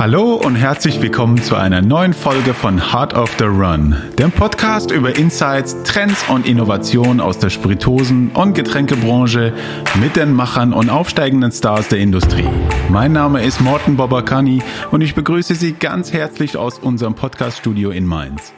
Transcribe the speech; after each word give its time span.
Hallo 0.00 0.36
und 0.36 0.56
herzlich 0.56 1.02
willkommen 1.02 1.42
zu 1.42 1.56
einer 1.56 1.82
neuen 1.82 2.14
Folge 2.14 2.54
von 2.54 2.90
Heart 2.90 3.12
of 3.12 3.36
the 3.38 3.44
Run, 3.44 3.94
dem 4.18 4.32
Podcast 4.32 4.90
über 4.90 5.14
Insights, 5.14 5.76
Trends 5.82 6.26
und 6.30 6.46
Innovationen 6.46 7.20
aus 7.20 7.38
der 7.38 7.50
Spiritosen- 7.50 8.30
und 8.30 8.54
Getränkebranche 8.54 9.52
mit 10.00 10.16
den 10.16 10.32
Machern 10.32 10.72
und 10.72 10.88
aufsteigenden 10.88 11.52
Stars 11.52 11.88
der 11.88 11.98
Industrie. 11.98 12.48
Mein 12.88 13.12
Name 13.12 13.44
ist 13.44 13.60
Morten 13.60 13.98
Bobakani 13.98 14.62
und 14.90 15.02
ich 15.02 15.14
begrüße 15.14 15.54
Sie 15.54 15.74
ganz 15.74 16.14
herzlich 16.14 16.56
aus 16.56 16.78
unserem 16.78 17.14
Podcaststudio 17.14 17.90
in 17.90 18.06
Mainz. 18.06 18.54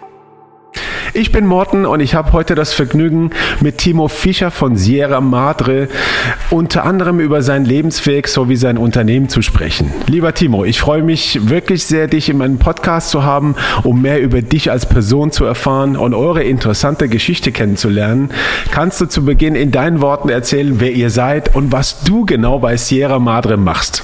Ich 1.14 1.30
bin 1.30 1.44
Morten 1.44 1.84
und 1.84 2.00
ich 2.00 2.14
habe 2.14 2.32
heute 2.32 2.54
das 2.54 2.72
Vergnügen, 2.72 3.32
mit 3.60 3.76
Timo 3.76 4.08
Fischer 4.08 4.50
von 4.50 4.76
Sierra 4.76 5.20
Madre 5.20 5.88
unter 6.48 6.84
anderem 6.84 7.20
über 7.20 7.42
seinen 7.42 7.66
Lebensweg 7.66 8.28
sowie 8.28 8.56
sein 8.56 8.78
Unternehmen 8.78 9.28
zu 9.28 9.42
sprechen. 9.42 9.92
Lieber 10.06 10.32
Timo, 10.32 10.64
ich 10.64 10.80
freue 10.80 11.02
mich 11.02 11.50
wirklich 11.50 11.84
sehr, 11.84 12.08
dich 12.08 12.30
in 12.30 12.38
meinem 12.38 12.58
Podcast 12.58 13.10
zu 13.10 13.24
haben, 13.24 13.56
um 13.82 14.00
mehr 14.00 14.22
über 14.22 14.40
dich 14.40 14.70
als 14.70 14.86
Person 14.86 15.30
zu 15.32 15.44
erfahren 15.44 15.98
und 15.98 16.14
eure 16.14 16.44
interessante 16.44 17.10
Geschichte 17.10 17.52
kennenzulernen. 17.52 18.30
Kannst 18.70 18.98
du 19.02 19.04
zu 19.04 19.22
Beginn 19.22 19.54
in 19.54 19.70
deinen 19.70 20.00
Worten 20.00 20.30
erzählen, 20.30 20.80
wer 20.80 20.92
ihr 20.92 21.10
seid 21.10 21.54
und 21.54 21.72
was 21.72 22.04
du 22.04 22.24
genau 22.24 22.58
bei 22.58 22.78
Sierra 22.78 23.18
Madre 23.18 23.58
machst? 23.58 24.02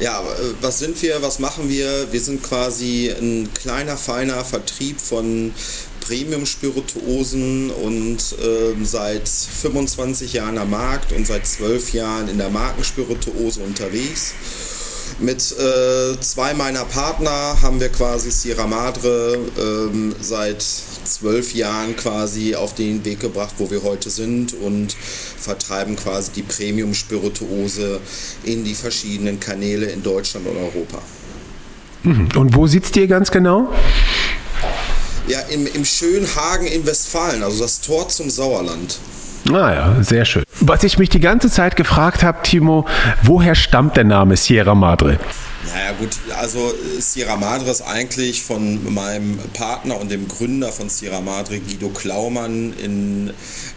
Ja, 0.00 0.20
äh, 0.20 0.54
was 0.60 0.78
sind 0.78 1.00
wir, 1.02 1.20
was 1.22 1.40
machen 1.40 1.68
wir? 1.68 2.12
Wir 2.12 2.20
sind 2.20 2.42
quasi 2.42 3.10
ein 3.10 3.52
kleiner, 3.52 3.96
feiner 3.96 4.44
Vertrieb 4.44 5.00
von 5.00 5.52
Premium-Spirituosen 6.00 7.70
und 7.70 8.18
äh, 8.18 8.84
seit 8.84 9.28
25 9.28 10.34
Jahren 10.34 10.56
am 10.56 10.70
Markt 10.70 11.12
und 11.12 11.26
seit 11.26 11.46
12 11.46 11.92
Jahren 11.94 12.28
in 12.28 12.38
der 12.38 12.48
Markenspirituose 12.48 13.60
unterwegs. 13.60 14.34
Mit 15.20 15.52
äh, 15.58 16.20
zwei 16.20 16.54
meiner 16.54 16.84
Partner 16.84 17.60
haben 17.60 17.80
wir 17.80 17.88
quasi 17.88 18.30
Sierra 18.30 18.68
Madre 18.68 19.36
ähm, 19.58 20.14
seit 20.20 20.62
zwölf 20.62 21.54
Jahren 21.54 21.96
quasi 21.96 22.54
auf 22.54 22.76
den 22.76 23.04
Weg 23.04 23.18
gebracht, 23.18 23.54
wo 23.58 23.68
wir 23.68 23.82
heute 23.82 24.10
sind 24.10 24.54
und 24.54 24.92
vertreiben 24.92 25.96
quasi 25.96 26.30
die 26.36 26.42
Premium-Spirituose 26.42 27.98
in 28.44 28.62
die 28.62 28.74
verschiedenen 28.74 29.40
Kanäle 29.40 29.86
in 29.86 30.04
Deutschland 30.04 30.46
und 30.46 30.56
Europa. 30.56 31.02
Mhm. 32.04 32.28
Und 32.36 32.54
wo 32.54 32.68
sitzt 32.68 32.96
ihr 32.96 33.08
ganz 33.08 33.32
genau? 33.32 33.72
Ja, 35.26 35.40
im, 35.50 35.66
im 35.66 35.84
schönen 35.84 36.28
Hagen 36.36 36.66
in 36.68 36.86
Westfalen, 36.86 37.42
also 37.42 37.62
das 37.62 37.80
Tor 37.80 38.08
zum 38.08 38.30
Sauerland. 38.30 38.98
Ah 39.46 39.72
ja, 39.72 40.02
sehr 40.02 40.24
schön. 40.24 40.44
Was 40.60 40.84
ich 40.84 40.98
mich 40.98 41.08
die 41.08 41.20
ganze 41.20 41.50
Zeit 41.50 41.76
gefragt 41.76 42.22
habe, 42.22 42.38
Timo, 42.42 42.84
woher 43.22 43.54
stammt 43.54 43.96
der 43.96 44.04
Name 44.04 44.36
Sierra 44.36 44.74
Madre? 44.74 45.18
Naja 45.66 45.92
gut, 45.98 46.10
also 46.38 46.72
Sierra 46.98 47.36
Madre 47.36 47.70
ist 47.70 47.82
eigentlich 47.82 48.42
von 48.42 48.92
meinem 48.92 49.38
Partner 49.52 50.00
und 50.00 50.10
dem 50.10 50.26
Gründer 50.28 50.72
von 50.72 50.88
Sierra 50.88 51.20
Madre, 51.20 51.58
Guido 51.58 51.88
Klaumann, 51.88 52.72
in 52.72 53.32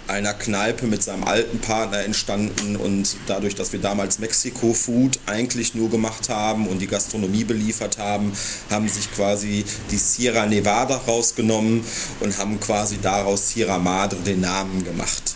einer 0.07 0.33
Kneipe 0.33 0.87
mit 0.87 1.03
seinem 1.03 1.23
alten 1.23 1.59
Partner 1.59 2.03
entstanden 2.03 2.75
und 2.75 3.15
dadurch, 3.27 3.55
dass 3.55 3.73
wir 3.73 3.79
damals 3.79 4.19
Mexiko 4.19 4.73
Food 4.73 5.19
eigentlich 5.25 5.73
nur 5.73 5.89
gemacht 5.89 6.29
haben 6.29 6.67
und 6.67 6.79
die 6.79 6.87
Gastronomie 6.87 7.43
beliefert 7.43 7.97
haben, 7.97 8.31
haben 8.69 8.87
sich 8.87 9.11
quasi 9.13 9.65
die 9.89 9.97
Sierra 9.97 10.45
Nevada 10.45 11.01
rausgenommen 11.07 11.83
und 12.19 12.37
haben 12.37 12.59
quasi 12.59 12.99
daraus 13.01 13.49
Sierra 13.49 13.79
Madre 13.79 14.19
den 14.19 14.41
Namen 14.41 14.83
gemacht. 14.83 15.30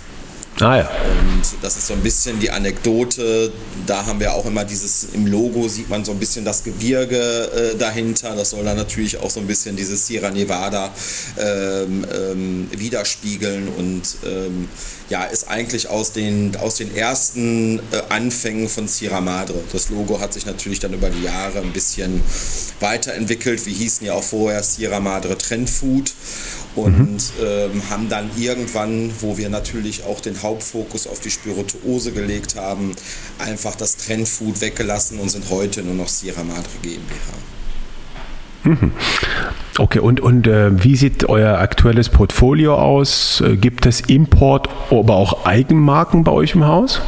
Ah 0.62 0.78
ja. 0.78 0.90
Und 1.10 1.44
das 1.62 1.76
ist 1.76 1.88
so 1.88 1.94
ein 1.94 2.02
bisschen 2.02 2.40
die 2.40 2.50
Anekdote. 2.50 3.52
Da 3.86 4.06
haben 4.06 4.22
wir 4.22 4.34
auch 4.34 4.46
immer 4.46 4.64
dieses, 4.64 5.10
im 5.14 5.28
Logo 5.28 5.68
sieht 5.68 5.90
man 5.90 6.06
so 6.06 6.14
ein 6.14 6.20
bisschen 6.20 6.46
das 6.46 6.64
Gebirge 6.64 7.18
äh, 7.18 7.78
dahinter. 7.78 8.36
Das 8.36 8.52
soll 8.52 8.64
dann 8.64 8.78
natürlich 8.78 9.20
auch 9.20 9.30
so 9.30 9.42
ein 9.42 9.48
bisschen 9.48 9.76
dieses 9.76 10.08
Sierra 10.08 10.32
Nevada 10.32 10.94
ähm, 11.38 12.06
ähm, 12.14 12.70
widerspiegeln 12.72 13.68
und 13.68 14.04
ähm, 14.26 14.70
ja, 15.10 15.26
ist 15.26 15.50
eigentlich 15.50 15.90
aus 15.90 16.14
den, 16.14 16.56
aus 16.56 16.76
den 16.76 16.96
ersten 16.96 17.80
äh, 17.92 18.02
Anfängen 18.08 18.70
von 18.70 18.88
Sierra 18.88 19.20
Madre. 19.20 19.62
Das 19.74 19.90
Logo 19.90 20.22
hat 20.22 20.34
sich 20.34 20.46
natürlich 20.46 20.80
dann 20.80 20.94
über 20.94 21.10
die 21.10 21.24
Jahre 21.24 21.60
ein 21.60 21.74
bisschen 21.74 22.22
weiterentwickelt. 22.80 23.66
Wir 23.66 23.74
hießen 23.74 24.08
ja 24.08 24.14
auch 24.14 24.24
vorher 24.24 24.64
Sierra 24.64 25.02
Madre 25.02 25.38
Trend 25.38 25.70
Food 25.70 26.14
und 26.76 27.00
mhm. 27.00 27.18
ähm, 27.44 27.90
haben 27.90 28.10
dann 28.10 28.30
irgendwann, 28.38 29.12
wo 29.22 29.38
wir 29.38 29.50
natürlich 29.50 30.04
auch 30.04 30.20
den 30.20 30.42
Hauptfokus 30.42 31.08
auf 31.08 31.20
die 31.20 31.32
Spirituose 31.32 32.12
gelegt 32.12 32.56
haben, 32.56 32.92
einfach 33.40 33.76
das 33.76 33.98
Trendfood 33.98 34.62
weggelassen 34.62 35.20
und 35.20 35.30
sind 35.30 35.50
heute 35.50 35.84
nur 35.84 35.96
noch 35.96 36.08
Sierra 36.08 36.44
Madre 36.44 36.64
GmbH. 36.82 37.34
Mhm. 38.66 38.92
Okay, 39.78 40.00
und, 40.00 40.20
und 40.20 40.48
äh, 40.48 40.84
wie 40.84 40.96
sieht 40.96 41.30
euer 41.30 41.60
aktuelles 41.60 42.10
Portfolio 42.10 42.76
aus? 42.76 43.42
Äh, 43.42 43.58
gibt 43.58 43.86
es 43.86 44.02
Import, 44.02 44.70
aber 44.90 45.16
auch 45.16 45.46
Eigenmarken 45.46 46.24
bei 46.24 46.32
euch 46.32 46.56
im 46.56 46.66
Haus? 46.66 47.02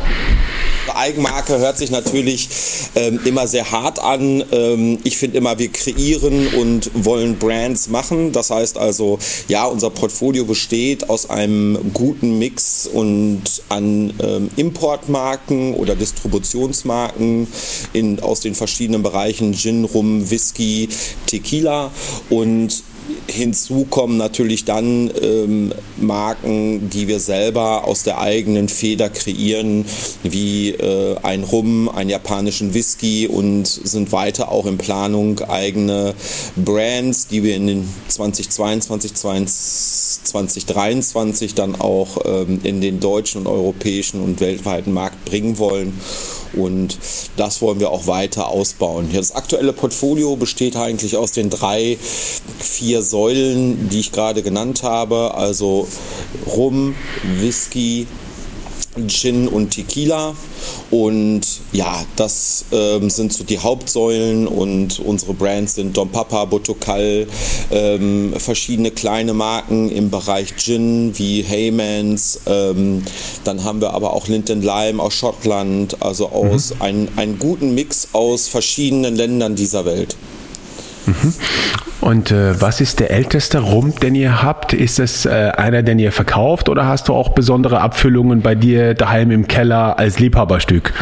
Eigenmarke 0.96 1.58
hört 1.59 1.78
sich 1.78 1.92
natürlich 1.92 2.50
ähm, 2.96 3.20
immer 3.25 3.48
sehr 3.48 3.72
hart 3.72 4.00
an. 4.00 4.44
Ähm, 4.52 5.00
ich 5.03 5.18
finde 5.18 5.38
immer, 5.38 5.59
wir 5.59 5.70
kreieren 5.70 6.48
und 6.56 6.92
wollen 6.94 7.38
Brands 7.38 7.90
machen. 7.90 8.31
Das 8.31 8.50
heißt 8.50 8.78
also, 8.78 9.20
ja, 9.48 9.66
unser 9.66 9.90
Portfolio 9.90 10.46
besteht 10.46 11.09
aus 11.09 11.30
einem 11.30 11.92
guten 11.94 12.40
Mix 12.40 12.88
und 12.92 13.44
an 13.70 14.14
ähm, 14.22 14.50
Importmarken 14.56 15.74
oder 15.74 15.96
Distributionsmarken 15.96 17.48
in, 17.94 18.19
aus 18.19 18.42
den 18.42 18.56
verschiedenen 18.56 19.04
Bereichen 19.04 19.54
Gin, 19.54 19.86
Rum, 19.86 20.30
Whisky, 20.30 20.90
Tequila 21.25 21.92
und 22.30 22.84
Hinzu 23.28 23.85
kommen 23.90 24.18
natürlich 24.18 24.66
dann 24.66 25.09
ähm, 25.22 25.73
Marken, 25.97 26.90
die 26.90 27.07
wir 27.07 27.19
selber 27.19 27.85
aus 27.85 28.01
der 28.03 28.19
eigenen 28.19 28.69
Feder 28.69 29.09
kreieren, 29.09 29.85
wie 30.23 30.72
äh, 30.72 31.16
ein 31.23 31.44
Rum, 31.44 31.90
einen 31.90 32.09
japanischen 32.09 32.73
Whisky 32.73 33.28
und 33.28 33.68
sind 33.68 34.12
weiter 34.12 34.51
auch 34.51 34.66
in 34.66 34.78
Planung 34.78 35.40
eigene 35.41 36.13
Brands, 36.56 37.28
die 37.28 37.44
wir 37.44 37.56
in 37.56 37.68
den 37.68 37.88
2022, 38.07 39.13
2023 39.13 41.53
dann 41.56 41.75
auch 41.75 42.18
ähm, 42.25 42.59
in 42.63 42.81
den 42.81 43.00
deutschen 43.00 43.41
und 43.41 43.47
europäischen 43.47 44.22
und 44.22 44.39
weltweiten 44.39 44.94
Markt 44.94 45.25
bringen 45.25 45.57
wollen. 45.57 46.00
Und 46.53 46.97
das 47.35 47.62
wollen 47.62 47.80
wir 47.80 47.91
auch 47.91 48.08
weiter 48.08 48.47
ausbauen. 48.47 49.09
Das 49.13 49.35
aktuelle 49.35 49.74
Portfolio 49.74 50.35
besteht 50.35 50.75
eigentlich 50.75 51.18
aus 51.18 51.31
den 51.31 51.50
drei, 51.50 51.97
vier 52.59 53.02
Säulen, 53.02 53.90
die 53.90 54.00
ich 54.00 54.12
gerade 54.12 54.44
genannt 54.44 54.84
habe. 54.84 55.36
Also 55.36 55.88
Rum, 56.46 56.96
Whisky, 57.40 58.07
Gin 59.08 59.47
und 59.47 59.72
Tequila. 59.72 60.35
Und 60.90 61.41
ja, 61.72 62.06
das 62.16 62.66
ähm, 62.72 63.09
sind 63.09 63.34
so 63.34 63.44
die 63.44 63.59
Hauptsäulen 63.59 64.47
und 64.47 65.00
unsere 65.00 65.34
Brands 65.34 65.75
sind 65.75 65.96
Don 65.96 66.09
Papa, 66.09 66.46
Botocal, 66.46 67.28
ähm, 67.72 68.34
verschiedene 68.38 68.91
kleine 68.91 69.34
Marken 69.34 69.91
im 69.91 70.09
Bereich 70.09 70.56
Gin 70.56 71.18
wie 71.18 71.44
Heymans. 71.44 72.41
Ähm, 72.47 73.03
dann 73.44 73.63
haben 73.63 73.81
wir 73.81 73.94
aber 73.94 74.13
auch 74.13 74.28
Linden 74.28 74.62
Lime 74.62 75.02
aus 75.02 75.13
Schottland, 75.13 76.02
also 76.02 76.30
aus 76.30 76.74
mhm. 76.75 77.09
einen 77.18 77.40
guten 77.40 77.75
Mix 77.75 78.09
aus 78.13 78.47
verschiedenen 78.47 79.16
Ländern 79.16 79.56
dieser 79.56 79.86
Welt. 79.86 80.16
Und 82.00 82.31
äh, 82.31 82.62
was 82.62 82.79
ist 82.79 83.00
der 83.00 83.12
älteste 83.12 83.59
Rum, 83.59 83.94
den 83.95 84.13
ihr 84.16 84.44
habt? 84.44 84.73
Ist 84.73 85.00
es 85.00 85.25
äh, 85.25 85.29
einer, 85.29 85.81
den 85.81 85.97
ihr 86.00 86.12
verkauft 86.12 86.69
oder 86.69 86.85
hast 86.85 87.07
du 87.07 87.13
auch 87.13 87.29
besondere 87.29 87.81
Abfüllungen 87.81 88.41
bei 88.41 88.56
dir 88.56 88.94
daheim 88.94 89.31
im 89.31 89.47
Keller 89.47 89.97
als 89.97 90.19
Liebhaberstück? 90.19 90.94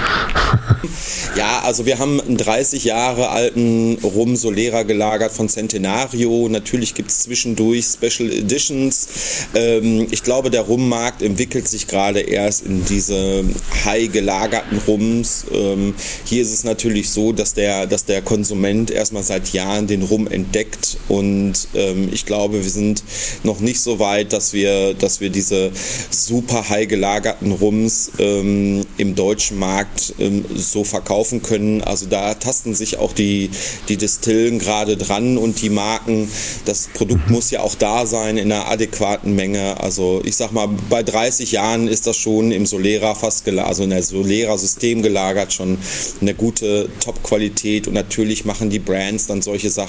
ja, 1.36 1.62
also 1.66 1.86
wir 1.86 2.00
haben 2.00 2.22
einen 2.22 2.38
30 2.38 2.86
Jahre 2.86 3.30
alten 3.30 3.98
Rum 4.04 4.36
Solera 4.36 4.84
gelagert 4.84 5.32
von 5.32 5.50
Centenario. 5.50 6.48
Natürlich 6.50 6.94
gibt 6.94 7.12
es 7.12 7.20
zwischendurch 7.20 7.86
Special 7.86 8.32
Editions. 8.32 9.48
Ähm, 9.54 10.08
ich 10.12 10.24
glaube, 10.24 10.50
der 10.50 10.62
Rummarkt 10.62 11.22
entwickelt 11.22 11.68
sich 11.68 11.88
gerade 11.88 12.22
erst 12.22 12.66
in 12.66 12.86
diese 12.86 13.44
high 13.84 14.12
gelagerten 14.12 14.80
Rums. 14.88 15.46
Ähm, 15.52 15.94
hier 16.24 16.42
ist 16.42 16.54
es 16.54 16.64
natürlich 16.64 17.10
so, 17.10 17.34
dass 17.34 17.54
der, 17.54 17.86
dass 17.86 18.06
der 18.06 18.22
Konsument 18.22 18.92
erstmal 18.92 19.24
seit 19.24 19.54
Jahren 19.54 19.88
den 19.88 19.95
den 19.96 20.08
Rum 20.08 20.28
entdeckt 20.28 20.98
und 21.08 21.54
ähm, 21.74 22.10
ich 22.12 22.26
glaube, 22.26 22.64
wir 22.64 22.70
sind 22.70 23.04
noch 23.44 23.60
nicht 23.60 23.80
so 23.80 24.00
weit, 24.00 24.34
dass 24.34 24.54
wir, 24.54 24.94
dass 24.94 25.22
wir 25.22 25.30
diese 25.30 25.72
super 26.10 26.70
high 26.70 26.88
gelagerten 26.88 27.52
Rums 27.52 28.12
ähm, 28.20 28.82
im 28.98 29.16
deutschen 29.16 29.58
Markt 29.58 30.14
ähm, 30.20 30.46
so 30.56 30.84
verkaufen 30.84 31.42
können. 31.42 31.82
Also 31.82 32.08
da 32.08 32.34
tasten 32.34 32.76
sich 32.76 32.98
auch 32.98 33.14
die, 33.14 33.50
die 33.88 33.98
Distillen 33.98 34.60
gerade 34.60 34.98
dran 34.98 35.38
und 35.38 35.62
die 35.62 35.70
Marken. 35.70 36.30
Das 36.66 36.90
Produkt 36.94 37.30
muss 37.30 37.52
ja 37.52 37.62
auch 37.62 37.76
da 37.76 38.06
sein 38.06 38.38
in 38.38 38.52
einer 38.52 38.68
adäquaten 38.68 39.36
Menge. 39.36 39.80
Also 39.80 40.22
ich 40.26 40.36
sag 40.36 40.52
mal, 40.52 40.68
bei 40.90 41.04
30 41.04 41.52
Jahren 41.52 41.88
ist 41.88 42.08
das 42.08 42.18
schon 42.18 42.52
im 42.52 42.66
Solera 42.66 43.16
fast 43.16 43.46
gelagert, 43.46 43.70
also 43.70 43.84
in 43.84 43.92
der 43.92 44.04
Solera-System 44.04 45.02
gelagert, 45.02 45.54
schon 45.54 45.78
eine 46.22 46.34
gute 46.34 46.90
Top-Qualität 47.00 47.88
und 47.88 47.94
natürlich 47.94 48.46
machen 48.46 48.70
die 48.70 48.80
Brands 48.80 49.28
dann 49.28 49.42
solche 49.42 49.70
Sachen 49.70 49.85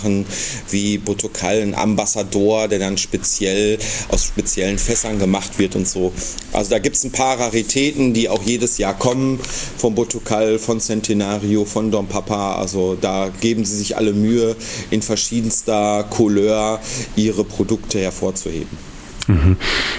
wie 0.70 0.98
Botokal, 0.98 1.62
ein 1.62 1.75
Ambassador, 1.75 2.69
der 2.69 2.78
dann 2.78 2.98
speziell 2.98 3.78
aus 4.08 4.25
speziellen 4.25 4.78
Fässern 4.78 5.19
gemacht 5.19 5.58
wird 5.58 5.76
und 5.76 5.88
so. 5.88 6.12
Also 6.52 6.70
da 6.70 6.78
gibt 6.78 6.96
es 6.96 7.04
ein 7.04 7.12
paar 7.12 7.38
Raritäten, 7.38 8.14
die 8.14 8.28
auch 8.28 8.43
jedes 8.43 8.78
Jahr 8.78 8.98
kommen, 8.98 9.40
vom 9.78 9.94
Botokal, 9.94 10.58
von 10.58 10.81
Centenario, 10.81 11.64
von 11.64 11.90
Dom 11.90 12.06
Papa. 12.06 12.56
Also 12.56 12.96
da 13.00 13.31
geben 13.40 13.64
sie 13.64 13.76
sich 13.76 13.96
alle 13.96 14.12
Mühe, 14.12 14.56
in 14.90 15.02
verschiedenster 15.02 16.04
Couleur 16.10 16.81
ihre 17.16 17.44
Produkte 17.44 18.00
hervorzuheben. 18.00 18.95
Mhm. 19.28 19.56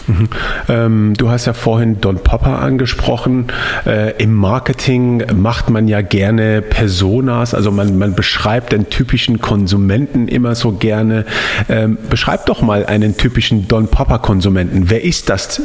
Mhm. 0.07 0.29
Ähm, 0.69 1.13
du 1.17 1.29
hast 1.29 1.45
ja 1.45 1.53
vorhin 1.53 1.99
Don 1.99 2.19
Papa 2.19 2.59
angesprochen. 2.59 3.47
Äh, 3.85 4.21
Im 4.21 4.33
Marketing 4.33 5.23
macht 5.35 5.69
man 5.69 5.87
ja 5.87 6.01
gerne 6.01 6.61
Personas, 6.61 7.53
also 7.53 7.71
man, 7.71 7.97
man 7.97 8.15
beschreibt 8.15 8.71
den 8.71 8.89
typischen 8.89 9.39
Konsumenten 9.39 10.27
immer 10.27 10.55
so 10.55 10.71
gerne. 10.71 11.25
Ähm, 11.69 11.97
beschreib 12.09 12.45
doch 12.45 12.61
mal 12.61 12.85
einen 12.85 13.17
typischen 13.17 13.67
Don 13.67 13.87
Papa 13.87 14.17
Konsumenten. 14.19 14.89
Wer 14.89 15.03
ist 15.03 15.29
das, 15.29 15.61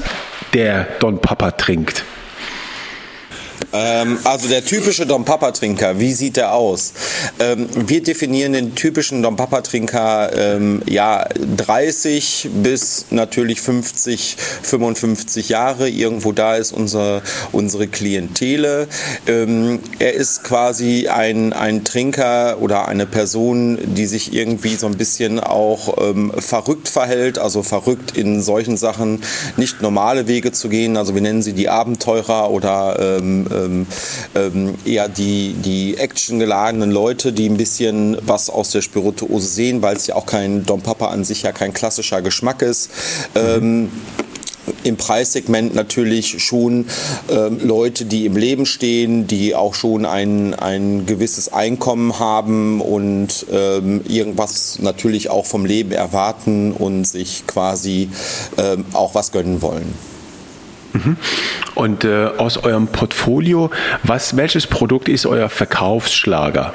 der 0.55 0.87
Don 0.99 1.21
Papa 1.21 1.53
trinkt? 1.53 2.05
Ähm, 3.73 4.19
also 4.25 4.49
der 4.49 4.65
typische 4.65 5.07
Dom 5.07 5.25
Papa 5.25 5.51
Trinker, 5.53 5.99
wie 5.99 6.13
sieht 6.13 6.37
der 6.37 6.55
aus? 6.55 6.93
Ähm, 7.39 7.69
wir 7.75 8.03
definieren 8.03 8.53
den 8.53 8.75
typischen 8.75 9.23
Dom 9.23 9.37
Papa 9.37 9.63
Trinker 9.63 10.31
ähm, 10.37 10.83
ja 10.87 11.27
30 11.57 12.51
bis 12.63 13.07
natürlich 13.11 13.61
50, 13.61 14.37
55 14.63 15.49
Jahre. 15.49 15.89
Irgendwo 15.89 16.33
da 16.33 16.57
ist 16.57 16.73
unsere, 16.73 17.23
unsere 17.53 17.89
Klientele. 17.89 18.89
Ähm, 19.27 19.81
er 19.99 20.15
ist 20.15 20.45
quasi 20.45 21.09
ein, 21.09 21.53
ein 21.53 21.85
Trinker 21.85 22.59
oder 22.61 22.89
eine 22.89 23.07
Person, 23.07 23.79
die 23.83 24.07
sich 24.07 24.35
irgendwie 24.35 24.77
so 24.77 24.87
ein 24.87 24.97
bisschen 24.97 25.41
auch 25.41 25.97
ähm, 25.99 26.33
verrückt 26.37 26.89
verhält, 26.89 27.39
also 27.39 27.63
verrückt 27.63 28.17
in 28.17 28.43
solchen 28.43 28.77
Sachen 28.77 29.23
nicht 29.57 29.81
normale 29.81 30.29
Wege 30.29 30.53
zu 30.53 30.69
gehen. 30.69 30.97
Also 30.97 31.15
wir 31.15 31.23
nennen 31.23 31.43
sie 31.43 31.55
die 31.55 31.69
Abenteurer 31.69 32.51
oder 32.51 33.19
ähm, 33.19 33.47
ähm, 33.65 33.87
ähm, 34.35 34.75
eher 34.85 35.09
die, 35.09 35.55
die 35.55 35.97
actiongeladenen 35.97 36.91
Leute, 36.91 37.33
die 37.33 37.49
ein 37.49 37.57
bisschen 37.57 38.17
was 38.23 38.51
aus 38.51 38.71
der 38.71 38.83
Spirituose 38.83 39.47
sehen, 39.47 39.83
weil 39.83 39.97
es 39.97 40.07
ja 40.07 40.15
auch 40.15 40.27
kein 40.27 40.65
Dom 40.67 40.83
Papa 40.83 41.09
an 41.09 41.25
sich 41.25 41.43
ja 41.43 41.53
kein 41.53 41.73
klassischer 41.73 42.23
Geschmack 42.23 42.63
ist. 42.63 42.91
Ähm, 43.35 43.91
im 44.85 44.97
Preissegment 44.97 45.75
natürlich 45.75 46.43
schon 46.43 46.87
ähm, 47.29 47.59
Leute, 47.63 48.05
die 48.05 48.27
im 48.27 48.37
Leben 48.37 48.67
stehen, 48.67 49.27
die 49.27 49.55
auch 49.55 49.75
schon 49.75 50.05
ein, 50.07 50.55
ein 50.55 51.07
gewisses 51.07 51.53
Einkommen 51.53 52.19
haben 52.19 52.81
und 52.81 53.47
ähm, 53.53 54.03
irgendwas 54.09 54.79
natürlich 54.81 55.31
auch 55.31 55.47
vom 55.47 55.65
Leben 55.65 55.93
erwarten 55.93 56.73
und 56.73 57.05
sich 57.05 57.45
quasi 57.47 58.09
ähm, 58.59 58.85
auch 58.93 59.15
was 59.15 59.33
gönnen 59.33 59.63
wollen. 59.63 60.12
Mhm. 60.93 61.17
Und 61.75 62.05
äh, 62.05 62.27
aus 62.37 62.59
eurem 62.59 62.89
Portfolio, 62.89 63.71
was, 64.03 64.37
welches 64.37 64.67
Produkt 64.67 65.09
ist 65.09 65.27
euer 65.27 65.49
Verkaufsschlager? 65.49 66.75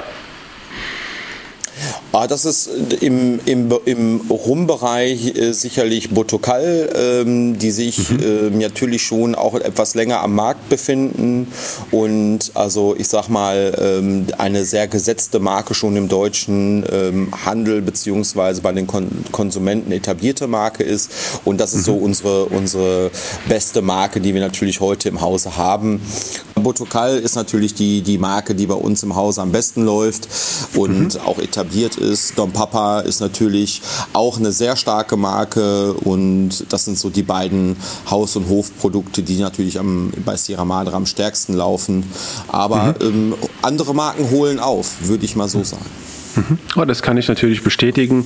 Ah, 2.20 2.26
das 2.26 2.44
ist 2.44 2.68
im, 3.00 3.38
im, 3.44 3.72
im 3.84 4.20
Rumbereich 4.28 5.36
äh, 5.36 5.52
sicherlich 5.52 6.10
Botokal, 6.10 6.90
ähm, 6.92 7.60
die 7.60 7.70
sich 7.70 8.10
mhm. 8.10 8.18
äh, 8.18 8.66
natürlich 8.66 9.04
schon 9.04 9.36
auch 9.36 9.54
etwas 9.54 9.94
länger 9.94 10.20
am 10.22 10.34
Markt 10.34 10.68
befinden 10.68 11.46
und 11.92 12.50
also 12.54 12.96
ich 12.98 13.06
sag 13.06 13.28
mal 13.28 13.72
ähm, 13.80 14.26
eine 14.36 14.64
sehr 14.64 14.88
gesetzte 14.88 15.38
Marke 15.38 15.74
schon 15.74 15.94
im 15.94 16.08
deutschen 16.08 16.84
ähm, 16.90 17.28
Handel 17.44 17.82
beziehungsweise 17.82 18.62
bei 18.62 18.72
den 18.72 18.88
Kon 18.88 19.08
Konsumenten 19.30 19.92
etablierte 19.92 20.48
Marke 20.48 20.82
ist 20.82 21.12
und 21.44 21.60
das 21.60 21.72
ist 21.72 21.82
mhm. 21.82 21.84
so 21.84 21.94
unsere, 21.94 22.44
unsere 22.46 23.10
beste 23.48 23.80
Marke, 23.80 24.20
die 24.20 24.34
wir 24.34 24.40
natürlich 24.40 24.80
heute 24.80 25.08
im 25.08 25.20
Hause 25.20 25.56
haben. 25.56 26.00
Botokal 26.56 27.18
ist 27.18 27.36
natürlich 27.36 27.74
die, 27.74 28.02
die 28.02 28.18
Marke, 28.18 28.56
die 28.56 28.66
bei 28.66 28.74
uns 28.74 29.04
im 29.04 29.14
Hause 29.14 29.40
am 29.42 29.52
besten 29.52 29.84
läuft 29.84 30.28
und 30.74 31.14
mhm. 31.14 31.20
auch 31.20 31.38
etabliert 31.38 31.96
ist. 31.96 32.07
Dom 32.36 32.52
Papa 32.52 33.00
ist 33.00 33.20
natürlich 33.20 33.82
auch 34.12 34.38
eine 34.38 34.52
sehr 34.52 34.76
starke 34.76 35.16
Marke 35.16 35.92
und 35.94 36.72
das 36.72 36.84
sind 36.84 36.98
so 36.98 37.10
die 37.10 37.22
beiden 37.22 37.76
Haus- 38.10 38.36
und 38.36 38.48
Hofprodukte, 38.48 39.22
die 39.22 39.38
natürlich 39.38 39.78
am, 39.78 40.12
bei 40.24 40.36
Sierra 40.36 40.64
Madre 40.64 40.94
am 40.94 41.06
stärksten 41.06 41.54
laufen. 41.54 42.04
Aber 42.48 42.94
mhm. 43.00 43.32
ähm, 43.32 43.34
andere 43.62 43.94
Marken 43.94 44.30
holen 44.30 44.58
auf, 44.58 44.96
würde 45.02 45.24
ich 45.24 45.36
mal 45.36 45.48
so 45.48 45.62
sagen. 45.64 45.86
Mhm. 46.36 46.58
Oh, 46.76 46.84
das 46.84 47.02
kann 47.02 47.16
ich 47.16 47.28
natürlich 47.28 47.62
bestätigen. 47.62 48.24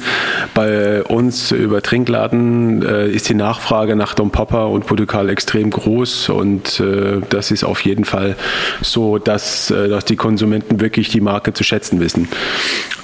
Bei 0.54 1.02
uns 1.02 1.52
über 1.52 1.82
Trinkladen 1.82 2.82
äh, 2.82 3.08
ist 3.08 3.28
die 3.28 3.34
Nachfrage 3.34 3.96
nach 3.96 4.14
Dom 4.14 4.31
Papa 4.31 4.64
und 4.64 4.87
Portugal 4.87 5.28
extrem 5.28 5.70
groß 5.70 6.28
und 6.31 6.81
äh, 6.81 7.20
das 7.28 7.50
ist 7.50 7.64
auf 7.64 7.81
jeden 7.81 8.04
Fall 8.04 8.37
so, 8.81 9.19
dass, 9.19 9.70
äh, 9.70 9.88
dass 9.88 10.04
die 10.04 10.16
Konsumenten 10.16 10.81
wirklich 10.81 11.08
die 11.08 11.20
Marke 11.20 11.52
zu 11.54 11.64
schätzen 11.64 12.00
wissen. 12.00 12.28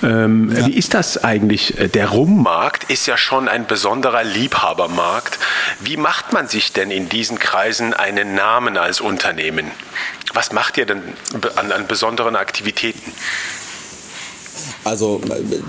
Ähm, 0.02 0.52
ja. 0.54 0.66
Wie 0.66 0.74
ist 0.74 0.94
das 0.94 1.22
eigentlich? 1.24 1.74
Der 1.94 2.08
Rummarkt 2.08 2.90
ist 2.90 3.06
ja 3.06 3.16
schon 3.16 3.48
ein 3.48 3.66
besonderer 3.66 4.24
Liebhabermarkt. 4.24 5.38
Wie 5.80 5.96
macht 5.96 6.32
man 6.32 6.48
sich 6.48 6.72
denn 6.72 6.90
in 6.90 7.08
diesen 7.08 7.38
Kreisen 7.38 7.94
einen 7.94 8.34
Namen 8.34 8.76
als 8.76 9.00
Unternehmen? 9.00 9.66
Was 10.34 10.52
macht 10.52 10.76
ihr 10.76 10.86
denn 10.86 11.02
an, 11.56 11.72
an 11.72 11.86
besonderen 11.86 12.36
Aktivitäten? 12.36 13.12
Also 14.88 15.20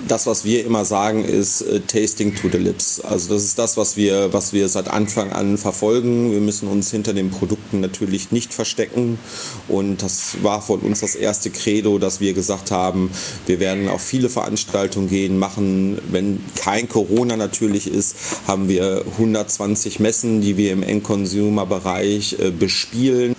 das, 0.07 0.27
was 0.27 0.45
wir 0.45 0.65
immer 0.65 0.85
sagen, 0.85 1.25
ist 1.25 1.61
äh, 1.61 1.81
Tasting 1.81 2.35
to 2.35 2.47
the 2.49 2.57
Lips. 2.57 3.01
Also 3.01 3.33
das 3.33 3.43
ist 3.43 3.59
das, 3.59 3.75
was 3.75 3.97
wir, 3.97 4.31
was 4.31 4.53
wir 4.53 4.69
seit 4.69 4.87
Anfang 4.87 5.33
an 5.33 5.57
verfolgen. 5.57 6.31
Wir 6.31 6.39
müssen 6.39 6.69
uns 6.69 6.89
hinter 6.89 7.13
den 7.13 7.29
Produkten 7.29 7.81
natürlich 7.81 8.31
nicht 8.31 8.53
verstecken. 8.53 9.19
Und 9.67 10.01
das 10.01 10.37
war 10.41 10.61
von 10.61 10.79
uns 10.79 11.01
das 11.01 11.15
erste 11.15 11.49
Credo, 11.49 11.99
dass 11.99 12.21
wir 12.21 12.33
gesagt 12.33 12.71
haben, 12.71 13.11
wir 13.45 13.59
werden 13.59 13.89
auf 13.89 14.01
viele 14.01 14.29
Veranstaltungen 14.29 15.09
gehen, 15.09 15.37
machen, 15.37 15.99
wenn 16.09 16.39
kein 16.55 16.87
Corona 16.87 17.35
natürlich 17.35 17.91
ist, 17.91 18.15
haben 18.47 18.69
wir 18.69 19.03
120 19.17 19.99
Messen, 19.99 20.39
die 20.39 20.55
wir 20.55 20.71
im 20.71 20.81
End-Consumer-Bereich 20.81 22.37
äh, 22.39 22.51
bespielen. 22.51 23.35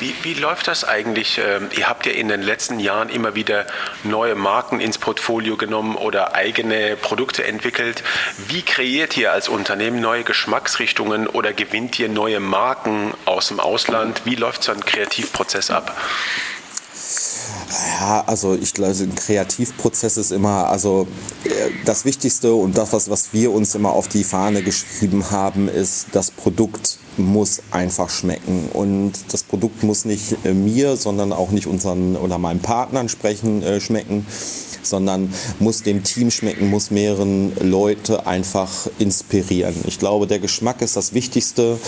Wie, 0.00 0.14
wie 0.22 0.34
läuft 0.34 0.66
das 0.66 0.84
eigentlich? 0.84 1.38
Ähm, 1.38 1.68
ihr 1.76 1.88
habt 1.88 2.06
ja 2.06 2.12
in 2.12 2.28
den 2.28 2.40
letzten 2.40 2.80
Jahren 2.80 3.10
immer 3.10 3.34
wieder 3.34 3.66
neue 4.02 4.34
Marken 4.34 4.80
ins 4.80 4.96
Portfolio 4.96 5.58
genommen 5.58 5.94
oder 5.94 6.34
eigene 6.34 6.96
Produkte 6.96 7.44
entwickelt. 7.44 8.02
Wie 8.48 8.62
kreiert 8.62 9.16
ihr 9.18 9.30
als 9.30 9.48
Unternehmen 9.48 10.00
neue 10.00 10.24
Geschmacksrichtungen 10.24 11.26
oder 11.26 11.52
gewinnt 11.52 11.98
ihr 11.98 12.08
neue 12.08 12.40
Marken 12.40 13.12
aus 13.26 13.48
dem 13.48 13.60
Ausland? 13.60 14.22
Wie 14.24 14.36
läuft 14.36 14.62
so 14.62 14.72
ein 14.72 14.80
Kreativprozess 14.80 15.70
ab? 15.70 15.94
Ja, 18.00 18.24
also 18.26 18.54
ich 18.54 18.72
glaube, 18.72 18.94
ein 18.94 19.14
Kreativprozess 19.14 20.16
ist 20.16 20.32
immer, 20.32 20.68
also 20.68 21.06
äh, 21.44 21.50
das 21.84 22.04
Wichtigste 22.04 22.54
und 22.54 22.78
das, 22.78 22.92
was, 22.92 23.10
was 23.10 23.32
wir 23.32 23.52
uns 23.52 23.74
immer 23.74 23.92
auf 23.92 24.08
die 24.08 24.24
Fahne 24.24 24.62
geschrieben 24.62 25.30
haben, 25.30 25.68
ist, 25.68 26.06
das 26.12 26.30
Produkt 26.30 26.99
muss 27.24 27.62
einfach 27.70 28.10
schmecken. 28.10 28.68
Und 28.72 29.12
das 29.30 29.42
Produkt 29.42 29.82
muss 29.82 30.04
nicht 30.04 30.36
äh, 30.44 30.52
mir, 30.52 30.96
sondern 30.96 31.32
auch 31.32 31.50
nicht 31.50 31.66
unseren 31.66 32.16
oder 32.16 32.38
meinen 32.38 32.60
Partnern 32.60 33.08
sprechen, 33.08 33.62
äh, 33.62 33.80
schmecken, 33.80 34.26
sondern 34.82 35.32
muss 35.58 35.82
dem 35.82 36.02
Team 36.02 36.30
schmecken, 36.30 36.70
muss 36.70 36.90
mehreren 36.90 37.52
Leute 37.60 38.26
einfach 38.26 38.70
inspirieren. 38.98 39.74
Ich 39.86 39.98
glaube, 39.98 40.26
der 40.26 40.38
Geschmack 40.38 40.82
ist 40.82 40.96
das 40.96 41.14
Wichtigste 41.14 41.78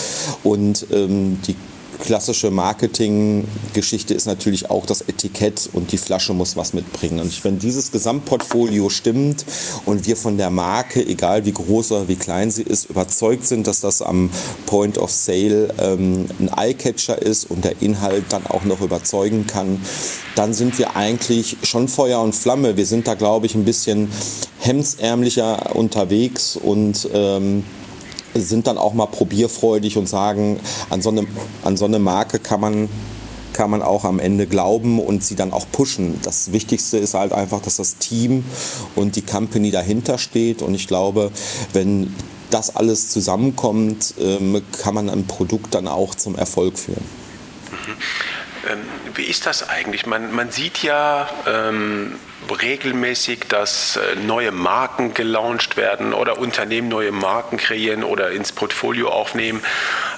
und 0.43 0.87
ähm, 0.91 1.39
die 1.47 1.55
klassische 2.03 2.51
Marketinggeschichte 2.51 4.13
ist 4.13 4.25
natürlich 4.25 4.69
auch 4.69 4.85
das 4.85 5.01
Etikett 5.01 5.69
und 5.71 5.93
die 5.93 5.97
Flasche 5.97 6.33
muss 6.33 6.57
was 6.57 6.73
mitbringen. 6.73 7.21
Und 7.21 7.43
wenn 7.45 7.59
dieses 7.59 7.93
Gesamtportfolio 7.93 8.89
stimmt 8.89 9.45
und 9.85 10.05
wir 10.05 10.17
von 10.17 10.37
der 10.37 10.49
Marke, 10.49 11.05
egal 11.05 11.45
wie 11.45 11.53
groß 11.53 11.93
oder 11.93 12.09
wie 12.09 12.17
klein 12.17 12.51
sie 12.51 12.63
ist, 12.63 12.89
überzeugt 12.89 13.45
sind, 13.45 13.67
dass 13.67 13.79
das 13.79 14.01
am 14.01 14.29
Point 14.65 14.97
of 14.97 15.11
Sale 15.11 15.73
ähm, 15.79 16.25
ein 16.39 16.49
Eyecatcher 16.53 17.21
ist 17.21 17.49
und 17.49 17.63
der 17.63 17.81
Inhalt 17.81 18.25
dann 18.29 18.45
auch 18.47 18.65
noch 18.65 18.81
überzeugen 18.81 19.47
kann, 19.47 19.79
dann 20.35 20.53
sind 20.53 20.77
wir 20.77 20.97
eigentlich 20.97 21.55
schon 21.63 21.87
Feuer 21.87 22.21
und 22.21 22.35
Flamme. 22.35 22.75
Wir 22.75 22.85
sind 22.85 23.07
da, 23.07 23.13
glaube 23.13 23.45
ich, 23.45 23.55
ein 23.55 23.63
bisschen 23.63 24.09
hemsärmlicher 24.59 25.73
unterwegs 25.73 26.57
und 26.57 27.07
ähm, 27.13 27.63
sind 28.35 28.67
dann 28.67 28.77
auch 28.77 28.93
mal 28.93 29.05
probierfreudig 29.05 29.97
und 29.97 30.07
sagen, 30.07 30.59
an 30.89 31.01
so 31.01 31.09
eine, 31.09 31.25
an 31.63 31.77
so 31.77 31.85
eine 31.85 31.99
Marke 31.99 32.39
kann 32.39 32.61
man 32.61 32.89
kann 33.53 33.69
man 33.69 33.83
auch 33.83 34.03
am 34.03 34.19
Ende 34.19 34.47
glauben 34.47 34.99
und 34.99 35.23
sie 35.23 35.35
dann 35.35 35.53
auch 35.53 35.67
pushen. 35.71 36.19
Das 36.23 36.51
Wichtigste 36.51 36.97
ist 36.97 37.13
halt 37.13 37.33
einfach, 37.33 37.61
dass 37.61 37.77
das 37.77 37.97
Team 37.97 38.43
und 38.95 39.15
die 39.15 39.21
Company 39.21 39.69
dahinter 39.69 40.17
steht. 40.17 40.63
Und 40.63 40.73
ich 40.73 40.87
glaube, 40.87 41.31
wenn 41.71 42.13
das 42.49 42.75
alles 42.75 43.09
zusammenkommt, 43.09 44.15
ähm, 44.19 44.61
kann 44.71 44.95
man 44.95 45.09
ein 45.09 45.25
Produkt 45.25 45.75
dann 45.75 45.87
auch 45.87 46.15
zum 46.15 46.35
Erfolg 46.35 46.77
führen. 46.77 47.05
Mhm. 47.71 47.93
Ähm, 48.69 48.79
wie 49.15 49.25
ist 49.25 49.45
das 49.45 49.69
eigentlich? 49.69 50.05
Man, 50.05 50.33
man 50.33 50.51
sieht 50.51 50.83
ja 50.83 51.29
ähm, 51.45 52.19
regelmäßig, 52.61 53.47
dass 53.49 53.97
äh, 53.97 54.15
neue 54.15 54.51
Marken 54.51 55.13
gelauncht 55.13 55.77
werden 55.77 56.13
oder 56.13 56.37
Unternehmen 56.37 56.87
neue 56.87 57.11
Marken 57.11 57.57
kreieren 57.57 58.03
oder 58.03 58.31
ins 58.31 58.51
Portfolio 58.51 59.09
aufnehmen. 59.09 59.63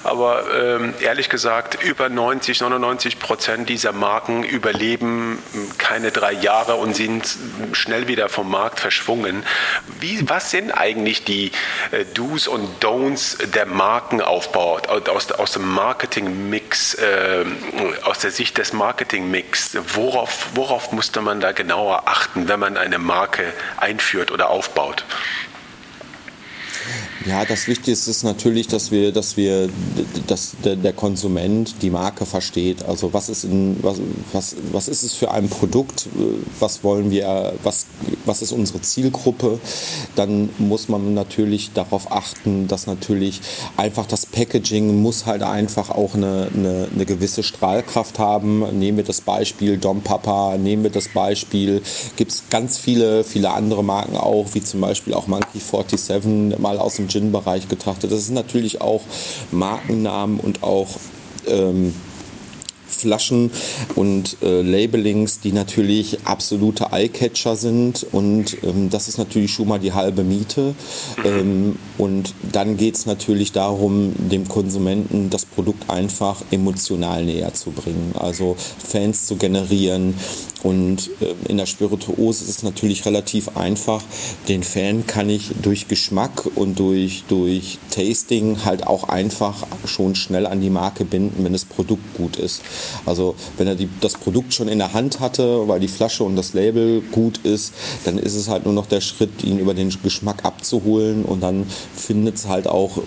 Aber 0.06 0.44
ähm, 0.54 0.94
ehrlich 1.00 1.28
gesagt, 1.28 1.82
über 1.82 2.08
90, 2.08 2.60
99 2.60 3.18
Prozent 3.18 3.68
dieser 3.68 3.92
Marken 3.92 4.44
überleben 4.44 5.42
keine 5.78 6.12
drei 6.12 6.32
Jahre 6.32 6.76
und 6.76 6.94
sind 6.94 7.36
schnell 7.72 8.06
wieder 8.06 8.28
vom 8.28 8.48
Markt 8.48 8.78
verschwungen. 8.78 9.44
Wie, 9.98 10.28
was 10.28 10.52
sind 10.52 10.70
eigentlich 10.70 11.24
die 11.24 11.50
äh, 11.90 12.04
Do's 12.14 12.46
und 12.46 12.84
Don'ts 12.84 13.44
der 13.46 13.66
Markenaufbau 13.66 14.78
aus, 15.12 15.32
aus 15.32 15.52
dem 15.52 15.68
Marketing-Mix, 15.74 16.94
äh, 16.94 17.44
aus 18.04 18.20
der 18.20 18.30
Sicht 18.30 18.58
des 18.58 18.72
Marketing-Mix? 18.72 19.76
Worauf, 19.94 20.50
worauf 20.54 20.92
musste 20.92 21.20
man 21.20 21.40
da 21.40 21.50
genauer 21.50 22.04
achten, 22.06 22.46
wenn 22.46 22.60
man 22.60 22.76
eine 22.76 22.98
Marke 22.98 23.52
einführt 23.76 24.30
oder 24.30 24.50
aufbaut? 24.50 25.04
Ja, 27.24 27.44
das 27.44 27.66
Wichtigste 27.66 28.10
ist 28.10 28.24
natürlich, 28.24 28.68
dass 28.68 28.90
wir, 28.90 29.10
dass 29.10 29.36
wir, 29.36 29.70
dass 30.26 30.54
der, 30.62 30.92
Konsument 30.92 31.76
die 31.82 31.90
Marke 31.90 32.26
versteht. 32.26 32.84
Also 32.84 33.12
was 33.12 33.28
ist 33.28 33.44
in, 33.44 33.78
was, 33.82 34.00
was, 34.32 34.56
was 34.72 34.88
ist 34.88 35.02
es 35.02 35.14
für 35.14 35.30
ein 35.30 35.48
Produkt? 35.48 36.08
Was 36.60 36.84
wollen 36.84 37.10
wir, 37.10 37.54
was, 37.62 37.86
was 38.26 38.42
ist 38.42 38.52
unsere 38.52 38.82
Zielgruppe? 38.82 39.58
Dann 40.14 40.50
muss 40.58 40.88
man 40.88 41.14
natürlich 41.14 41.72
darauf 41.72 42.12
achten, 42.12 42.68
dass 42.68 42.86
natürlich 42.86 43.40
einfach 43.76 44.06
das 44.06 44.26
Packaging 44.26 45.00
muss 45.00 45.26
halt 45.26 45.42
einfach 45.42 45.90
auch 45.90 46.14
eine, 46.14 46.48
eine, 46.54 46.88
eine 46.94 47.06
gewisse 47.06 47.42
Strahlkraft 47.42 48.18
haben. 48.18 48.78
Nehmen 48.78 48.98
wir 48.98 49.04
das 49.04 49.20
Beispiel 49.20 49.78
Dom 49.78 50.02
Papa, 50.02 50.56
nehmen 50.58 50.82
wir 50.82 50.90
das 50.90 51.08
Beispiel, 51.08 51.82
gibt 52.16 52.32
es 52.32 52.44
ganz 52.50 52.78
viele, 52.78 53.24
viele 53.24 53.50
andere 53.50 53.82
Marken 53.82 54.16
auch, 54.16 54.48
wie 54.52 54.62
zum 54.62 54.80
Beispiel 54.80 55.14
auch 55.14 55.26
Monkey 55.26 55.58
47 55.58 56.58
mal 56.58 56.78
aus 56.78 56.96
dem 56.96 57.05
Gin-Bereich 57.08 57.68
getrachtet. 57.68 58.12
Das 58.12 58.26
sind 58.26 58.34
natürlich 58.34 58.80
auch 58.80 59.02
Markennamen 59.50 60.40
und 60.40 60.62
auch 60.62 60.88
ähm, 61.46 61.94
Flaschen 62.88 63.50
und 63.94 64.36
äh, 64.42 64.62
Labelings, 64.62 65.40
die 65.40 65.52
natürlich 65.52 66.18
absolute 66.24 66.92
Eyecatcher 66.92 67.56
sind 67.56 68.06
und 68.12 68.56
ähm, 68.62 68.90
das 68.90 69.08
ist 69.08 69.18
natürlich 69.18 69.52
schon 69.52 69.68
mal 69.68 69.78
die 69.78 69.92
halbe 69.92 70.22
Miete. 70.24 70.74
Ähm, 71.24 71.76
und 71.98 72.34
dann 72.52 72.76
geht 72.76 72.96
es 72.96 73.06
natürlich 73.06 73.52
darum, 73.52 74.12
dem 74.30 74.48
Konsumenten 74.48 75.30
das 75.30 75.44
Produkt 75.44 75.88
einfach 75.90 76.42
emotional 76.50 77.24
näher 77.24 77.54
zu 77.54 77.70
bringen, 77.70 78.12
also 78.18 78.56
Fans 78.78 79.26
zu 79.26 79.36
generieren. 79.36 80.14
Und 80.62 81.10
äh, 81.20 81.34
in 81.48 81.58
der 81.58 81.66
Spirituose 81.66 82.44
ist 82.44 82.50
es 82.50 82.62
natürlich 82.62 83.06
relativ 83.06 83.56
einfach. 83.56 84.02
Den 84.48 84.62
Fan 84.62 85.06
kann 85.06 85.30
ich 85.30 85.52
durch 85.62 85.86
Geschmack 85.86 86.48
und 86.54 86.78
durch, 86.78 87.24
durch 87.28 87.78
Tasting 87.90 88.64
halt 88.64 88.86
auch 88.86 89.08
einfach 89.08 89.66
schon 89.84 90.14
schnell 90.14 90.46
an 90.46 90.60
die 90.60 90.70
Marke 90.70 91.04
binden, 91.04 91.44
wenn 91.44 91.52
das 91.52 91.64
Produkt 91.64 92.16
gut 92.16 92.36
ist. 92.36 92.62
Also 93.04 93.34
wenn 93.56 93.66
er 93.66 93.74
die, 93.74 93.88
das 94.00 94.14
Produkt 94.14 94.54
schon 94.54 94.68
in 94.68 94.78
der 94.78 94.92
Hand 94.92 95.20
hatte, 95.20 95.68
weil 95.68 95.80
die 95.80 95.88
Flasche 95.88 96.24
und 96.24 96.36
das 96.36 96.54
Label 96.54 97.02
gut 97.12 97.38
ist, 97.38 97.72
dann 98.04 98.18
ist 98.18 98.34
es 98.34 98.48
halt 98.48 98.64
nur 98.64 98.74
noch 98.74 98.86
der 98.86 99.00
Schritt, 99.00 99.44
ihn 99.44 99.58
über 99.58 99.74
den 99.74 99.90
Geschmack 100.02 100.44
abzuholen 100.44 101.24
und 101.24 101.40
dann 101.42 101.66
findet 101.96 102.36
es 102.36 102.48
halt 102.48 102.66
auch 102.66 102.98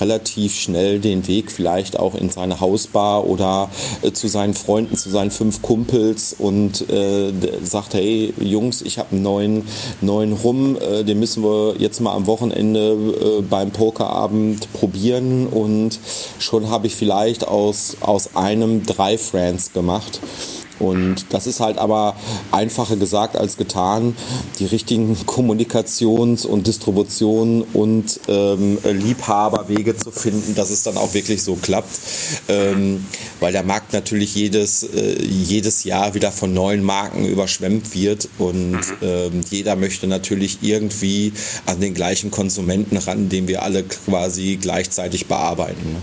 relativ 0.00 0.54
schnell 0.54 1.00
den 1.00 1.26
Weg 1.26 1.50
vielleicht 1.50 1.98
auch 1.98 2.14
in 2.14 2.30
seine 2.30 2.60
Hausbar 2.60 3.26
oder 3.26 3.70
äh, 4.02 4.12
zu 4.12 4.28
seinen 4.28 4.54
Freunden, 4.54 4.96
zu 4.96 5.10
seinen 5.10 5.30
fünf 5.30 5.62
Kumpels 5.62 6.34
und 6.38 6.88
äh, 6.90 7.32
sagt, 7.62 7.94
hey 7.94 8.32
Jungs, 8.40 8.82
ich 8.82 8.98
habe 8.98 9.12
einen 9.12 9.22
neuen, 9.22 9.62
neuen 10.00 10.32
Rum, 10.32 10.76
äh, 10.76 11.04
den 11.04 11.18
müssen 11.18 11.42
wir 11.42 11.76
jetzt 11.78 12.00
mal 12.00 12.12
am 12.12 12.26
Wochenende 12.26 12.92
äh, 12.92 13.42
beim 13.42 13.70
Pokerabend 13.70 14.72
probieren 14.72 15.46
und 15.46 15.98
schon 16.38 16.70
habe 16.70 16.86
ich 16.86 16.94
vielleicht 16.94 17.46
aus, 17.46 17.96
aus 18.00 18.36
einem 18.36 18.84
drei 18.84 19.13
Friends 19.18 19.72
gemacht. 19.72 20.20
Und 20.78 21.26
das 21.30 21.46
ist 21.46 21.60
halt 21.60 21.78
aber 21.78 22.16
einfacher 22.50 22.96
gesagt 22.96 23.36
als 23.36 23.56
getan, 23.56 24.16
die 24.58 24.66
richtigen 24.66 25.16
Kommunikations- 25.26 26.46
und 26.46 26.66
Distribution- 26.66 27.62
und 27.72 28.20
ähm, 28.28 28.78
Liebhaberwege 28.82 29.96
zu 29.96 30.10
finden, 30.10 30.54
dass 30.54 30.70
es 30.70 30.82
dann 30.82 30.96
auch 30.96 31.14
wirklich 31.14 31.42
so 31.42 31.54
klappt. 31.54 31.90
Ähm, 32.48 33.06
weil 33.40 33.52
der 33.52 33.62
Markt 33.62 33.92
natürlich 33.92 34.34
jedes, 34.34 34.82
äh, 34.82 35.22
jedes 35.22 35.84
Jahr 35.84 36.14
wieder 36.14 36.32
von 36.32 36.52
neuen 36.52 36.82
Marken 36.82 37.24
überschwemmt 37.24 37.94
wird 37.94 38.28
und 38.38 38.80
ähm, 39.02 39.42
jeder 39.48 39.76
möchte 39.76 40.06
natürlich 40.06 40.58
irgendwie 40.62 41.32
an 41.66 41.80
den 41.80 41.94
gleichen 41.94 42.30
Konsumenten 42.30 42.96
ran, 42.96 43.28
den 43.28 43.48
wir 43.48 43.62
alle 43.62 43.84
quasi 43.84 44.58
gleichzeitig 44.60 45.26
bearbeiten. 45.26 45.92
Ne? 45.92 46.02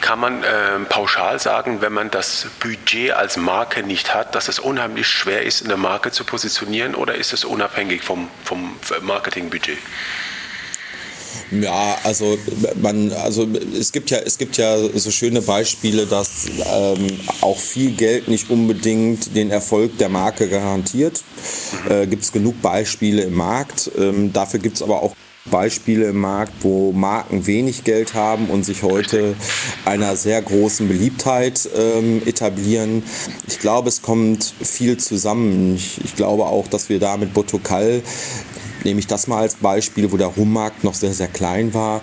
Kann 0.00 0.20
man 0.20 0.42
äh, 0.42 0.78
pauschal 0.88 1.38
sagen, 1.38 1.80
wenn 1.80 1.92
man 1.92 2.10
das 2.10 2.46
Budget 2.60 3.12
als 3.12 3.36
Marke 3.36 3.82
nicht 3.82 4.14
hat, 4.14 4.34
dass 4.34 4.48
es 4.48 4.58
unheimlich 4.58 5.06
schwer 5.06 5.42
ist, 5.42 5.64
eine 5.64 5.76
Marke 5.76 6.10
zu 6.10 6.24
positionieren 6.24 6.94
oder 6.94 7.14
ist 7.14 7.32
es 7.32 7.44
unabhängig 7.44 8.02
vom, 8.02 8.28
vom 8.44 8.76
Marketingbudget? 9.02 9.78
Ja, 11.50 11.96
also 12.04 12.38
man, 12.76 13.10
also 13.12 13.48
es 13.78 13.92
gibt 13.92 14.10
ja, 14.10 14.18
es 14.18 14.36
gibt 14.36 14.58
ja 14.58 14.76
so 14.94 15.10
schöne 15.10 15.40
Beispiele, 15.40 16.06
dass 16.06 16.46
ähm, 16.46 17.18
auch 17.40 17.58
viel 17.58 17.92
Geld 17.92 18.28
nicht 18.28 18.50
unbedingt 18.50 19.34
den 19.34 19.50
Erfolg 19.50 19.96
der 19.98 20.10
Marke 20.10 20.48
garantiert. 20.48 21.22
Äh, 21.88 22.06
gibt 22.06 22.24
es 22.24 22.32
genug 22.32 22.60
Beispiele 22.60 23.22
im 23.22 23.34
Markt. 23.34 23.90
Ähm, 23.96 24.32
dafür 24.32 24.60
gibt 24.60 24.76
es 24.76 24.82
aber 24.82 25.02
auch 25.02 25.14
Beispiele 25.50 26.06
im 26.06 26.20
Markt, 26.20 26.52
wo 26.60 26.92
Marken 26.92 27.46
wenig 27.46 27.84
Geld 27.84 28.14
haben 28.14 28.46
und 28.46 28.64
sich 28.64 28.82
heute 28.82 29.34
einer 29.84 30.16
sehr 30.16 30.40
großen 30.42 30.88
Beliebtheit 30.88 31.68
ähm, 31.76 32.22
etablieren. 32.26 33.02
Ich 33.46 33.58
glaube, 33.58 33.88
es 33.88 34.02
kommt 34.02 34.44
viel 34.62 34.96
zusammen. 34.98 35.74
Ich, 35.76 36.00
ich 36.04 36.16
glaube 36.16 36.44
auch, 36.46 36.68
dass 36.68 36.88
wir 36.88 36.98
da 36.98 37.16
mit 37.16 37.34
Botokal 37.34 38.02
nehme 38.84 39.00
ich 39.00 39.06
das 39.06 39.26
mal 39.26 39.38
als 39.38 39.56
Beispiel, 39.56 40.12
wo 40.12 40.16
der 40.16 40.28
Rummarkt 40.28 40.84
noch 40.84 40.94
sehr, 40.94 41.12
sehr 41.12 41.28
klein 41.28 41.74
war, 41.74 42.00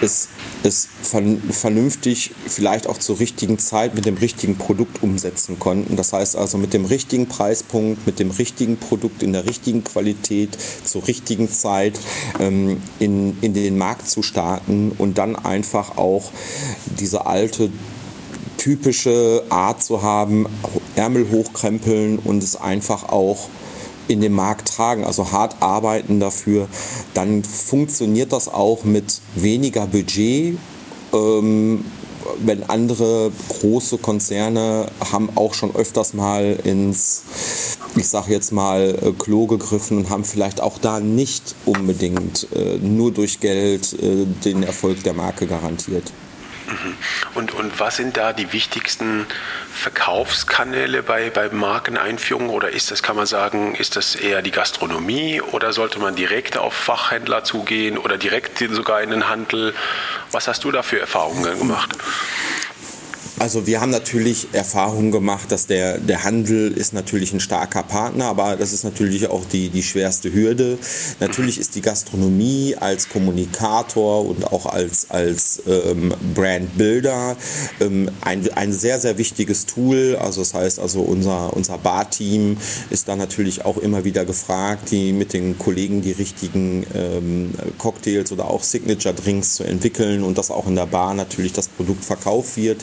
ist 0.00 0.28
es 0.62 0.88
vernünftig 1.02 2.32
vielleicht 2.46 2.86
auch 2.86 2.98
zur 2.98 3.20
richtigen 3.20 3.58
Zeit 3.58 3.94
mit 3.94 4.06
dem 4.06 4.16
richtigen 4.16 4.56
Produkt 4.56 5.02
umsetzen 5.02 5.58
konnten. 5.58 5.96
Das 5.96 6.12
heißt 6.12 6.36
also 6.36 6.58
mit 6.58 6.72
dem 6.72 6.84
richtigen 6.84 7.26
Preispunkt, 7.26 8.06
mit 8.06 8.18
dem 8.18 8.30
richtigen 8.30 8.76
Produkt 8.76 9.22
in 9.22 9.32
der 9.32 9.46
richtigen 9.46 9.84
Qualität, 9.84 10.56
zur 10.84 11.06
richtigen 11.06 11.50
Zeit 11.50 11.98
ähm, 12.40 12.82
in, 12.98 13.36
in 13.40 13.54
den 13.54 13.78
Markt 13.78 14.08
zu 14.08 14.22
starten 14.22 14.92
und 14.96 15.18
dann 15.18 15.36
einfach 15.36 15.96
auch 15.96 16.30
diese 16.98 17.26
alte 17.26 17.70
typische 18.56 19.44
Art 19.48 19.82
zu 19.82 20.02
haben, 20.02 20.46
Ärmel 20.96 21.30
hochkrempeln 21.30 22.18
und 22.18 22.42
es 22.42 22.56
einfach 22.56 23.08
auch 23.08 23.48
in 24.08 24.20
den 24.20 24.32
Markt 24.32 24.68
tragen, 24.68 25.04
also 25.04 25.32
hart 25.32 25.56
arbeiten 25.60 26.20
dafür, 26.20 26.68
dann 27.14 27.42
funktioniert 27.44 28.32
das 28.32 28.48
auch 28.48 28.84
mit 28.84 29.20
weniger 29.34 29.86
Budget. 29.86 30.58
Ähm, 31.12 31.84
wenn 32.38 32.68
andere 32.68 33.30
große 33.48 33.98
Konzerne 33.98 34.86
haben 35.12 35.30
auch 35.36 35.54
schon 35.54 35.74
öfters 35.74 36.12
mal 36.14 36.58
ins, 36.64 37.22
ich 37.94 38.08
sage 38.08 38.32
jetzt 38.32 38.52
mal, 38.52 38.98
äh, 39.00 39.12
Klo 39.12 39.46
gegriffen 39.46 39.98
und 39.98 40.10
haben 40.10 40.24
vielleicht 40.24 40.60
auch 40.60 40.78
da 40.78 41.00
nicht 41.00 41.54
unbedingt 41.64 42.48
äh, 42.54 42.78
nur 42.78 43.12
durch 43.12 43.40
Geld 43.40 43.92
äh, 44.02 44.26
den 44.44 44.62
Erfolg 44.62 45.02
der 45.04 45.14
Marke 45.14 45.46
garantiert. 45.46 46.12
Mhm. 46.66 46.96
Und, 47.34 47.54
und 47.54 47.80
was 47.80 47.96
sind 47.96 48.16
da 48.16 48.32
die 48.32 48.52
wichtigsten 48.52 49.26
Verkaufskanäle 49.72 51.02
bei, 51.02 51.30
bei 51.30 51.48
Markeneinführung? 51.48 52.48
Oder 52.48 52.70
ist 52.70 52.90
das, 52.90 53.02
kann 53.02 53.16
man 53.16 53.26
sagen, 53.26 53.74
ist 53.74 53.96
das 53.96 54.14
eher 54.14 54.42
die 54.42 54.50
Gastronomie 54.50 55.40
oder 55.40 55.72
sollte 55.72 55.98
man 55.98 56.14
direkt 56.16 56.56
auf 56.56 56.74
Fachhändler 56.74 57.44
zugehen 57.44 57.98
oder 57.98 58.18
direkt 58.18 58.58
sogar 58.70 59.02
in 59.02 59.10
den 59.10 59.28
Handel? 59.28 59.74
Was 60.32 60.48
hast 60.48 60.64
du 60.64 60.70
da 60.70 60.82
für 60.82 61.00
Erfahrungen 61.00 61.58
gemacht? 61.58 61.90
Also 63.38 63.66
wir 63.66 63.82
haben 63.82 63.90
natürlich 63.90 64.48
Erfahrungen 64.52 65.10
gemacht, 65.10 65.52
dass 65.52 65.66
der, 65.66 65.98
der 65.98 66.24
Handel 66.24 66.72
ist 66.72 66.94
natürlich 66.94 67.34
ein 67.34 67.40
starker 67.40 67.82
Partner, 67.82 68.24
aber 68.26 68.56
das 68.56 68.72
ist 68.72 68.82
natürlich 68.82 69.28
auch 69.28 69.44
die, 69.44 69.68
die 69.68 69.82
schwerste 69.82 70.32
Hürde. 70.32 70.78
Natürlich 71.20 71.60
ist 71.60 71.74
die 71.74 71.82
Gastronomie 71.82 72.76
als 72.80 73.10
Kommunikator 73.10 74.24
und 74.24 74.50
auch 74.50 74.64
als, 74.64 75.10
als 75.10 75.62
ähm, 75.66 76.14
Brandbuilder 76.34 77.36
ähm, 77.80 78.10
ein, 78.22 78.50
ein 78.54 78.72
sehr, 78.72 79.00
sehr 79.00 79.18
wichtiges 79.18 79.66
Tool. 79.66 80.16
Also 80.18 80.40
das 80.40 80.54
heißt 80.54 80.80
also 80.80 81.02
unser, 81.02 81.54
unser 81.54 81.76
Bar-Team 81.76 82.56
ist 82.88 83.06
da 83.06 83.16
natürlich 83.16 83.66
auch 83.66 83.76
immer 83.76 84.04
wieder 84.04 84.24
gefragt, 84.24 84.90
die 84.90 85.12
mit 85.12 85.34
den 85.34 85.58
Kollegen 85.58 86.00
die 86.00 86.12
richtigen 86.12 86.86
ähm, 86.94 87.52
Cocktails 87.76 88.32
oder 88.32 88.48
auch 88.48 88.62
Signature-Drinks 88.62 89.56
zu 89.56 89.64
entwickeln 89.64 90.22
und 90.22 90.38
dass 90.38 90.50
auch 90.50 90.66
in 90.66 90.74
der 90.74 90.86
Bar 90.86 91.12
natürlich 91.12 91.52
das 91.52 91.68
Produkt 91.68 92.02
verkauft 92.02 92.56
wird. 92.56 92.82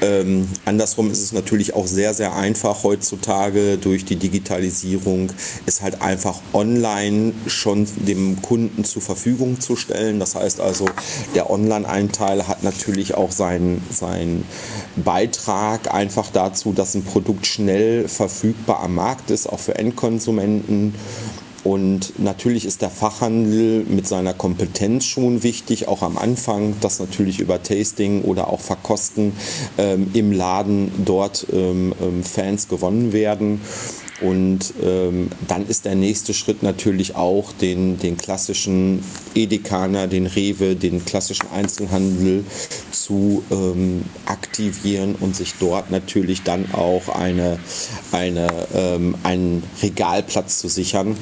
Ähm, 0.00 0.48
andersrum 0.64 1.10
ist 1.10 1.22
es 1.22 1.32
natürlich 1.32 1.74
auch 1.74 1.86
sehr, 1.86 2.14
sehr 2.14 2.34
einfach 2.34 2.84
heutzutage 2.84 3.78
durch 3.78 4.04
die 4.04 4.16
Digitalisierung, 4.16 5.32
es 5.66 5.82
halt 5.82 6.02
einfach 6.02 6.40
online 6.52 7.32
schon 7.46 7.86
dem 7.96 8.40
Kunden 8.42 8.84
zur 8.84 9.02
Verfügung 9.02 9.60
zu 9.60 9.76
stellen. 9.76 10.20
Das 10.20 10.34
heißt 10.34 10.60
also, 10.60 10.86
der 11.34 11.50
Online-Einteil 11.50 12.46
hat 12.48 12.62
natürlich 12.62 13.14
auch 13.14 13.30
seinen, 13.30 13.82
seinen 13.90 14.44
Beitrag 14.96 15.92
einfach 15.92 16.30
dazu, 16.30 16.72
dass 16.72 16.94
ein 16.94 17.04
Produkt 17.04 17.46
schnell 17.46 18.08
verfügbar 18.08 18.80
am 18.82 18.94
Markt 18.94 19.30
ist, 19.30 19.48
auch 19.48 19.60
für 19.60 19.76
Endkonsumenten. 19.76 20.94
Und 21.62 22.18
natürlich 22.18 22.64
ist 22.64 22.80
der 22.80 22.90
Fachhandel 22.90 23.84
mit 23.84 24.08
seiner 24.08 24.32
Kompetenz 24.32 25.04
schon 25.04 25.42
wichtig, 25.42 25.88
auch 25.88 26.02
am 26.02 26.16
Anfang, 26.16 26.74
dass 26.80 27.00
natürlich 27.00 27.38
über 27.38 27.62
Tasting 27.62 28.22
oder 28.22 28.48
auch 28.48 28.60
Verkosten 28.60 29.32
ähm, 29.76 30.10
im 30.14 30.32
Laden 30.32 30.90
dort 31.04 31.46
ähm, 31.52 31.94
ähm, 32.00 32.24
Fans 32.24 32.68
gewonnen 32.68 33.12
werden. 33.12 33.60
Und 34.20 34.74
ähm, 34.82 35.30
dann 35.48 35.66
ist 35.66 35.86
der 35.86 35.94
nächste 35.94 36.34
Schritt 36.34 36.62
natürlich 36.62 37.16
auch, 37.16 37.52
den, 37.52 37.98
den 37.98 38.16
klassischen 38.18 39.02
Edekaner, 39.34 40.08
den 40.08 40.26
Rewe, 40.26 40.76
den 40.76 41.04
klassischen 41.04 41.50
Einzelhandel 41.50 42.44
zu 42.90 43.42
ähm, 43.50 44.04
aktivieren 44.26 45.14
und 45.18 45.34
sich 45.34 45.54
dort 45.58 45.90
natürlich 45.90 46.42
dann 46.42 46.72
auch 46.72 47.08
eine, 47.08 47.58
eine, 48.12 48.48
ähm, 48.74 49.14
einen 49.22 49.62
Regalplatz 49.82 50.58
zu 50.58 50.68
sichern. 50.68 51.16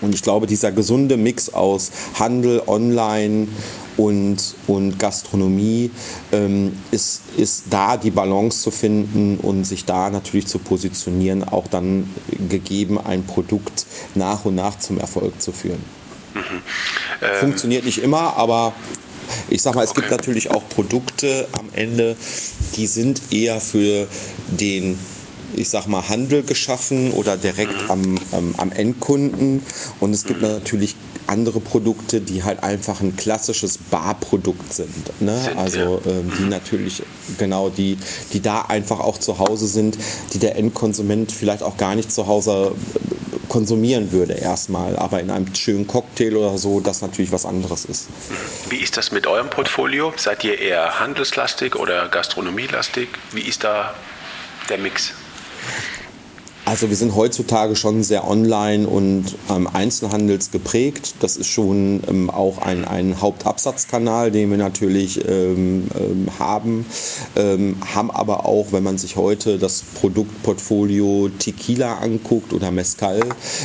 Und 0.00 0.14
ich 0.14 0.22
glaube, 0.22 0.46
dieser 0.46 0.70
gesunde 0.70 1.16
Mix 1.16 1.52
aus 1.52 1.90
Handel, 2.18 2.62
Online 2.66 3.48
und, 3.96 4.54
und 4.66 4.98
Gastronomie 4.98 5.90
ähm, 6.32 6.72
ist, 6.90 7.22
ist 7.36 7.64
da 7.70 7.96
die 7.96 8.10
Balance 8.10 8.62
zu 8.62 8.70
finden 8.70 9.38
und 9.38 9.64
sich 9.64 9.84
da 9.84 10.10
natürlich 10.10 10.46
zu 10.46 10.58
positionieren, 10.58 11.44
auch 11.44 11.68
dann 11.68 12.10
gegeben, 12.48 12.98
ein 12.98 13.24
Produkt 13.24 13.86
nach 14.14 14.44
und 14.44 14.56
nach 14.56 14.78
zum 14.78 14.98
Erfolg 14.98 15.40
zu 15.40 15.52
führen. 15.52 15.82
Mhm. 16.34 16.40
Ähm, 17.22 17.40
Funktioniert 17.40 17.84
nicht 17.84 17.98
immer, 17.98 18.36
aber 18.36 18.72
ich 19.48 19.62
sag 19.62 19.74
mal, 19.74 19.84
es 19.84 19.90
okay. 19.90 20.00
gibt 20.00 20.12
natürlich 20.12 20.50
auch 20.50 20.68
Produkte 20.68 21.48
am 21.58 21.68
Ende, 21.72 22.16
die 22.76 22.86
sind 22.86 23.32
eher 23.32 23.60
für 23.60 24.06
den 24.48 24.98
ich 25.56 25.68
sag 25.68 25.86
mal, 25.86 26.08
Handel 26.08 26.42
geschaffen 26.42 27.12
oder 27.12 27.36
direkt 27.36 27.88
am, 27.88 28.18
am, 28.32 28.54
am 28.56 28.72
Endkunden. 28.72 29.62
Und 30.00 30.12
es 30.12 30.24
gibt 30.24 30.42
natürlich 30.42 30.96
andere 31.26 31.60
Produkte, 31.60 32.20
die 32.20 32.42
halt 32.42 32.62
einfach 32.62 33.00
ein 33.00 33.16
klassisches 33.16 33.78
Barprodukt 33.78 34.72
sind. 34.72 35.20
Ne? 35.20 35.38
sind 35.40 35.58
also 35.58 36.02
äh, 36.04 36.22
die 36.38 36.44
natürlich, 36.44 37.02
genau, 37.38 37.70
die, 37.70 37.98
die 38.32 38.40
da 38.40 38.62
einfach 38.62 39.00
auch 39.00 39.18
zu 39.18 39.38
Hause 39.38 39.66
sind, 39.66 39.98
die 40.32 40.38
der 40.38 40.56
Endkonsument 40.56 41.32
vielleicht 41.32 41.62
auch 41.62 41.76
gar 41.76 41.94
nicht 41.94 42.12
zu 42.12 42.26
Hause 42.26 42.74
äh, 42.94 43.48
konsumieren 43.48 44.12
würde 44.12 44.34
erstmal, 44.34 44.96
aber 44.96 45.20
in 45.20 45.30
einem 45.30 45.54
schönen 45.54 45.86
Cocktail 45.86 46.36
oder 46.36 46.58
so, 46.58 46.80
das 46.80 47.02
natürlich 47.02 47.30
was 47.30 47.46
anderes 47.46 47.84
ist. 47.84 48.08
Wie 48.68 48.78
ist 48.78 48.96
das 48.96 49.12
mit 49.12 49.26
eurem 49.26 49.50
Portfolio? 49.50 50.12
Seid 50.16 50.44
ihr 50.44 50.58
eher 50.58 50.98
handelslastig 50.98 51.76
oder 51.76 52.08
gastronomielastig? 52.08 53.08
Wie 53.32 53.42
ist 53.42 53.64
da 53.64 53.94
der 54.68 54.78
Mix? 54.78 55.12
Also 56.66 56.88
wir 56.88 56.96
sind 56.96 57.14
heutzutage 57.14 57.76
schon 57.76 58.02
sehr 58.02 58.26
online 58.26 58.88
und 58.88 59.36
ähm, 59.50 59.68
Einzelhandels. 59.70 60.48
Das 61.20 61.36
ist 61.36 61.46
schon 61.46 62.02
ähm, 62.08 62.30
auch 62.30 62.56
ein, 62.58 62.86
ein 62.86 63.20
Hauptabsatzkanal, 63.20 64.30
den 64.30 64.50
wir 64.50 64.56
natürlich 64.56 65.28
ähm, 65.28 65.88
ähm 65.94 66.28
haben. 66.38 66.86
Ähm, 67.36 67.76
haben 67.94 68.10
aber 68.10 68.46
auch, 68.46 68.68
wenn 68.72 68.82
man 68.82 68.96
sich 68.96 69.16
heute 69.16 69.58
das 69.58 69.82
Produktportfolio 70.00 71.28
Tequila 71.38 71.98
anguckt 71.98 72.54
oder 72.54 72.70
Mezcal, 72.70 73.20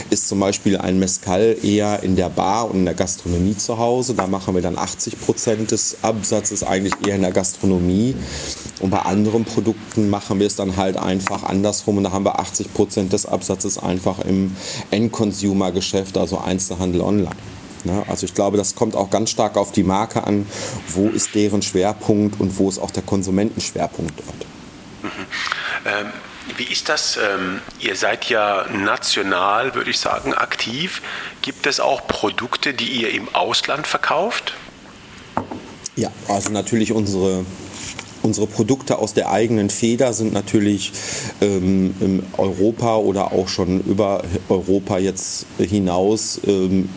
ist 0.10 0.28
zum 0.28 0.42
Beispiel 0.42 0.78
ein 0.78 1.00
Mezcal 1.00 1.56
eher 1.64 2.04
in 2.04 2.18
der 2.18 2.30
Bar 2.30 2.70
und 2.70 2.80
in 2.80 2.86
der 2.86 2.96
Gastronomie 2.96 3.56
zu 3.56 3.78
Hause. 3.78 4.14
Da 4.14 4.28
machen 4.28 4.56
wir 4.56 4.62
dann 4.62 4.78
80 4.78 5.22
Prozent 5.22 5.72
des 5.72 5.98
Absatzes 6.02 6.64
eigentlich 6.64 6.96
eher 7.08 7.16
in 7.16 7.22
der 7.22 7.32
Gastronomie. 7.32 8.14
Und 8.82 8.90
bei 8.90 9.00
anderen 9.00 9.46
Produkten 9.46 10.10
machen 10.10 10.40
wir 10.40 10.48
es 10.48 10.56
dann 10.56 10.76
halt 10.76 10.98
einfach 10.98 11.44
andersrum 11.44 11.98
und 11.98 12.04
da 12.04 12.12
haben 12.12 12.26
wir 12.26 12.40
80 12.40 12.74
Prozent 12.74 12.89
des 12.96 13.26
Absatzes 13.26 13.78
einfach 13.78 14.20
im 14.20 14.56
End-Consumer-Geschäft, 14.92 16.18
also 16.18 16.40
Einzelhandel 16.40 17.02
online. 17.02 17.36
Ne? 17.84 18.04
Also 18.08 18.26
ich 18.26 18.34
glaube, 18.34 18.58
das 18.58 18.76
kommt 18.76 18.96
auch 18.96 19.10
ganz 19.10 19.30
stark 19.30 19.58
auf 19.58 19.72
die 19.72 19.84
Marke 19.84 20.24
an, 20.24 20.46
wo 20.90 21.10
ist 21.10 21.36
deren 21.36 21.62
Schwerpunkt 21.62 22.40
und 22.40 22.58
wo 22.58 22.70
ist 22.70 22.80
auch 22.80 22.92
der 22.92 23.04
Konsumentenschwerpunkt 23.04 24.14
dort. 24.18 25.14
Mhm. 25.14 25.26
Ähm, 25.86 26.14
wie 26.58 26.64
ist 26.64 26.90
das? 26.90 27.18
Ähm, 27.18 27.62
ihr 27.80 27.96
seid 27.96 28.26
ja 28.26 28.66
national, 28.74 29.76
würde 29.76 29.92
ich 29.92 30.00
sagen, 30.00 30.34
aktiv. 30.34 31.02
Gibt 31.42 31.68
es 31.68 31.80
auch 31.80 32.08
Produkte, 32.08 32.74
die 32.74 32.88
ihr 32.88 33.12
im 33.12 33.34
Ausland 33.34 33.88
verkauft? 33.88 34.54
Ja, 35.96 36.10
also 36.28 36.52
natürlich 36.52 36.92
unsere 36.92 37.46
Unsere 38.22 38.48
Produkte 38.48 39.00
aus 39.00 39.14
der 39.14 39.32
eigenen 39.32 39.70
Feder 39.70 40.14
sind 40.14 40.34
natürlich 40.34 40.92
ähm, 41.42 41.96
in 42.00 42.24
Europa 42.38 42.98
oder 42.98 43.32
auch 43.32 43.48
schon 43.48 43.80
über 43.82 44.24
Europa 44.50 44.98
jetzt 44.98 45.46
hinaus 45.58 46.40
ähm, 46.46 46.90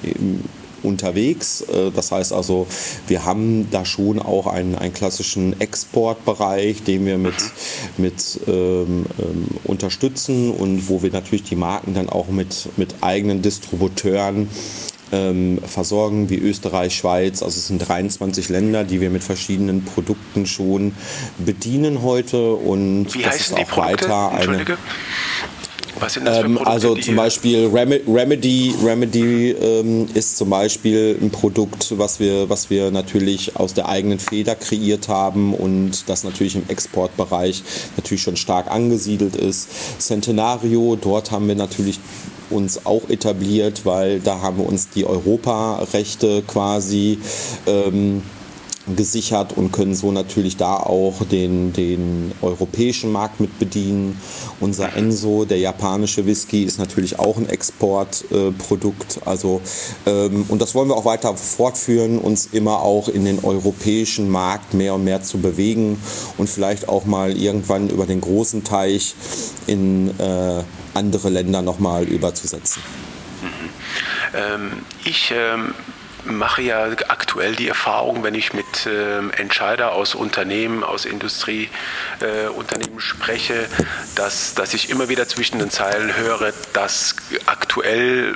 unterwegs. 0.83 1.63
Äh, 1.63 1.91
das 1.95 2.13
heißt 2.13 2.33
also, 2.33 2.67
wir 3.07 3.25
haben 3.25 3.69
da 3.71 3.85
schon 3.85 4.19
auch 4.19 4.47
einen, 4.47 4.75
einen 4.75 4.93
klassischen 4.93 5.61
Exportbereich, 5.61 6.83
den 6.83 7.07
wir 7.07 7.19
mit, 7.19 7.35
mit 7.97 8.41
ähm, 8.47 9.07
ähm, 9.19 9.47
unterstützen 9.65 10.51
und 10.51 10.89
wo 10.89 11.03
wir 11.03 11.11
natürlich 11.11 11.45
die 11.45 11.57
Marken 11.57 11.95
dann 11.95 12.09
auch 12.09 12.29
mit, 12.29 12.69
mit 12.77 12.97
eigenen 13.01 13.43
Distributeuren 13.43 14.49
ähm, 15.13 15.59
versorgen, 15.65 16.31
wie 16.31 16.39
Österreich, 16.39 16.97
Schweiz. 16.97 17.43
Also 17.43 17.59
es 17.59 17.69
sind 17.69 17.87
23 17.87 18.49
Länder, 18.49 18.85
die 18.85 19.01
wir 19.01 19.11
mit 19.11 19.23
verschiedenen 19.23 19.85
Produkten 19.85 20.47
schon 20.47 20.95
bedienen 21.39 22.03
heute. 22.03 22.55
Und 22.55 23.15
wie 23.15 23.23
das 23.23 23.37
ist 23.37 23.55
auch 23.55 23.77
weiter 23.77 24.33
eine. 24.33 24.65
Was 26.03 26.15
sind 26.15 26.27
das 26.27 26.39
für 26.39 26.47
ähm, 26.47 26.55
Produkte, 26.57 26.71
also 26.73 26.95
zum 26.97 27.15
Beispiel 27.15 27.71
Remedy, 27.73 28.75
Remedy 28.83 29.53
ähm, 29.53 30.09
ist 30.15 30.37
zum 30.37 30.51
Beispiel 30.51 31.17
ein 31.23 31.31
Produkt, 31.31 31.97
was 31.97 32.19
wir, 32.19 32.51
was 32.51 32.71
wir 32.71 32.91
natürlich 32.91 33.55
aus 33.55 33.73
der 33.73 33.89
eigenen 33.89 34.19
Feder 34.19 34.57
kreiert 34.57 35.09
haben 35.09 35.55
und 35.55 36.09
das 36.09 36.25
natürlich 36.25 36.57
im 36.57 36.65
Exportbereich 36.67 37.63
natürlich 37.97 38.23
schon 38.23 38.37
stark 38.37 38.69
angesiedelt 38.69 39.37
ist. 39.37 39.69
Centenario, 40.01 40.97
dort 41.01 41.31
haben 41.31 41.47
wir 41.47 41.55
natürlich 41.55 42.01
uns 42.51 42.85
auch 42.85 43.09
etabliert, 43.09 43.83
weil 43.85 44.19
da 44.19 44.41
haben 44.41 44.59
wir 44.59 44.67
uns 44.67 44.89
die 44.89 45.07
Europarechte 45.07 46.43
quasi 46.43 47.19
ähm, 47.69 48.23
gesichert 48.97 49.57
und 49.57 49.73
können 49.73 49.95
so 49.95 50.11
natürlich 50.11 50.57
da 50.57 50.77
auch 50.77 51.25
den, 51.25 51.73
den 51.73 52.33
europäischen 52.43 53.13
Markt 53.13 53.41
mit 53.41 53.59
bedienen. 53.59 54.21
Unser 54.61 54.97
Enso, 54.97 55.45
der 55.45 55.59
japanische 55.59 56.27
Whisky, 56.27 56.65
ist 56.65 56.79
natürlich 56.79 57.19
auch 57.19 57.37
ein 57.37 57.49
Exportprodukt. 57.49 59.19
Äh, 59.19 59.29
also, 59.29 59.61
ähm, 60.07 60.47
und 60.49 60.61
das 60.61 60.75
wollen 60.75 60.89
wir 60.89 60.97
auch 60.97 61.05
weiter 61.05 61.37
fortführen, 61.37 62.19
uns 62.19 62.47
immer 62.47 62.81
auch 62.81 63.09
in 63.09 63.25
den 63.25 63.45
europäischen 63.45 64.29
Markt 64.29 64.75
mehr 64.75 64.95
und 64.95 65.05
mehr 65.05 65.23
zu 65.23 65.39
bewegen 65.39 66.01
und 66.37 66.49
vielleicht 66.49 66.89
auch 66.89 67.05
mal 67.05 67.37
irgendwann 67.37 67.89
über 67.89 68.07
den 68.07 68.21
großen 68.21 68.65
Teich 68.65 69.15
in 69.67 70.09
äh, 70.19 70.63
andere 70.95 71.29
Länder 71.29 71.63
nochmal 71.63 72.05
überzusetzen. 72.05 72.83
Mhm. 73.43 73.71
Ähm, 74.35 74.73
ich 75.05 75.33
ähm 75.35 75.75
mache 76.25 76.63
ja 76.63 76.85
aktuell 77.09 77.57
die 77.57 77.69
Erfahrung, 77.69 78.23
wenn 78.23 78.35
ich 78.35 78.53
mit 78.53 78.87
ähm, 78.87 79.31
Entscheider 79.37 79.93
aus 79.93 80.15
Unternehmen, 80.15 80.85
aus 80.85 81.05
Industrieunternehmen 81.05 82.99
äh, 82.99 83.01
spreche, 83.01 83.69
dass, 84.15 84.55
dass 84.55 84.75
ich 84.75 84.91
immer 84.91 85.09
wieder 85.09 85.27
zwischen 85.29 85.59
den 85.59 85.71
Zeilen 85.71 86.17
höre, 86.17 86.53
dass 86.73 87.17
aktuell 87.47 88.35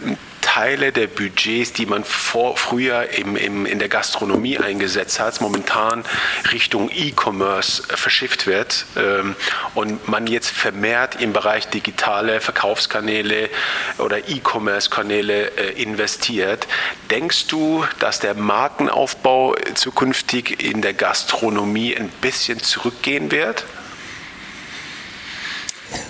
Teile 0.56 0.90
der 0.90 1.06
Budgets, 1.06 1.74
die 1.74 1.84
man 1.84 2.02
vor, 2.02 2.56
früher 2.56 3.10
im, 3.10 3.36
im, 3.36 3.66
in 3.66 3.78
der 3.78 3.90
Gastronomie 3.90 4.56
eingesetzt 4.56 5.20
hat, 5.20 5.38
momentan 5.42 6.02
Richtung 6.50 6.90
E-Commerce 6.90 7.82
verschifft 7.82 8.46
wird 8.46 8.86
ähm, 8.96 9.36
und 9.74 10.08
man 10.08 10.26
jetzt 10.26 10.48
vermehrt 10.48 11.20
im 11.20 11.34
Bereich 11.34 11.68
digitale 11.68 12.40
Verkaufskanäle 12.40 13.50
oder 13.98 14.30
E-Commerce-Kanäle 14.30 15.58
äh, 15.58 15.82
investiert. 15.82 16.66
Denkst 17.10 17.48
du, 17.48 17.84
dass 17.98 18.20
der 18.20 18.32
Markenaufbau 18.32 19.56
zukünftig 19.74 20.64
in 20.64 20.80
der 20.80 20.94
Gastronomie 20.94 21.94
ein 21.94 22.08
bisschen 22.22 22.60
zurückgehen 22.60 23.30
wird? 23.30 23.66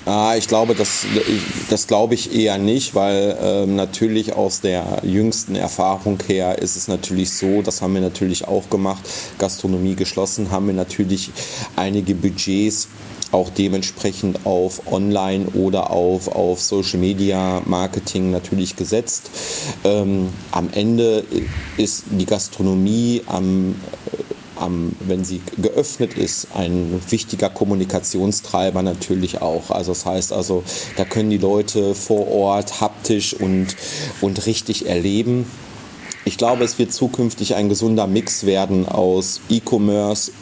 Ah, 0.04 0.34
ich 0.36 0.46
glaube, 0.48 0.74
das, 0.74 1.04
das 1.68 1.86
glaube 1.86 2.14
ich 2.14 2.34
eher 2.34 2.58
nicht, 2.58 2.94
weil 2.94 3.36
ähm, 3.42 3.76
natürlich 3.76 4.34
aus 4.34 4.60
der 4.60 5.00
jüngsten 5.02 5.56
Erfahrung 5.56 6.18
her 6.26 6.58
ist 6.58 6.76
es 6.76 6.88
natürlich 6.88 7.32
so, 7.32 7.62
das 7.62 7.82
haben 7.82 7.94
wir 7.94 8.00
natürlich 8.00 8.46
auch 8.46 8.70
gemacht, 8.70 9.02
Gastronomie 9.38 9.96
geschlossen, 9.96 10.50
haben 10.50 10.68
wir 10.68 10.74
natürlich 10.74 11.30
einige 11.74 12.14
Budgets 12.14 12.88
auch 13.32 13.50
dementsprechend 13.50 14.46
auf 14.46 14.90
Online 14.90 15.46
oder 15.48 15.90
auf, 15.90 16.28
auf 16.28 16.60
Social 16.60 17.00
Media 17.00 17.60
Marketing 17.64 18.30
natürlich 18.30 18.76
gesetzt. 18.76 19.30
Ähm, 19.84 20.28
am 20.52 20.70
Ende 20.72 21.24
ist 21.76 22.04
die 22.10 22.26
Gastronomie 22.26 23.22
am 23.26 23.74
am, 24.56 24.92
wenn 25.00 25.24
sie 25.24 25.40
geöffnet 25.58 26.14
ist, 26.14 26.48
ein 26.54 27.00
wichtiger 27.08 27.50
Kommunikationstreiber 27.50 28.82
natürlich 28.82 29.42
auch. 29.42 29.70
Also 29.70 29.92
das 29.92 30.06
heißt 30.06 30.32
also, 30.32 30.64
da 30.96 31.04
können 31.04 31.30
die 31.30 31.38
Leute 31.38 31.94
vor 31.94 32.28
Ort 32.28 32.80
haptisch 32.80 33.34
und, 33.34 33.68
und 34.20 34.46
richtig 34.46 34.86
erleben. 34.86 35.46
Ich 36.24 36.38
glaube, 36.38 36.64
es 36.64 36.78
wird 36.78 36.92
zukünftig 36.92 37.54
ein 37.54 37.68
gesunder 37.68 38.06
Mix 38.06 38.46
werden 38.46 38.88
aus 38.88 39.40
E-Commerce, 39.48 40.32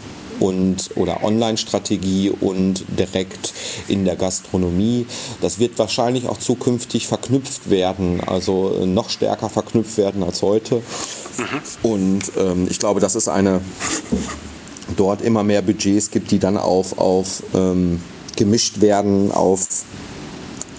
und 0.41 0.91
oder 0.97 1.23
Online-Strategie 1.23 2.31
und 2.31 2.85
direkt 2.99 3.53
in 3.89 4.05
der 4.05 4.17
Gastronomie. 4.17 5.07
Das 5.41 5.59
wird 5.59 5.79
wahrscheinlich 5.79 6.29
auch 6.29 6.39
zukünftig 6.39 7.07
verknüpft 7.07 7.71
werden, 7.71 8.21
also 8.25 8.85
noch 8.85 9.11
stärker 9.11 9.49
verknüpft 9.49 9.97
werden 9.97 10.23
als 10.23 10.43
heute. 10.43 10.83
Mhm. 11.39 11.45
Und 11.83 12.33
ähm, 12.37 12.67
ich 12.71 12.79
glaube, 12.79 13.01
das 13.01 13.15
ist 13.15 13.29
eine 13.29 13.61
dort 14.97 15.23
immer 15.23 15.43
mehr 15.43 15.63
Budgets 15.63 16.11
gibt, 16.11 16.31
die 16.31 16.39
dann 16.39 16.57
auf, 16.57 16.99
auf 16.99 17.43
ähm, 17.55 18.01
gemischt 18.37 18.81
werden 18.81 19.33
auf, 19.33 19.67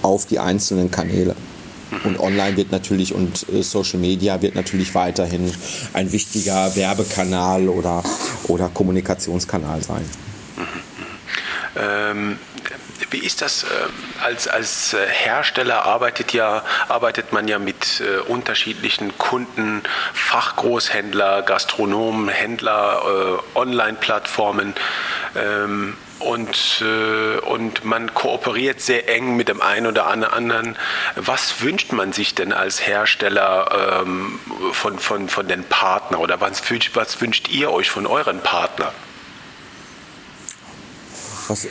auf 0.01 0.25
die 0.25 0.39
einzelnen 0.39 0.91
Kanäle. 0.91 1.35
Und 2.03 2.19
online 2.19 2.57
wird 2.57 2.71
natürlich 2.71 3.13
und 3.13 3.47
äh, 3.49 3.61
Social 3.61 3.99
Media 3.99 4.41
wird 4.41 4.55
natürlich 4.55 4.93
weiterhin 4.95 5.51
ein 5.93 6.11
wichtiger 6.11 6.75
Werbekanal 6.75 7.69
oder, 7.69 8.03
oder 8.47 8.69
Kommunikationskanal 8.69 9.81
sein. 9.81 10.03
Ähm, 11.77 12.37
wie 13.11 13.19
ist 13.19 13.41
das 13.41 13.63
äh, 13.63 13.67
als, 14.23 14.47
als 14.47 14.93
äh, 14.93 15.05
Hersteller 15.07 15.83
arbeitet 15.83 16.33
ja 16.33 16.63
arbeitet 16.87 17.33
man 17.33 17.47
ja 17.47 17.59
mit 17.59 18.01
äh, 18.01 18.19
unterschiedlichen 18.19 19.17
Kunden, 19.17 19.83
Fachgroßhändler, 20.13 21.41
Gastronomen, 21.43 22.29
Händler, 22.29 23.41
äh, 23.55 23.57
Online-Plattformen. 23.57 24.73
Ähm, 25.35 25.97
und, 26.19 26.83
und 27.45 27.83
man 27.83 28.13
kooperiert 28.13 28.79
sehr 28.79 29.09
eng 29.09 29.35
mit 29.35 29.49
dem 29.49 29.61
einen 29.61 29.85
oder 29.85 30.07
anderen. 30.07 30.77
Was 31.17 31.61
wünscht 31.61 31.91
man 31.91 32.13
sich 32.13 32.33
denn 32.33 32.53
als 32.53 32.87
Hersteller 32.87 34.01
ähm, 34.01 34.39
von, 34.71 34.97
von, 34.97 35.27
von 35.27 35.47
den 35.47 35.65
Partnern 35.65 36.21
oder 36.21 36.39
was 36.39 36.63
was 36.93 37.21
wünscht 37.21 37.49
ihr 37.49 37.69
euch 37.69 37.89
von 37.89 38.07
euren 38.07 38.39
Partnern? 38.39 38.93
Was, 41.47 41.65
äh, 41.65 41.69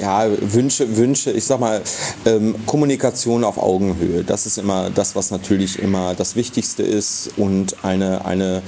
ja, 0.00 0.26
Wünsche, 0.40 0.96
Wünsche, 0.96 1.30
ich 1.30 1.44
sag 1.44 1.60
mal, 1.60 1.82
ähm, 2.24 2.54
Kommunikation 2.66 3.44
auf 3.44 3.58
Augenhöhe, 3.58 4.24
das 4.24 4.46
ist 4.46 4.58
immer 4.58 4.90
das, 4.90 5.14
was 5.16 5.30
natürlich 5.30 5.78
immer 5.78 6.14
das 6.14 6.36
Wichtigste 6.36 6.82
ist 6.82 7.30
und 7.36 7.84
eine, 7.84 8.24
eine 8.24 8.62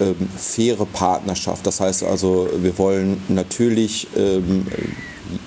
ähm, 0.00 0.28
faire 0.36 0.86
Partnerschaft. 0.86 1.66
Das 1.66 1.80
heißt 1.80 2.04
also, 2.04 2.48
wir 2.56 2.76
wollen 2.78 3.22
natürlich 3.28 4.08
ähm, 4.16 4.66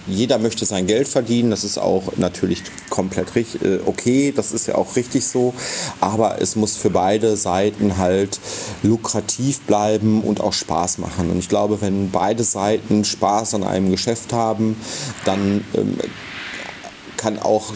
jeder 0.08 0.38
möchte 0.40 0.66
sein 0.66 0.88
Geld 0.88 1.08
verdienen, 1.08 1.50
das 1.50 1.64
ist 1.64 1.78
auch 1.78 2.04
natürlich 2.18 2.64
komplett 2.90 3.36
äh, 3.36 3.80
okay, 3.86 4.34
das 4.36 4.52
ist 4.52 4.68
ja 4.68 4.76
auch 4.76 4.96
richtig 4.96 5.26
so, 5.26 5.54
aber 6.00 6.42
es 6.42 6.56
muss 6.56 6.78
für 6.78 6.90
beide 6.90 7.38
Seiten 7.38 7.98
halt 7.98 8.40
lukrativ 8.84 9.62
bleiben 9.62 10.22
und 10.22 10.42
auch 10.42 10.54
Spaß 10.54 11.00
machen. 11.00 11.30
Und 11.30 11.40
ich 11.40 11.50
glaube, 11.50 11.82
wenn 11.82 12.12
beide 12.12 12.44
Seiten 12.44 13.04
Spaß 13.04 13.56
an 13.56 13.64
einem 13.64 13.92
Geschäft 13.92 14.34
haben, 14.34 14.76
dann 15.26 15.64
ähm, 15.76 15.98
kann 17.26 17.40
auch, 17.40 17.74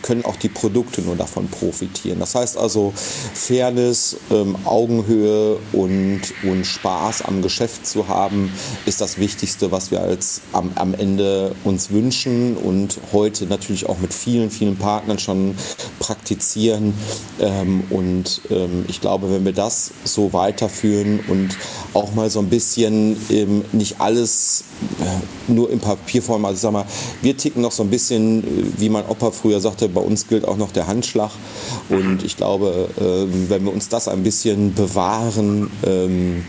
können 0.00 0.24
auch 0.24 0.36
die 0.36 0.48
Produkte 0.48 1.02
nur 1.02 1.14
davon 1.14 1.46
profitieren. 1.48 2.20
Das 2.20 2.34
heißt 2.34 2.56
also 2.56 2.94
Fairness, 3.34 4.16
ähm, 4.30 4.56
Augenhöhe 4.64 5.58
und, 5.74 6.22
und 6.42 6.64
Spaß 6.64 7.20
am 7.20 7.42
Geschäft 7.42 7.86
zu 7.86 8.08
haben, 8.08 8.50
ist 8.86 9.02
das 9.02 9.18
Wichtigste, 9.18 9.70
was 9.72 9.90
wir 9.90 10.00
als 10.00 10.40
am, 10.54 10.70
am 10.76 10.94
Ende 10.94 11.54
uns 11.64 11.90
wünschen 11.90 12.56
und 12.56 12.98
heute 13.12 13.44
natürlich 13.44 13.86
auch 13.86 13.98
mit 13.98 14.14
vielen, 14.14 14.50
vielen 14.50 14.76
Partnern 14.78 15.18
schon 15.18 15.54
praktizieren. 15.98 16.94
Ähm, 17.38 17.82
und 17.90 18.40
ähm, 18.48 18.86
ich 18.88 19.02
glaube, 19.02 19.30
wenn 19.30 19.44
wir 19.44 19.52
das 19.52 19.90
so 20.04 20.32
weiterführen 20.32 21.20
und 21.28 21.58
auch 21.92 22.14
mal 22.14 22.30
so 22.30 22.38
ein 22.38 22.48
bisschen 22.48 23.18
ähm, 23.28 23.66
nicht 23.72 24.00
alles 24.00 24.64
äh, 25.00 25.52
nur 25.52 25.70
in 25.70 25.80
Papierform, 25.80 26.44
also 26.44 26.54
ich 26.54 26.60
sag 26.60 26.72
mal, 26.72 26.86
wir 27.22 27.36
ticken 27.36 27.62
noch 27.62 27.72
so 27.72 27.82
ein 27.82 27.90
bisschen 27.90 28.42
äh, 28.44 28.77
wie 28.80 28.88
mein 28.88 29.06
Opa 29.06 29.30
früher 29.30 29.60
sagte, 29.60 29.88
bei 29.88 30.00
uns 30.00 30.28
gilt 30.28 30.46
auch 30.46 30.56
noch 30.56 30.72
der 30.72 30.86
Handschlag. 30.86 31.30
Und 31.88 32.24
ich 32.24 32.36
glaube, 32.36 32.88
ähm, 33.00 33.48
wenn 33.48 33.64
wir 33.64 33.72
uns 33.72 33.88
das 33.88 34.08
ein 34.08 34.22
bisschen 34.22 34.74
bewahren, 34.74 35.70
ähm, 35.86 36.44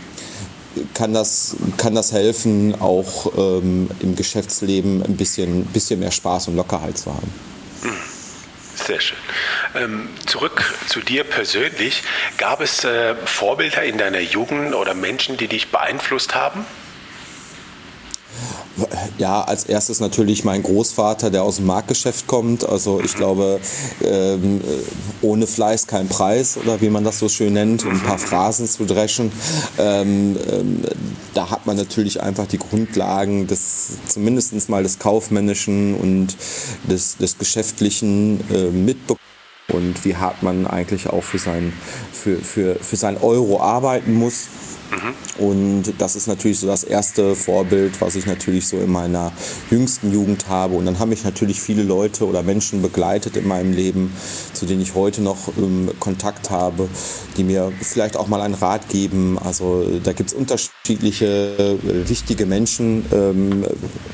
kann 0.94 1.12
das, 1.12 1.56
kann 1.76 1.94
das 1.94 2.12
helfen, 2.12 2.80
auch 2.80 3.32
ähm, 3.36 3.90
im 4.00 4.14
Geschäftsleben 4.16 5.02
ein 5.02 5.16
bisschen, 5.16 5.64
bisschen 5.66 6.00
mehr 6.00 6.12
Spaß 6.12 6.48
und 6.48 6.56
Lockerheit 6.56 6.96
zu 6.96 7.12
haben. 7.12 7.32
Sehr 8.74 9.00
schön. 9.00 9.18
Ähm, 9.74 10.08
zurück 10.26 10.74
zu 10.86 11.00
dir 11.00 11.24
persönlich. 11.24 12.02
Gab 12.38 12.60
es 12.60 12.84
äh, 12.84 13.14
Vorbilder 13.24 13.82
in 13.82 13.98
deiner 13.98 14.20
Jugend 14.20 14.74
oder 14.74 14.94
Menschen, 14.94 15.36
die 15.36 15.48
dich 15.48 15.70
beeinflusst 15.70 16.34
haben? 16.34 16.64
Ja, 19.18 19.42
als 19.42 19.64
erstes 19.64 20.00
natürlich 20.00 20.44
mein 20.44 20.62
Großvater, 20.62 21.30
der 21.30 21.42
aus 21.42 21.56
dem 21.56 21.66
Marktgeschäft 21.66 22.26
kommt. 22.26 22.66
Also 22.66 23.00
ich 23.04 23.14
glaube, 23.14 23.60
ähm, 24.02 24.60
ohne 25.22 25.46
Fleiß 25.46 25.86
kein 25.86 26.08
Preis 26.08 26.56
oder 26.56 26.80
wie 26.80 26.88
man 26.88 27.04
das 27.04 27.18
so 27.18 27.28
schön 27.28 27.52
nennt, 27.52 27.84
um 27.84 27.92
ein 27.92 28.00
paar 28.00 28.18
Phrasen 28.18 28.66
zu 28.66 28.84
dreschen. 28.84 29.32
Ähm, 29.78 30.36
ähm, 30.50 30.82
da 31.34 31.50
hat 31.50 31.66
man 31.66 31.76
natürlich 31.76 32.22
einfach 32.22 32.46
die 32.46 32.58
Grundlagen 32.58 33.46
des, 33.46 33.98
zumindest 34.06 34.68
mal 34.68 34.82
des 34.82 34.98
Kaufmännischen 34.98 35.94
und 35.94 36.36
des, 36.88 37.16
des 37.18 37.38
Geschäftlichen 37.38 38.40
äh, 38.50 38.70
mitbekommen 38.70 39.20
und 39.72 40.04
wie 40.04 40.16
hart 40.16 40.42
man 40.42 40.66
eigentlich 40.66 41.08
auch 41.08 41.22
für 41.22 41.38
sein, 41.38 41.72
für, 42.12 42.36
für, 42.36 42.76
für 42.76 42.96
sein 42.96 43.16
Euro 43.18 43.60
arbeiten 43.60 44.14
muss. 44.14 44.48
Und 45.38 45.94
das 45.98 46.16
ist 46.16 46.26
natürlich 46.26 46.58
so 46.58 46.66
das 46.66 46.84
erste 46.84 47.34
Vorbild, 47.34 48.00
was 48.00 48.16
ich 48.16 48.26
natürlich 48.26 48.66
so 48.66 48.78
in 48.78 48.90
meiner 48.90 49.32
jüngsten 49.70 50.12
Jugend 50.12 50.48
habe. 50.48 50.74
Und 50.74 50.86
dann 50.86 50.98
haben 50.98 51.10
mich 51.10 51.24
natürlich 51.24 51.60
viele 51.60 51.82
Leute 51.82 52.26
oder 52.26 52.42
Menschen 52.42 52.82
begleitet 52.82 53.36
in 53.36 53.46
meinem 53.46 53.72
Leben, 53.72 54.12
zu 54.52 54.66
denen 54.66 54.82
ich 54.82 54.94
heute 54.94 55.22
noch 55.22 55.48
ähm, 55.56 55.90
Kontakt 55.98 56.50
habe, 56.50 56.88
die 57.36 57.44
mir 57.44 57.72
vielleicht 57.80 58.16
auch 58.16 58.28
mal 58.28 58.40
einen 58.40 58.54
Rat 58.54 58.88
geben. 58.88 59.38
Also 59.38 59.86
da 60.02 60.12
gibt 60.12 60.30
es 60.30 60.36
unterschiedliche 60.36 61.78
äh, 61.80 62.08
wichtige 62.08 62.46
Menschen. 62.46 63.04
Ähm, 63.12 63.64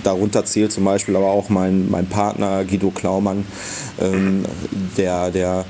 darunter 0.05 0.45
zählt 0.45 0.73
zum 0.73 0.85
Beispiel 0.85 1.17
aber 1.17 1.27
auch 1.27 1.49
mein, 1.49 1.91
mein 1.91 2.07
Partner 2.07 2.65
Guido 2.65 2.91
Klaumann, 2.91 3.45
ähm, 4.01 4.45
der, 4.97 5.31
der 5.31 5.65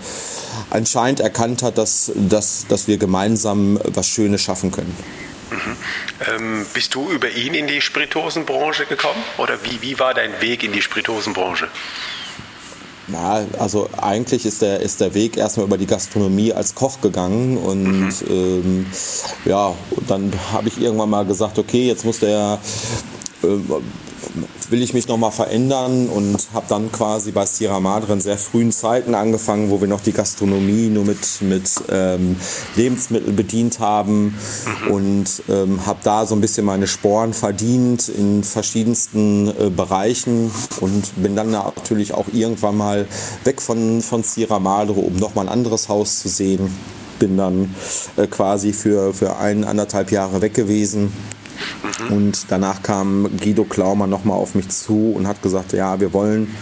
anscheinend 0.71 1.21
erkannt 1.21 1.63
hat, 1.63 1.79
dass, 1.79 2.13
dass, 2.15 2.67
dass 2.69 2.89
wir 2.89 2.99
gemeinsam 2.99 3.79
was 3.85 4.09
Schönes 4.09 4.43
schaffen 4.43 4.73
können. 4.73 4.95
Mhm. 5.51 5.77
Ähm, 6.35 6.67
bist 6.75 6.95
du 6.95 7.09
über 7.11 7.31
ihn 7.31 7.55
in 7.55 7.67
die 7.67 7.81
Spiritosenbranche 7.81 8.87
gekommen 8.87 9.23
oder 9.39 9.59
wie, 9.65 9.81
wie 9.81 9.99
war 9.99 10.13
dein 10.13 10.41
Weg 10.41 10.65
in 10.65 10.73
die 10.73 10.83
Spiritosenbranche? 10.83 11.69
Na, 13.09 13.45
also 13.59 13.89
eigentlich 13.97 14.45
ist 14.45 14.63
der, 14.63 14.81
ist 14.81 15.01
der 15.01 15.15
Weg 15.15 15.37
erstmal 15.37 15.67
über 15.67 15.79
die 15.79 15.87
Gastronomie 15.87 16.53
als 16.53 16.75
Koch 16.75 17.01
gegangen 17.01 17.57
und 17.57 18.09
mhm. 18.09 18.13
ähm, 18.29 18.87
ja, 19.45 19.75
dann 20.09 20.33
habe 20.53 20.69
ich 20.69 20.81
irgendwann 20.81 21.11
mal 21.11 21.25
gesagt, 21.25 21.59
okay, 21.59 21.87
jetzt 21.87 22.05
muss 22.05 22.19
der 22.19 22.59
äh, 23.45 23.47
will 24.71 24.83
ich 24.83 24.95
mich 24.95 25.09
nochmal 25.09 25.31
verändern 25.31 26.09
und 26.09 26.49
habe 26.53 26.67
dann 26.69 26.91
quasi 26.93 27.33
bei 27.33 27.47
Sierra 27.47 27.81
Madre 27.81 28.13
in 28.13 28.21
sehr 28.21 28.39
frühen 28.39 28.73
Zeiten 28.73 29.15
angefangen, 29.15 29.71
wo 29.71 29.81
wir 29.81 29.89
noch 29.89 30.01
die 30.01 30.13
Gastronomie 30.13 30.89
nur 30.89 31.05
mit, 31.05 31.41
mit 31.41 31.71
ähm, 31.91 32.37
Lebensmitteln 32.75 33.37
bedient 33.37 33.81
haben 33.81 34.35
mhm. 34.87 34.91
und 34.91 35.43
ähm, 35.49 35.87
habe 35.87 36.01
da 36.03 36.27
so 36.27 36.35
ein 36.35 36.41
bisschen 36.41 36.67
meine 36.67 36.87
Sporen 36.87 37.33
verdient 37.33 38.09
in 38.09 38.45
verschiedensten 38.45 39.49
äh, 39.49 39.71
Bereichen 39.71 40.51
und 40.81 41.23
bin 41.23 41.37
dann 41.37 41.51
natürlich 41.51 42.13
auch 42.15 42.27
irgendwann 42.33 42.77
mal 42.77 43.07
weg 43.45 43.63
von, 43.63 44.03
von 44.03 44.23
Sierra 44.23 44.59
Madre, 44.59 45.01
um 45.01 45.17
nochmal 45.17 45.47
ein 45.47 45.53
anderes 45.53 45.89
Haus 45.89 46.21
zu 46.21 46.29
sehen. 46.29 46.75
Bin 47.19 47.37
dann 47.37 47.75
äh, 48.17 48.27
quasi 48.27 48.73
für, 48.73 49.15
für 49.15 49.37
ein, 49.37 49.65
anderthalb 49.65 50.11
Jahre 50.11 50.43
weg 50.43 50.55
gewesen 50.55 51.13
Mhm. 52.09 52.13
Und 52.13 52.47
danach 52.49 52.83
kam 52.83 53.29
Guido 53.39 53.65
Klaumer 53.65 54.07
nochmal 54.07 54.37
auf 54.37 54.55
mich 54.55 54.69
zu 54.69 55.13
und 55.13 55.27
hat 55.27 55.43
gesagt, 55.43 55.73
ja, 55.73 56.01
wir 56.01 56.13
wollen 56.13 56.55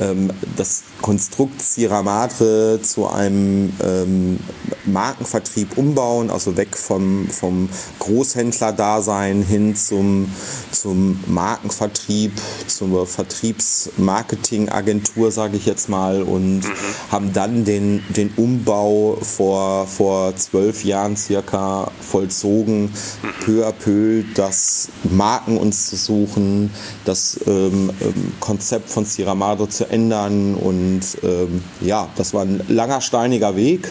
ähm, 0.00 0.30
das 0.56 0.82
Konstrukt 1.00 1.62
Sierra 1.62 2.02
Madre 2.02 2.80
zu 2.82 3.08
einem 3.08 3.72
ähm, 3.82 4.38
Markenvertrieb 4.86 5.76
umbauen, 5.76 6.30
also 6.30 6.56
weg 6.56 6.76
vom, 6.76 7.28
vom 7.28 7.68
Großhändler-Dasein 7.98 9.42
hin 9.42 9.74
zum, 9.76 10.32
zum 10.70 11.20
Markenvertrieb, 11.26 12.32
zur 12.66 13.06
Vertriebsmarketingagentur, 13.06 15.30
sage 15.30 15.56
ich 15.56 15.66
jetzt 15.66 15.88
mal, 15.88 16.22
und 16.22 16.60
mhm. 16.60 16.72
haben 17.10 17.32
dann 17.32 17.64
den, 17.64 18.04
den 18.10 18.32
Umbau 18.36 19.18
vor, 19.20 19.86
vor 19.86 20.36
zwölf 20.36 20.84
Jahren 20.84 21.16
circa 21.16 21.90
vollzogen, 22.00 22.82
mhm. 22.82 23.44
peu 23.44 23.66
à 23.66 23.72
peu 23.72 24.22
das 24.34 24.88
Marken 25.04 25.56
uns 25.56 25.86
zu 25.86 25.96
suchen, 25.96 26.70
das 27.04 27.40
ähm, 27.46 27.90
ähm 28.00 28.32
Konzept 28.40 28.90
von 28.90 29.04
Sierra 29.04 29.34
Madre 29.34 29.68
zu 29.68 29.89
ändern 29.90 30.54
und 30.54 31.02
ähm, 31.22 31.62
ja, 31.80 32.08
das 32.16 32.34
war 32.34 32.42
ein 32.42 32.62
langer, 32.68 33.00
steiniger 33.00 33.56
Weg. 33.56 33.90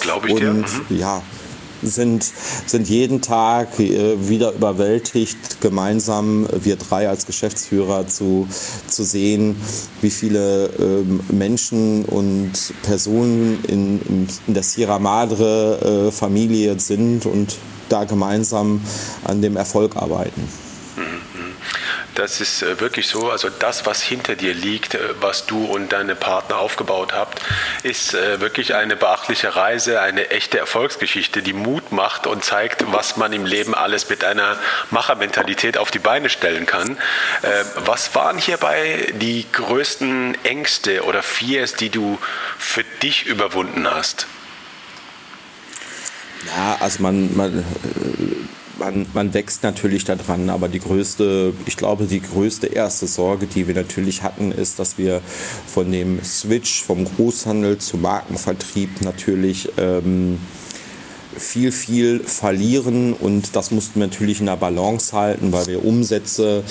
Glaube 0.00 0.28
ich 0.28 0.34
und, 0.34 0.40
dir. 0.40 0.52
Mhm. 0.52 0.66
Ja, 0.98 1.22
sind, 1.82 2.24
sind 2.66 2.88
jeden 2.88 3.20
Tag 3.22 3.78
äh, 3.78 4.28
wieder 4.28 4.52
überwältigt, 4.52 5.60
gemeinsam 5.60 6.46
äh, 6.46 6.64
wir 6.64 6.76
drei 6.76 7.08
als 7.08 7.26
Geschäftsführer 7.26 8.06
zu, 8.06 8.48
zu 8.86 9.04
sehen, 9.04 9.56
wie 10.00 10.10
viele 10.10 10.70
ähm, 10.78 11.20
Menschen 11.30 12.04
und 12.04 12.52
Personen 12.82 13.64
in, 13.66 14.28
in, 14.46 14.54
der 14.54 14.62
Sierra 14.62 14.98
Madre 14.98 16.08
äh, 16.08 16.12
Familie 16.12 16.78
sind 16.78 17.26
und 17.26 17.56
da 17.88 18.04
gemeinsam 18.04 18.80
an 19.24 19.40
dem 19.40 19.56
Erfolg 19.56 19.96
arbeiten. 19.96 20.42
Das 22.18 22.40
ist 22.40 22.62
äh, 22.62 22.80
wirklich 22.80 23.06
so. 23.06 23.30
Also 23.30 23.48
das, 23.48 23.86
was 23.86 24.02
hinter 24.02 24.34
dir 24.34 24.52
liegt, 24.52 24.94
äh, 24.96 24.98
was 25.20 25.46
du 25.46 25.64
und 25.66 25.92
deine 25.92 26.16
Partner 26.16 26.58
aufgebaut 26.58 27.12
habt, 27.12 27.40
ist 27.84 28.12
äh, 28.12 28.40
wirklich 28.40 28.74
eine 28.74 28.96
beachtliche 28.96 29.54
Reise, 29.54 30.00
eine 30.00 30.30
echte 30.30 30.58
Erfolgsgeschichte, 30.58 31.42
die 31.42 31.52
Mut 31.52 31.92
macht 31.92 32.26
und 32.26 32.44
zeigt, 32.44 32.84
was 32.92 33.16
man 33.18 33.32
im 33.32 33.46
Leben 33.46 33.72
alles 33.72 34.08
mit 34.08 34.24
einer 34.24 34.58
Machermentalität 34.90 35.78
auf 35.78 35.92
die 35.92 36.00
Beine 36.00 36.28
stellen 36.28 36.66
kann. 36.66 36.98
Was 37.76 38.14
waren 38.14 38.38
hierbei 38.38 39.12
die 39.14 39.46
größten 39.52 40.36
Ängste 40.44 41.04
oder 41.04 41.22
Fears, 41.22 41.74
die 41.74 41.90
du 41.90 42.18
für 42.58 42.84
dich 43.02 43.26
überwunden 43.26 43.88
hast? 43.88 44.26
Ja, 46.46 46.78
also 46.80 47.02
man, 47.02 47.36
man 47.36 47.64
man, 48.90 49.06
man 49.12 49.34
wächst 49.34 49.62
natürlich 49.62 50.04
daran, 50.04 50.50
aber 50.50 50.68
die 50.68 50.80
größte, 50.80 51.52
ich 51.66 51.76
glaube, 51.76 52.04
die 52.04 52.20
größte 52.20 52.68
erste 52.68 53.06
Sorge, 53.06 53.46
die 53.46 53.66
wir 53.66 53.74
natürlich 53.74 54.22
hatten, 54.22 54.52
ist, 54.52 54.78
dass 54.78 54.98
wir 54.98 55.20
von 55.66 55.90
dem 55.92 56.22
Switch 56.24 56.82
vom 56.82 57.04
Großhandel 57.04 57.78
zum 57.78 58.02
Markenvertrieb 58.02 59.02
natürlich 59.02 59.70
ähm, 59.76 60.38
viel, 61.36 61.70
viel 61.70 62.20
verlieren 62.20 63.12
und 63.12 63.54
das 63.54 63.70
mussten 63.70 64.00
wir 64.00 64.06
natürlich 64.06 64.40
in 64.40 64.46
der 64.46 64.56
Balance 64.56 65.16
halten, 65.16 65.52
weil 65.52 65.66
wir 65.66 65.84
Umsätze 65.84 66.64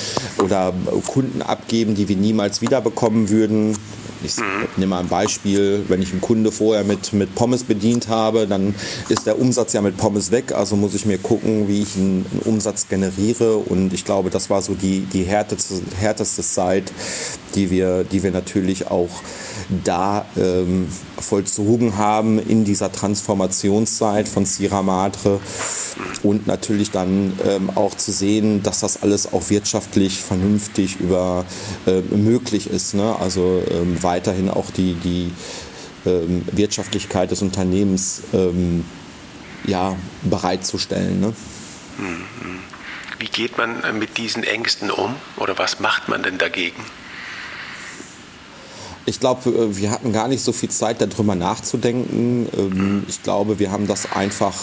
oder 0.43 0.73
Kunden 1.05 1.41
abgeben, 1.41 1.95
die 1.95 2.09
wir 2.09 2.17
niemals 2.17 2.61
wiederbekommen 2.61 3.29
würden. 3.29 3.77
Ich 4.23 4.35
nehme 4.77 4.89
mal 4.91 4.99
ein 4.99 5.07
Beispiel, 5.07 5.83
wenn 5.87 6.01
ich 6.01 6.11
einen 6.11 6.21
Kunde 6.21 6.51
vorher 6.51 6.83
mit, 6.83 7.13
mit 7.13 7.35
Pommes 7.35 7.63
bedient 7.63 8.07
habe, 8.07 8.47
dann 8.47 8.73
ist 9.09 9.25
der 9.25 9.39
Umsatz 9.39 9.73
ja 9.73 9.81
mit 9.81 9.97
Pommes 9.97 10.31
weg, 10.31 10.51
also 10.51 10.75
muss 10.75 10.93
ich 10.93 11.05
mir 11.05 11.17
gucken, 11.17 11.67
wie 11.67 11.81
ich 11.81 11.95
einen, 11.95 12.25
einen 12.31 12.41
Umsatz 12.45 12.87
generiere. 12.87 13.57
Und 13.57 13.93
ich 13.93 14.05
glaube, 14.05 14.29
das 14.29 14.49
war 14.49 14.61
so 14.61 14.73
die, 14.73 15.01
die 15.01 15.23
härteste, 15.23 15.75
härteste 15.99 16.41
Zeit, 16.41 16.91
die 17.55 17.69
wir, 17.69 18.03
die 18.03 18.23
wir 18.23 18.31
natürlich 18.31 18.87
auch 18.87 19.09
da 19.83 20.25
ähm, 20.37 20.87
vollzogen 21.19 21.97
haben 21.97 22.39
in 22.39 22.63
dieser 22.63 22.91
Transformationszeit 22.91 24.27
von 24.27 24.45
Sierra 24.45 24.81
Madre 24.81 25.39
und 26.23 26.47
natürlich 26.47 26.91
dann 26.91 27.37
ähm, 27.45 27.69
auch 27.75 27.95
zu 27.95 28.11
sehen, 28.11 28.63
dass 28.63 28.79
das 28.79 29.03
alles 29.03 29.33
auch 29.33 29.49
wirtschaftlich 29.49 30.21
vernünftig 30.21 30.99
über 30.99 31.45
äh, 31.85 32.01
möglich 32.15 32.69
ist. 32.69 32.93
Ne? 32.93 33.15
Also 33.19 33.61
ähm, 33.69 34.01
weiterhin 34.01 34.49
auch 34.49 34.71
die, 34.71 34.93
die 34.93 35.31
ähm, 36.05 36.43
Wirtschaftlichkeit 36.51 37.31
des 37.31 37.41
Unternehmens 37.41 38.23
ähm, 38.33 38.85
ja, 39.65 39.97
bereitzustellen. 40.23 41.19
Ne? 41.19 41.33
Wie 43.19 43.27
geht 43.27 43.57
man 43.57 43.81
mit 43.97 44.17
diesen 44.17 44.43
Ängsten 44.43 44.91
um 44.91 45.15
oder 45.37 45.57
was 45.57 45.79
macht 45.79 46.07
man 46.07 46.23
denn 46.23 46.37
dagegen? 46.37 46.83
Ich 49.09 49.21
glaube, 49.21 49.49
äh, 49.49 49.77
wir 49.77 49.89
hatten 49.89 50.11
gar 50.11 50.27
nicht 50.27 50.43
so 50.43 50.51
viel 50.51 50.67
Zeit, 50.67 50.99
darüber 50.99 51.33
nachzudenken. 51.33 52.49
Ähm, 52.57 53.05
ich 53.07 53.23
glaube, 53.23 53.57
wir 53.57 53.71
haben 53.71 53.87
das 53.87 54.11
einfach, 54.11 54.53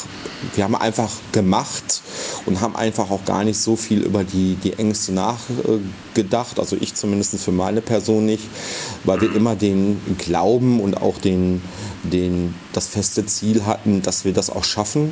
wir 0.54 0.64
haben 0.64 0.76
einfach 0.76 1.10
gemacht 1.32 2.02
und 2.44 2.60
haben 2.60 2.76
einfach 2.76 3.10
auch 3.10 3.24
gar 3.24 3.42
nicht 3.42 3.58
so 3.58 3.74
viel 3.74 4.02
über 4.02 4.22
die, 4.22 4.56
die 4.62 4.74
Ängste 4.74 5.12
nachgedacht. 5.12 6.60
Also 6.60 6.76
ich 6.78 6.94
zumindest 6.94 7.36
für 7.40 7.52
meine 7.52 7.80
Person 7.80 8.26
nicht, 8.26 8.44
weil 9.04 9.22
wir 9.22 9.34
immer 9.34 9.56
den 9.56 9.98
Glauben 10.18 10.78
und 10.78 11.00
auch 11.00 11.16
den, 11.16 11.62
den, 12.04 12.54
das 12.72 12.88
feste 12.88 13.26
Ziel 13.26 13.66
hatten, 13.66 14.02
dass 14.02 14.24
wir 14.24 14.32
das 14.32 14.50
auch 14.50 14.64
schaffen. 14.64 15.10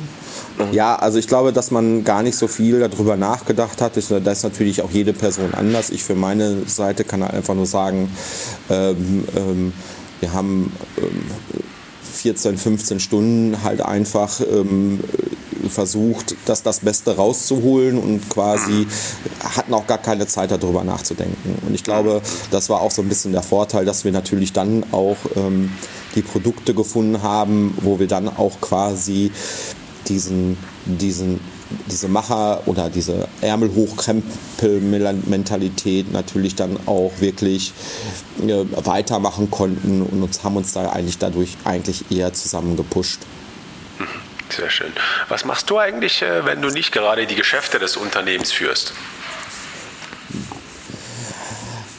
Ja, 0.71 0.95
also 0.95 1.17
ich 1.17 1.27
glaube, 1.27 1.51
dass 1.51 1.71
man 1.71 2.03
gar 2.03 2.23
nicht 2.23 2.35
so 2.35 2.47
viel 2.47 2.79
darüber 2.79 3.17
nachgedacht 3.17 3.81
hat. 3.81 3.93
Da 3.95 4.31
ist 4.31 4.43
natürlich 4.43 4.81
auch 4.81 4.91
jede 4.91 5.13
Person 5.13 5.53
anders. 5.53 5.89
Ich 5.89 6.03
für 6.03 6.15
meine 6.15 6.67
Seite 6.67 7.03
kann 7.03 7.23
einfach 7.23 7.55
nur 7.55 7.65
sagen, 7.65 8.11
ähm, 8.69 9.25
ähm, 9.35 9.73
wir 10.19 10.33
haben 10.33 10.71
ähm, 10.97 11.23
14, 12.13 12.57
15 12.57 12.99
Stunden 12.99 13.63
halt 13.63 13.81
einfach 13.81 14.39
ähm, 14.39 14.99
versucht, 15.69 16.35
das 16.45 16.63
das 16.63 16.79
Beste 16.79 17.15
rauszuholen 17.15 17.97
und 17.97 18.29
quasi 18.29 18.87
hatten 19.43 19.73
auch 19.73 19.87
gar 19.87 19.97
keine 19.97 20.27
Zeit 20.27 20.51
darüber 20.51 20.83
nachzudenken. 20.83 21.57
Und 21.65 21.73
ich 21.73 21.83
glaube, 21.83 22.21
das 22.51 22.69
war 22.69 22.81
auch 22.81 22.91
so 22.91 23.01
ein 23.01 23.09
bisschen 23.09 23.31
der 23.31 23.43
Vorteil, 23.43 23.85
dass 23.85 24.05
wir 24.05 24.11
natürlich 24.11 24.53
dann 24.53 24.85
auch 24.91 25.17
ähm, 25.35 25.71
die 26.15 26.21
Produkte 26.21 26.73
gefunden 26.73 27.21
haben, 27.21 27.77
wo 27.81 27.99
wir 27.99 28.07
dann 28.07 28.29
auch 28.29 28.61
quasi 28.61 29.33
diesen, 30.07 30.57
diesen, 30.85 31.41
diese 31.87 32.07
Macher 32.07 32.65
oder 32.67 32.89
diese 32.89 33.27
Ärmelhochkrempel-Mentalität 33.41 36.11
natürlich 36.11 36.55
dann 36.55 36.79
auch 36.85 37.11
wirklich 37.19 37.73
äh, 38.41 38.65
weitermachen 38.85 39.51
konnten 39.51 40.01
und 40.01 40.23
uns 40.23 40.43
haben 40.43 40.57
uns 40.57 40.73
da 40.73 40.91
eigentlich 40.91 41.17
dadurch 41.17 41.55
eigentlich 41.63 42.11
eher 42.11 42.33
zusammen 42.33 42.75
gepusht. 42.75 43.21
Sehr 44.49 44.69
schön. 44.69 44.91
Was 45.29 45.45
machst 45.45 45.69
du 45.69 45.79
eigentlich, 45.79 46.21
äh, 46.21 46.43
wenn 46.45 46.61
du 46.61 46.67
nicht 46.69 46.91
gerade 46.91 47.25
die 47.25 47.35
Geschäfte 47.35 47.79
des 47.79 47.95
Unternehmens 47.97 48.51
führst? 48.51 48.93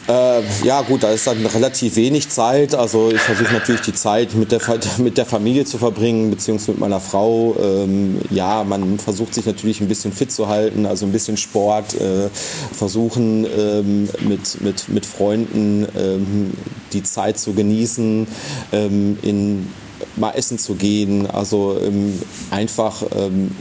Äh, 0.06 0.42
ja 0.64 0.82
gut, 0.82 1.02
da 1.02 1.10
ist 1.10 1.26
dann 1.26 1.46
relativ 1.46 1.96
wenig 1.96 2.28
Zeit. 2.28 2.74
Also 2.74 3.10
ich 3.10 3.20
versuche 3.20 3.54
natürlich 3.54 3.80
die 3.80 3.94
Zeit 3.94 4.34
mit 4.34 4.52
der, 4.52 4.60
mit 4.98 5.16
der 5.16 5.24
Familie 5.24 5.64
zu 5.64 5.78
verbringen, 5.78 6.30
beziehungsweise 6.30 6.72
mit 6.72 6.80
meiner 6.80 7.00
Frau. 7.00 7.56
Ähm, 7.58 8.20
ja, 8.30 8.64
man 8.64 8.98
versucht 8.98 9.34
sich 9.34 9.46
natürlich 9.46 9.80
ein 9.80 9.88
bisschen 9.88 10.12
fit 10.12 10.30
zu 10.30 10.48
halten, 10.48 10.84
also 10.84 11.06
ein 11.06 11.12
bisschen 11.12 11.38
Sport, 11.38 11.94
äh, 11.94 12.28
versuchen 12.72 13.46
ähm, 13.46 14.08
mit, 14.20 14.60
mit, 14.60 14.88
mit 14.90 15.06
Freunden 15.06 15.86
ähm, 15.96 16.52
die 16.92 17.02
Zeit 17.02 17.38
zu 17.38 17.54
genießen, 17.54 18.26
ähm, 18.72 19.18
in, 19.22 19.68
mal 20.16 20.32
essen 20.32 20.58
zu 20.58 20.74
gehen. 20.74 21.26
Also 21.30 21.78
ähm, 21.82 22.20
einfach, 22.50 23.02
ähm, 23.16 23.52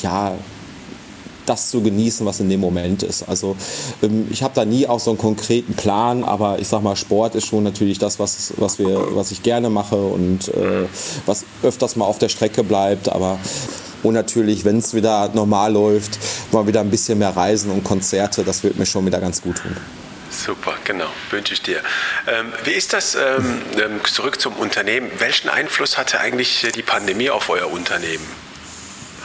ja, 0.00 0.36
das 1.48 1.70
zu 1.70 1.82
genießen, 1.82 2.26
was 2.26 2.40
in 2.40 2.48
dem 2.48 2.60
Moment 2.60 3.02
ist. 3.02 3.28
Also 3.28 3.56
ähm, 4.02 4.28
ich 4.30 4.42
habe 4.42 4.54
da 4.54 4.64
nie 4.64 4.86
auch 4.86 5.00
so 5.00 5.10
einen 5.10 5.18
konkreten 5.18 5.74
Plan, 5.74 6.24
aber 6.24 6.58
ich 6.58 6.68
sag 6.68 6.82
mal, 6.82 6.96
Sport 6.96 7.34
ist 7.34 7.46
schon 7.46 7.64
natürlich 7.64 7.98
das, 7.98 8.18
was, 8.18 8.54
was, 8.56 8.78
wir, 8.78 9.16
was 9.16 9.30
ich 9.30 9.42
gerne 9.42 9.70
mache 9.70 9.96
und 9.96 10.48
äh, 10.48 10.86
was 11.26 11.44
öfters 11.62 11.96
mal 11.96 12.04
auf 12.04 12.18
der 12.18 12.28
Strecke 12.28 12.62
bleibt, 12.62 13.08
aber 13.08 13.38
und 14.02 14.14
natürlich, 14.14 14.64
wenn 14.64 14.78
es 14.78 14.94
wieder 14.94 15.28
normal 15.34 15.72
läuft, 15.72 16.18
mal 16.52 16.66
wieder 16.66 16.80
ein 16.80 16.90
bisschen 16.90 17.18
mehr 17.18 17.36
Reisen 17.36 17.70
und 17.70 17.82
Konzerte, 17.82 18.44
das 18.44 18.62
wird 18.62 18.78
mir 18.78 18.86
schon 18.86 19.04
wieder 19.06 19.20
ganz 19.20 19.42
gut 19.42 19.56
tun. 19.56 19.76
Super, 20.30 20.74
genau, 20.84 21.08
wünsche 21.30 21.54
ich 21.54 21.62
dir. 21.62 21.80
Ähm, 22.26 22.52
wie 22.64 22.72
ist 22.72 22.92
das, 22.92 23.14
ähm, 23.14 23.62
ähm 23.82 24.00
zurück 24.04 24.40
zum 24.40 24.52
Unternehmen, 24.54 25.10
welchen 25.18 25.48
Einfluss 25.48 25.98
hatte 25.98 26.20
eigentlich 26.20 26.66
die 26.74 26.82
Pandemie 26.82 27.30
auf 27.30 27.48
euer 27.48 27.72
Unternehmen? 27.72 28.26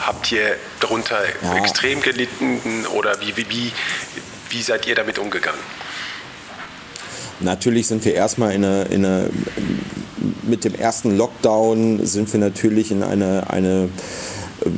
Habt 0.06 0.32
ihr 0.32 0.56
darunter 0.80 1.20
ja. 1.42 1.56
extrem 1.56 2.02
gelitten 2.02 2.86
oder 2.94 3.20
wie, 3.22 3.36
wie, 3.38 3.50
wie, 3.50 3.72
wie 4.50 4.62
seid 4.62 4.86
ihr 4.88 4.96
damit 4.96 5.18
umgegangen? 5.18 5.60
Natürlich 7.40 7.88
sind 7.88 8.04
wir 8.06 8.14
erstmal 8.14 8.54
in 8.54 8.64
eine, 8.64 8.84
in 8.86 9.06
eine, 9.06 9.30
mit 10.44 10.64
dem 10.64 10.76
ersten 10.76 11.18
Lockdown 11.18 12.06
sind 12.06 12.32
wir 12.32 12.40
natürlich 12.40 12.92
in 12.92 13.04
eine, 13.04 13.50
eine 13.50 13.90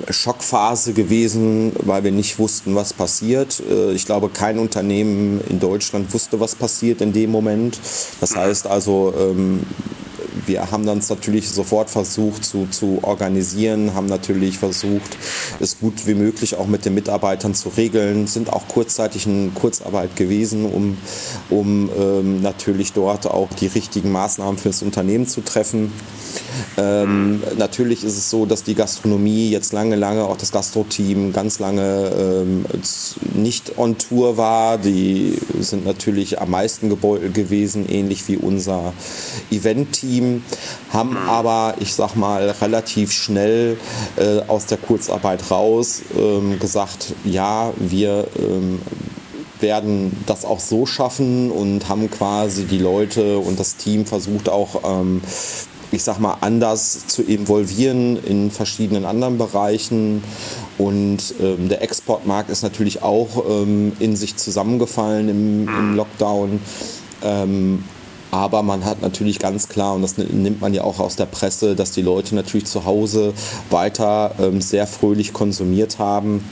Schockphase 0.09 0.93
gewesen, 0.93 1.71
weil 1.79 2.03
wir 2.03 2.11
nicht 2.11 2.39
wussten, 2.39 2.75
was 2.75 2.93
passiert. 2.93 3.61
Äh, 3.69 3.93
ich 3.93 4.05
glaube, 4.05 4.29
kein 4.29 4.59
Unternehmen 4.59 5.41
in 5.49 5.59
Deutschland 5.59 6.13
wusste, 6.13 6.39
was 6.39 6.55
passiert 6.55 7.01
in 7.01 7.13
dem 7.13 7.31
Moment. 7.31 7.79
Das 8.19 8.35
heißt 8.35 8.67
also, 8.67 9.13
ähm, 9.17 9.61
wir 10.45 10.71
haben 10.71 10.86
dann 10.86 11.02
natürlich 11.08 11.50
sofort 11.50 11.89
versucht 11.89 12.45
zu, 12.45 12.67
zu 12.69 13.00
organisieren, 13.02 13.93
haben 13.93 14.08
natürlich 14.08 14.58
versucht, 14.58 15.17
es 15.60 15.80
gut 15.80 16.08
wie 16.08 16.13
möglich 16.13 16.56
auch 16.56 16.67
mit 16.67 16.86
den 16.86 16.93
Mitarbeitern 16.93 17.54
zu 17.54 17.69
regeln, 17.69 18.28
sind 18.28 18.52
auch 18.52 18.67
kurzzeitig 18.67 19.26
in 19.26 19.54
Kurzarbeit 19.54 20.15
gewesen, 20.15 20.65
um, 20.65 20.98
um 21.50 21.89
ähm, 21.98 22.41
natürlich 22.41 22.93
dort 22.93 23.28
auch 23.28 23.50
die 23.60 23.67
richtigen 23.67 24.12
Maßnahmen 24.12 24.58
für 24.58 24.69
das 24.69 24.82
Unternehmen 24.82 25.28
zu 25.28 25.41
treffen. 25.41 25.91
Ähm, 26.78 27.41
natürlich 27.58 28.04
ist 28.04 28.17
es 28.17 28.30
so, 28.30 28.45
dass 28.45 28.63
die 28.63 28.76
Gastronomie 28.76 29.50
jetzt 29.50 29.74
lange, 29.74 29.95
lange, 29.95 30.26
auch 30.26 30.38
das 30.38 30.52
Gastro-Team 30.52 31.34
ganz 31.34 31.60
lange 31.60 32.12
ähm, 32.17 32.65
nicht 33.34 33.78
on 33.78 33.98
Tour 33.98 34.38
war. 34.38 34.78
Die 34.78 35.38
sind 35.60 35.86
natürlich 35.86 36.41
am 36.41 36.52
meisten 36.52 36.89
gebeutelt 36.89 37.34
gewesen, 37.34 37.88
ähnlich 37.88 38.28
wie 38.28 38.38
unser 38.38 38.93
Event-Team, 39.52 40.24
haben 40.91 41.17
aber, 41.17 41.75
ich 41.79 41.93
sag 41.93 42.15
mal, 42.15 42.49
relativ 42.61 43.11
schnell 43.11 43.77
äh, 44.17 44.41
aus 44.47 44.65
der 44.65 44.77
Kurzarbeit 44.77 45.51
raus 45.51 46.01
ähm, 46.17 46.59
gesagt, 46.59 47.13
ja, 47.23 47.73
wir 47.77 48.27
ähm, 48.38 48.81
werden 49.59 50.23
das 50.25 50.45
auch 50.45 50.59
so 50.59 50.85
schaffen 50.85 51.51
und 51.51 51.88
haben 51.88 52.11
quasi 52.11 52.65
die 52.65 52.77
Leute 52.77 53.39
und 53.39 53.59
das 53.59 53.77
Team 53.77 54.05
versucht 54.05 54.49
auch 54.49 54.83
ähm, 54.83 55.21
ich 55.91 56.03
sag 56.03 56.19
mal, 56.19 56.38
anders 56.41 57.07
zu 57.07 57.23
involvieren 57.23 58.17
in 58.23 58.51
verschiedenen 58.51 59.05
anderen 59.05 59.38
Bereichen. 59.38 60.23
Und 60.77 61.33
ähm, 61.39 61.69
der 61.69 61.81
Exportmarkt 61.81 62.49
ist 62.49 62.63
natürlich 62.63 63.01
auch 63.01 63.45
ähm, 63.49 63.93
in 63.99 64.15
sich 64.15 64.35
zusammengefallen 64.35 65.29
im, 65.29 65.67
im 65.67 65.91
mhm. 65.91 65.95
Lockdown. 65.95 66.59
Ähm, 67.23 67.83
aber 68.36 68.63
man 68.63 68.86
hat 68.86 69.02
natürlich 69.02 69.39
ganz 69.39 69.69
klar, 69.69 69.95
und 69.95 70.02
das 70.02 70.17
nimmt 70.17 70.62
man 70.62 70.74
ja 70.74 70.84
auch 70.84 71.00
aus 71.00 71.15
der 71.15 71.26
Presse, 71.26 71.76
dass 71.76 71.91
die 71.91 72.02
Leute 72.02 72.36
natürlich 72.36 72.65
zu 72.65 72.86
Hause 72.86 73.34
weiter 73.69 74.36
ähm, 74.39 74.62
sehr 74.62 74.88
fröhlich 74.88 75.34
konsumiert 75.34 76.00
haben 76.00 76.43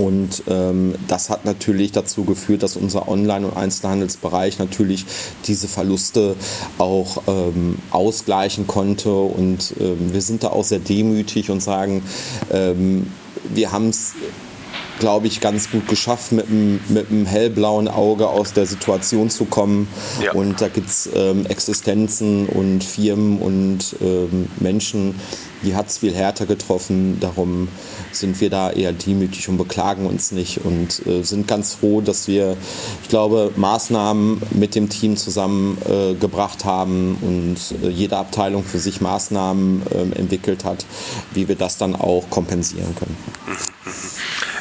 und 0.00 0.44
ähm, 0.48 0.94
das 1.08 1.28
hat 1.28 1.44
natürlich 1.44 1.92
dazu 1.92 2.24
geführt, 2.24 2.62
dass 2.62 2.76
unser 2.76 3.06
Online- 3.06 3.46
und 3.46 3.56
Einzelhandelsbereich 3.56 4.58
natürlich 4.58 5.04
diese 5.46 5.68
Verluste 5.68 6.36
auch 6.78 7.22
ähm, 7.26 7.78
ausgleichen 7.90 8.66
konnte. 8.66 9.12
Und 9.12 9.74
ähm, 9.78 10.14
wir 10.14 10.22
sind 10.22 10.42
da 10.42 10.48
auch 10.48 10.64
sehr 10.64 10.78
demütig 10.78 11.50
und 11.50 11.62
sagen, 11.62 12.02
ähm, 12.50 13.12
wir 13.52 13.72
haben 13.72 13.90
es 13.90 14.14
glaube 15.00 15.26
ich, 15.26 15.40
ganz 15.40 15.70
gut 15.70 15.88
geschafft, 15.88 16.30
mit 16.30 16.46
einem, 16.46 16.80
mit 16.88 17.10
einem 17.10 17.26
hellblauen 17.26 17.88
Auge 17.88 18.28
aus 18.28 18.52
der 18.52 18.66
Situation 18.66 19.30
zu 19.30 19.46
kommen. 19.46 19.88
Ja. 20.22 20.32
Und 20.32 20.60
da 20.60 20.68
gibt 20.68 20.88
es 20.88 21.08
ähm, 21.12 21.46
Existenzen 21.46 22.46
und 22.46 22.84
Firmen 22.84 23.38
und 23.40 23.96
ähm, 24.00 24.46
Menschen, 24.60 25.16
die 25.62 25.74
hat 25.74 25.88
es 25.88 25.98
viel 25.98 26.14
härter 26.14 26.46
getroffen. 26.46 27.18
Darum 27.20 27.68
sind 28.12 28.40
wir 28.40 28.50
da 28.50 28.70
eher 28.70 28.92
demütig 28.92 29.48
und 29.48 29.58
beklagen 29.58 30.06
uns 30.06 30.32
nicht 30.32 30.64
und 30.64 31.04
äh, 31.06 31.22
sind 31.22 31.48
ganz 31.48 31.74
froh, 31.74 32.00
dass 32.00 32.28
wir, 32.28 32.56
ich 33.02 33.08
glaube, 33.08 33.52
Maßnahmen 33.56 34.42
mit 34.52 34.74
dem 34.74 34.88
Team 34.88 35.16
zusammen 35.16 35.78
äh, 35.88 36.14
haben 36.64 37.16
und 37.20 37.56
äh, 37.82 37.88
jede 37.88 38.16
Abteilung 38.16 38.64
für 38.64 38.78
sich 38.78 39.00
Maßnahmen 39.00 39.82
ähm, 39.94 40.12
entwickelt 40.12 40.64
hat, 40.64 40.84
wie 41.32 41.48
wir 41.48 41.56
das 41.56 41.78
dann 41.78 41.94
auch 41.96 42.28
kompensieren 42.30 42.94
können. 42.94 43.16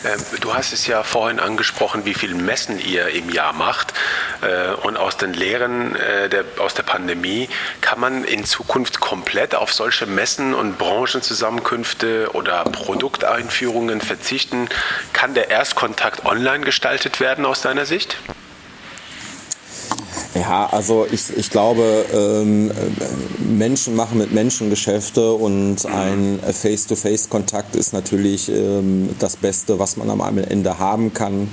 Ähm, 0.05 0.19
du 0.41 0.53
hast 0.53 0.73
es 0.73 0.87
ja 0.87 1.03
vorhin 1.03 1.39
angesprochen, 1.39 2.05
wie 2.05 2.13
viele 2.13 2.35
Messen 2.35 2.79
ihr 2.79 3.09
im 3.09 3.29
Jahr 3.29 3.53
macht. 3.53 3.93
Äh, 4.41 4.73
und 4.85 4.97
aus 4.97 5.17
den 5.17 5.33
Lehren 5.33 5.95
äh, 5.95 6.29
der, 6.29 6.45
aus 6.59 6.73
der 6.73 6.83
Pandemie 6.83 7.49
kann 7.81 7.99
man 7.99 8.23
in 8.23 8.45
Zukunft 8.45 8.99
komplett 8.99 9.55
auf 9.55 9.73
solche 9.73 10.05
Messen 10.05 10.53
und 10.53 10.77
Branchenzusammenkünfte 10.77 12.29
oder 12.33 12.63
Produkteinführungen 12.63 14.01
verzichten. 14.01 14.69
Kann 15.13 15.33
der 15.33 15.49
Erstkontakt 15.49 16.25
online 16.25 16.63
gestaltet 16.63 17.19
werden 17.19 17.45
aus 17.45 17.61
deiner 17.61 17.85
Sicht? 17.85 18.17
Ja, 20.35 20.69
also 20.71 21.07
ich, 21.11 21.35
ich 21.35 21.49
glaube, 21.49 22.05
ähm, 22.13 22.71
Menschen 23.39 23.95
machen 23.95 24.19
mit 24.19 24.31
Menschen 24.31 24.69
Geschäfte 24.69 25.33
und 25.33 25.85
ein 25.87 26.39
Face-to-Face-Kontakt 26.39 27.75
ist 27.75 27.93
natürlich 27.93 28.47
ähm, 28.49 29.09
das 29.17 29.37
Beste, 29.37 29.79
was 29.79 29.97
man 29.97 30.09
am 30.09 30.37
Ende 30.37 30.77
haben 30.77 31.13
kann. 31.13 31.49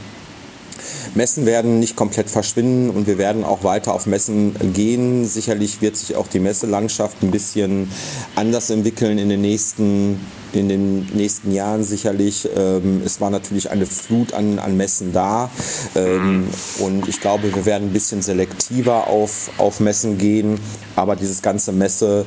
Messen 1.14 1.46
werden 1.46 1.80
nicht 1.80 1.96
komplett 1.96 2.28
verschwinden 2.28 2.90
und 2.90 3.06
wir 3.06 3.16
werden 3.16 3.44
auch 3.44 3.64
weiter 3.64 3.94
auf 3.94 4.04
Messen 4.04 4.54
gehen. 4.74 5.26
Sicherlich 5.26 5.80
wird 5.80 5.96
sich 5.96 6.14
auch 6.14 6.28
die 6.28 6.38
Messelandschaft 6.38 7.22
ein 7.22 7.30
bisschen 7.30 7.90
anders 8.34 8.68
entwickeln 8.68 9.16
in 9.16 9.30
den 9.30 9.40
nächsten 9.40 10.20
in 10.56 10.68
den 10.68 11.06
nächsten 11.14 11.52
Jahren 11.52 11.84
sicherlich. 11.84 12.48
Ähm, 12.56 13.02
es 13.04 13.20
war 13.20 13.30
natürlich 13.30 13.70
eine 13.70 13.86
Flut 13.86 14.32
an, 14.32 14.58
an 14.58 14.76
Messen 14.76 15.12
da 15.12 15.50
ähm, 15.94 16.48
und 16.78 17.08
ich 17.08 17.20
glaube, 17.20 17.54
wir 17.54 17.66
werden 17.66 17.88
ein 17.88 17.92
bisschen 17.92 18.22
selektiver 18.22 19.06
auf, 19.08 19.50
auf 19.58 19.80
Messen 19.80 20.18
gehen, 20.18 20.58
aber 20.94 21.16
dieses 21.16 21.42
ganze 21.42 21.72
Messe, 21.72 22.24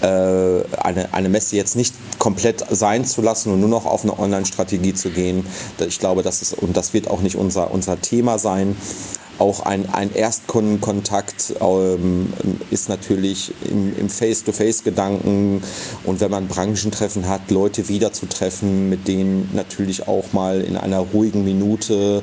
äh, 0.00 0.06
eine, 0.06 1.12
eine 1.12 1.28
Messe 1.28 1.56
jetzt 1.56 1.76
nicht 1.76 1.94
komplett 2.18 2.64
sein 2.70 3.04
zu 3.04 3.22
lassen 3.22 3.52
und 3.52 3.60
nur 3.60 3.68
noch 3.68 3.86
auf 3.86 4.02
eine 4.02 4.18
Online-Strategie 4.18 4.94
zu 4.94 5.10
gehen, 5.10 5.44
ich 5.86 5.98
glaube, 5.98 6.22
das 6.22 6.42
ist 6.42 6.54
und 6.54 6.76
das 6.76 6.94
wird 6.94 7.08
auch 7.08 7.20
nicht 7.20 7.36
unser, 7.36 7.70
unser 7.72 8.00
Thema 8.00 8.38
sein. 8.38 8.76
Auch 9.42 9.66
ein, 9.66 9.92
ein 9.92 10.14
Erstkundenkontakt 10.14 11.54
ähm, 11.60 12.32
ist 12.70 12.88
natürlich 12.88 13.52
im, 13.68 13.92
im 13.98 14.08
Face-to-Face-Gedanken. 14.08 15.64
Und 16.04 16.20
wenn 16.20 16.30
man 16.30 16.46
Branchentreffen 16.46 17.28
hat, 17.28 17.50
Leute 17.50 17.88
wiederzutreffen, 17.88 18.88
mit 18.88 19.08
denen 19.08 19.50
natürlich 19.52 20.06
auch 20.06 20.32
mal 20.32 20.60
in 20.60 20.76
einer 20.76 21.00
ruhigen 21.00 21.42
Minute 21.42 22.22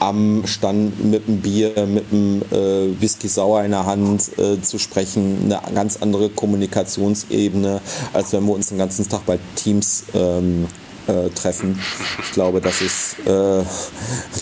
am 0.00 0.44
Stand 0.44 1.04
mit 1.04 1.28
einem 1.28 1.40
Bier, 1.40 1.86
mit 1.86 2.06
einem 2.10 2.42
äh, 2.50 3.00
Whisky 3.00 3.28
Sauer 3.28 3.62
in 3.62 3.70
der 3.70 3.86
Hand 3.86 4.36
äh, 4.36 4.60
zu 4.60 4.80
sprechen, 4.80 5.44
eine 5.44 5.72
ganz 5.72 5.98
andere 5.98 6.30
Kommunikationsebene, 6.30 7.80
als 8.12 8.32
wenn 8.32 8.44
wir 8.44 8.54
uns 8.54 8.70
den 8.70 8.78
ganzen 8.78 9.08
Tag 9.08 9.24
bei 9.24 9.38
Teams 9.54 10.02
ähm, 10.14 10.66
äh, 11.06 11.30
treffen. 11.30 11.80
Ich 12.22 12.32
glaube, 12.32 12.60
das 12.60 12.80
ist, 12.80 13.16
äh, 13.26 13.62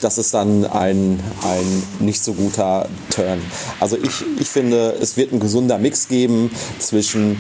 das 0.01 0.19
ist 0.19 0.35
dann 0.35 0.65
ein, 0.67 1.21
ein 1.43 1.83
nicht 2.01 2.23
so 2.23 2.33
guter 2.35 2.89
Turn. 3.11 3.41
Also 3.81 3.97
ich, 3.97 4.25
ich 4.41 4.49
finde, 4.49 4.97
es 5.01 5.17
wird 5.17 5.33
ein 5.33 5.41
gesunder 5.41 5.79
Mix 5.79 6.09
geben 6.09 6.51
zwischen 6.79 7.37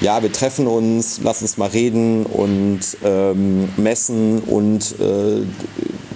ja, 0.00 0.22
wir 0.22 0.32
treffen 0.32 0.66
uns, 0.66 1.20
lass 1.22 1.40
uns 1.40 1.56
mal 1.56 1.68
reden 1.68 2.26
und 2.26 2.80
ähm, 3.04 3.68
messen 3.76 4.40
und 4.40 4.94
äh, 5.00 5.42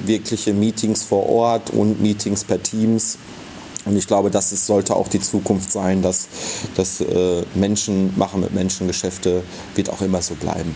wirkliche 0.04 0.52
Meetings 0.52 1.04
vor 1.04 1.28
Ort 1.28 1.70
und 1.70 2.00
Meetings 2.02 2.44
per 2.44 2.62
Teams. 2.62 3.18
Und 3.84 3.96
ich 3.96 4.06
glaube, 4.06 4.30
das 4.30 4.52
ist, 4.52 4.66
sollte 4.66 4.94
auch 4.94 5.08
die 5.08 5.20
Zukunft 5.20 5.72
sein, 5.72 6.02
dass, 6.02 6.28
dass 6.76 7.00
äh, 7.00 7.42
Menschen 7.54 8.12
machen 8.18 8.40
mit 8.40 8.52
Menschen 8.52 8.86
Geschäfte, 8.86 9.42
wird 9.76 9.90
auch 9.90 10.02
immer 10.02 10.20
so 10.20 10.34
bleiben. 10.34 10.74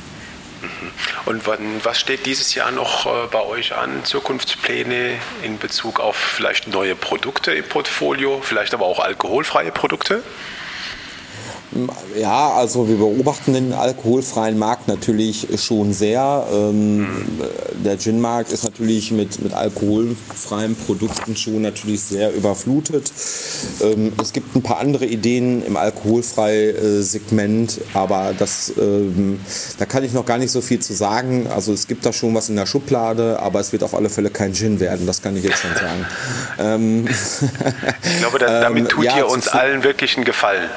Und 1.25 1.47
was 1.47 2.01
steht 2.01 2.27
dieses 2.27 2.55
Jahr 2.55 2.73
noch 2.73 3.07
äh, 3.07 3.29
bei 3.31 3.43
euch 3.43 3.75
an? 3.75 4.05
Zukunftspläne 4.05 5.19
in 5.43 5.59
Bezug 5.59 6.01
auf 6.01 6.17
vielleicht 6.17 6.67
neue 6.67 6.97
Produkte 6.97 7.53
im 7.53 7.69
Portfolio, 7.69 8.41
vielleicht 8.43 8.75
aber 8.75 8.87
auch 8.87 8.99
alkoholfreie 8.99 9.71
Produkte? 9.71 10.23
Ja, 12.19 12.51
also 12.51 12.89
wir 12.89 12.97
beobachten 12.97 13.55
den 13.55 13.73
alkoholfreien 13.73 14.59
Markt 14.59 14.89
natürlich 14.89 15.49
schon 15.57 15.93
sehr. 15.93 16.47
Ähm, 16.53 17.07
der 17.85 17.99
Gin-Markt 17.99 18.53
ist 18.53 18.65
natürlich 18.65 19.11
mit, 19.11 19.41
mit 19.43 19.55
alkoholfreien 19.55 20.77
Produkten 20.77 21.35
schon 21.37 21.63
natürlich 21.63 22.03
sehr 22.03 22.35
überflutet. 22.35 23.11
Ähm, 23.81 24.13
es 24.21 24.33
gibt 24.33 24.55
ein 24.55 24.63
paar 24.63 24.81
andere 24.81 25.07
Ideen 25.07 25.65
im 25.65 25.77
alkoholfreien 25.77 27.03
Segment, 27.03 27.81
aber 27.95 28.35
das, 28.39 28.73
ähm, 28.79 29.41
da 29.79 29.87
kann 29.87 30.05
ich 30.05 30.13
noch 30.13 30.27
gar 30.27 30.39
nicht 30.39 30.51
so 30.51 30.61
viel 30.61 30.81
zu 30.81 30.93
sagen. 30.93 31.47
Also 31.55 31.73
es 31.73 31.89
gibt 31.89 32.05
da 32.05 32.13
schon 32.13 32.35
was 32.35 32.51
in 32.51 32.57
der 32.57 32.67
Schublade, 32.67 33.41
aber 33.41 33.61
es 33.61 33.73
wird 33.73 33.83
auf 33.83 33.95
alle 33.95 34.11
Fälle 34.11 34.29
kein 34.29 34.53
Gin 34.53 34.79
werden, 34.79 35.07
das 35.07 35.23
kann 35.23 35.37
ich 35.37 35.45
jetzt 35.45 35.61
schon 35.61 35.75
sagen. 35.75 37.09
Ich 38.05 38.19
glaube, 38.19 38.39
da, 38.39 38.61
damit 38.61 38.89
tut 38.91 39.05
ja, 39.05 39.17
ihr 39.17 39.29
uns 39.29 39.49
allen 39.49 39.83
wirklich 39.85 40.17
einen 40.17 40.25
Gefallen. 40.25 40.69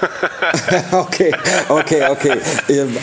okay, 0.92 1.32
okay, 1.68 2.06
okay. 2.08 2.32
Ähm, 2.68 2.96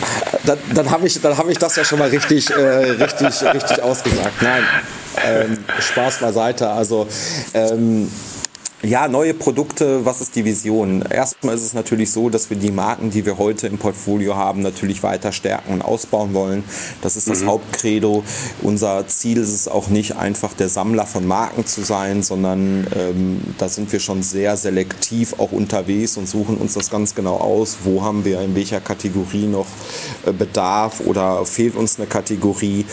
dann, 0.44 0.58
dann 0.74 0.90
habe 0.90 1.06
ich, 1.06 1.20
hab 1.22 1.48
ich 1.48 1.58
das 1.58 1.76
ja 1.76 1.84
schon 1.84 1.98
mal 1.98 2.08
richtig, 2.08 2.50
äh, 2.50 2.54
richtig, 2.56 3.42
richtig 3.42 3.82
ausgesagt. 3.82 4.42
Nein, 4.42 4.62
ähm, 5.24 5.58
Spaß 5.78 6.18
beiseite. 6.18 6.68
Also 6.68 7.06
ähm, 7.54 8.10
ja, 8.84 9.08
neue 9.08 9.32
Produkte, 9.32 10.04
was 10.04 10.20
ist 10.20 10.36
die 10.36 10.44
Vision? 10.44 11.02
Erstmal 11.02 11.54
ist 11.54 11.62
es 11.62 11.72
natürlich 11.72 12.10
so, 12.10 12.28
dass 12.28 12.50
wir 12.50 12.56
die 12.58 12.70
Marken, 12.70 13.10
die 13.10 13.24
wir 13.24 13.38
heute 13.38 13.66
im 13.66 13.78
Portfolio 13.78 14.36
haben, 14.36 14.60
natürlich 14.60 15.02
weiter 15.02 15.32
stärken 15.32 15.72
und 15.72 15.82
ausbauen 15.82 16.34
wollen. 16.34 16.64
Das 17.00 17.16
ist 17.16 17.28
das 17.28 17.40
mhm. 17.40 17.46
Hauptcredo. 17.46 18.24
Unser 18.62 19.06
Ziel 19.08 19.38
ist 19.38 19.52
es 19.52 19.68
auch 19.68 19.88
nicht 19.88 20.16
einfach 20.16 20.52
der 20.52 20.68
Sammler 20.68 21.06
von 21.06 21.26
Marken 21.26 21.64
zu 21.66 21.82
sein, 21.82 22.22
sondern 22.22 22.86
ähm, 22.94 23.40
da 23.56 23.68
sind 23.68 23.90
wir 23.90 24.00
schon 24.00 24.22
sehr 24.22 24.56
selektiv 24.56 25.34
auch 25.38 25.52
unterwegs 25.52 26.18
und 26.18 26.28
suchen 26.28 26.58
uns 26.58 26.74
das 26.74 26.90
ganz 26.90 27.14
genau 27.14 27.36
aus. 27.36 27.78
Wo 27.84 28.02
haben 28.02 28.24
wir 28.24 28.42
in 28.42 28.54
welcher 28.54 28.80
Kategorie 28.80 29.46
noch 29.46 29.66
äh, 30.26 30.32
Bedarf 30.32 31.00
oder 31.00 31.44
fehlt 31.46 31.74
uns 31.74 31.98
eine 31.98 32.06
Kategorie? 32.06 32.84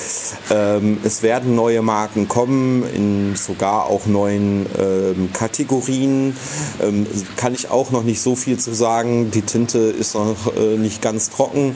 Ähm, 0.51 0.99
es 1.03 1.21
werden 1.21 1.55
neue 1.55 1.81
Marken 1.81 2.29
kommen 2.29 2.83
in 2.95 3.35
sogar 3.35 3.87
auch 3.87 4.05
neuen 4.05 4.65
ähm, 4.79 5.29
Kategorien. 5.33 5.80
Kategorien 5.81 6.35
ähm, 6.81 7.07
kann 7.35 7.53
ich 7.53 7.69
auch 7.69 7.91
noch 7.91 8.03
nicht 8.03 8.21
so 8.21 8.35
viel 8.35 8.57
zu 8.57 8.73
sagen. 8.73 9.31
Die 9.31 9.41
Tinte 9.41 9.79
ist 9.79 10.13
noch 10.15 10.55
äh, 10.55 10.77
nicht 10.77 11.01
ganz 11.01 11.29
trocken. 11.29 11.75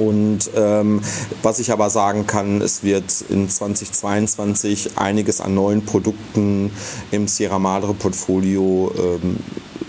Und 0.00 0.50
ähm, 0.56 1.02
was 1.42 1.58
ich 1.58 1.70
aber 1.72 1.90
sagen 1.90 2.26
kann, 2.26 2.62
es 2.62 2.82
wird 2.82 3.22
in 3.28 3.50
2022 3.50 4.96
einiges 4.96 5.42
an 5.42 5.54
neuen 5.54 5.84
Produkten 5.84 6.70
im 7.10 7.28
Sierra 7.28 7.58
Madre 7.58 7.92
Portfolio 7.92 8.90
ähm, 8.96 9.36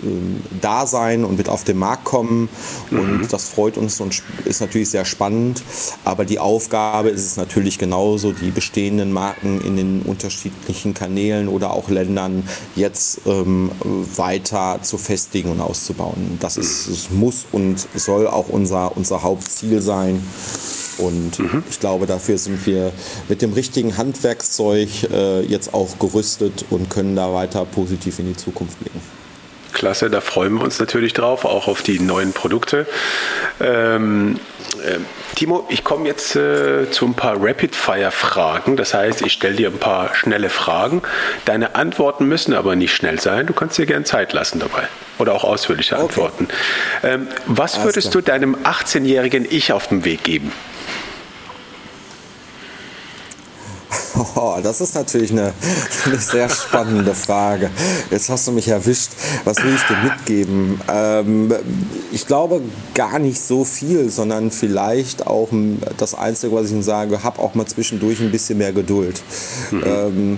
ähm, 0.03 0.41
da 0.61 0.85
sein 0.85 1.23
und 1.23 1.37
wird 1.37 1.49
auf 1.49 1.63
den 1.63 1.77
Markt 1.77 2.05
kommen. 2.05 2.49
Und 2.91 3.21
mhm. 3.21 3.27
das 3.29 3.49
freut 3.49 3.77
uns 3.77 3.99
und 3.99 4.21
ist 4.45 4.61
natürlich 4.61 4.89
sehr 4.89 5.05
spannend. 5.05 5.63
Aber 6.05 6.25
die 6.25 6.39
Aufgabe 6.39 7.09
ist 7.09 7.25
es 7.25 7.37
natürlich 7.37 7.77
genauso, 7.77 8.31
die 8.31 8.51
bestehenden 8.51 9.11
Marken 9.11 9.61
in 9.61 9.75
den 9.75 10.01
unterschiedlichen 10.03 10.93
Kanälen 10.93 11.47
oder 11.47 11.71
auch 11.71 11.89
Ländern 11.89 12.43
jetzt 12.75 13.21
ähm, 13.25 13.71
weiter 14.15 14.79
zu 14.81 14.97
festigen 14.97 15.51
und 15.51 15.61
auszubauen. 15.61 16.37
Das 16.39 16.57
ist, 16.57 16.87
es 16.87 17.09
muss 17.11 17.45
und 17.51 17.87
soll 17.95 18.27
auch 18.27 18.49
unser, 18.49 18.95
unser 18.95 19.23
Hauptziel 19.23 19.81
sein. 19.81 20.00
Und 20.97 21.39
mhm. 21.39 21.63
ich 21.69 21.79
glaube, 21.79 22.05
dafür 22.05 22.37
sind 22.37 22.65
wir 22.65 22.91
mit 23.29 23.41
dem 23.41 23.53
richtigen 23.53 23.97
Handwerkszeug 23.97 24.89
äh, 25.11 25.41
jetzt 25.41 25.73
auch 25.73 25.97
gerüstet 25.99 26.65
und 26.69 26.89
können 26.89 27.15
da 27.15 27.33
weiter 27.33 27.65
positiv 27.65 28.19
in 28.19 28.27
die 28.27 28.37
Zukunft 28.37 28.79
blicken. 28.79 29.01
Klasse, 29.73 30.09
da 30.09 30.21
freuen 30.21 30.53
wir 30.53 30.63
uns 30.63 30.79
natürlich 30.79 31.13
drauf, 31.13 31.45
auch 31.45 31.67
auf 31.67 31.81
die 31.81 31.99
neuen 31.99 32.33
Produkte. 32.33 32.85
Ähm, 33.59 34.39
äh, 34.85 34.97
Timo, 35.35 35.65
ich 35.69 35.83
komme 35.83 36.07
jetzt 36.07 36.35
äh, 36.35 36.89
zu 36.91 37.05
ein 37.05 37.13
paar 37.13 37.35
Rapid-Fire-Fragen. 37.39 38.77
Das 38.77 38.93
heißt, 38.93 39.21
ich 39.21 39.33
stelle 39.33 39.55
dir 39.55 39.69
ein 39.69 39.77
paar 39.77 40.13
schnelle 40.15 40.49
Fragen. 40.49 41.01
Deine 41.45 41.75
Antworten 41.75 42.25
müssen 42.25 42.53
aber 42.53 42.75
nicht 42.75 42.93
schnell 42.93 43.19
sein. 43.19 43.47
Du 43.47 43.53
kannst 43.53 43.77
dir 43.77 43.85
gerne 43.85 44.05
Zeit 44.05 44.33
lassen 44.33 44.59
dabei. 44.59 44.83
Oder 45.17 45.33
auch 45.33 45.43
ausführliche 45.43 45.95
okay. 45.95 46.03
Antworten. 46.03 46.47
Ähm, 47.03 47.27
was 47.45 47.83
würdest 47.83 48.13
du 48.13 48.21
deinem 48.21 48.55
18-jährigen 48.63 49.45
Ich 49.49 49.71
auf 49.71 49.87
den 49.87 50.03
Weg 50.05 50.23
geben? 50.23 50.51
Oh, 54.35 54.57
das 54.61 54.81
ist 54.81 54.95
natürlich 54.95 55.31
eine, 55.31 55.53
eine, 56.05 56.17
sehr 56.17 56.49
spannende 56.49 57.13
Frage. 57.13 57.69
Jetzt 58.09 58.29
hast 58.29 58.47
du 58.47 58.51
mich 58.51 58.67
erwischt. 58.67 59.11
Was 59.45 59.63
will 59.63 59.73
ich 59.73 59.81
dir 59.83 59.97
mitgeben? 60.03 60.79
Ähm, 60.91 61.53
ich 62.11 62.27
glaube 62.27 62.61
gar 62.93 63.19
nicht 63.19 63.41
so 63.41 63.65
viel, 63.65 64.09
sondern 64.09 64.51
vielleicht 64.51 65.25
auch 65.25 65.49
das 65.97 66.13
Einzige, 66.13 66.53
was 66.53 66.67
ich 66.67 66.73
Ihnen 66.73 66.83
sage, 66.83 67.23
hab 67.23 67.39
auch 67.39 67.55
mal 67.55 67.65
zwischendurch 67.65 68.19
ein 68.19 68.31
bisschen 68.31 68.57
mehr 68.57 68.73
Geduld. 68.73 69.21
Mhm. 69.71 69.83
Ähm, 69.85 70.37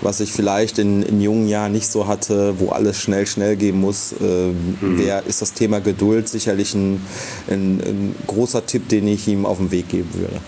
was 0.00 0.20
ich 0.20 0.32
vielleicht 0.32 0.78
in, 0.78 1.02
in, 1.02 1.20
jungen 1.20 1.48
Jahren 1.48 1.72
nicht 1.72 1.86
so 1.86 2.06
hatte, 2.06 2.54
wo 2.58 2.70
alles 2.70 3.00
schnell, 3.00 3.26
schnell 3.26 3.56
gehen 3.56 3.80
muss, 3.80 4.12
äh, 4.20 4.48
mhm. 4.48 4.98
wär, 4.98 5.24
ist 5.26 5.40
das 5.40 5.54
Thema 5.54 5.80
Geduld 5.80 6.28
sicherlich 6.28 6.74
ein, 6.74 7.00
ein, 7.48 7.80
ein 7.80 8.14
großer 8.26 8.66
Tipp, 8.66 8.88
den 8.88 9.08
ich 9.08 9.26
ihm 9.28 9.46
auf 9.46 9.58
den 9.58 9.70
Weg 9.70 9.88
geben 9.88 10.10
würde. 10.12 10.40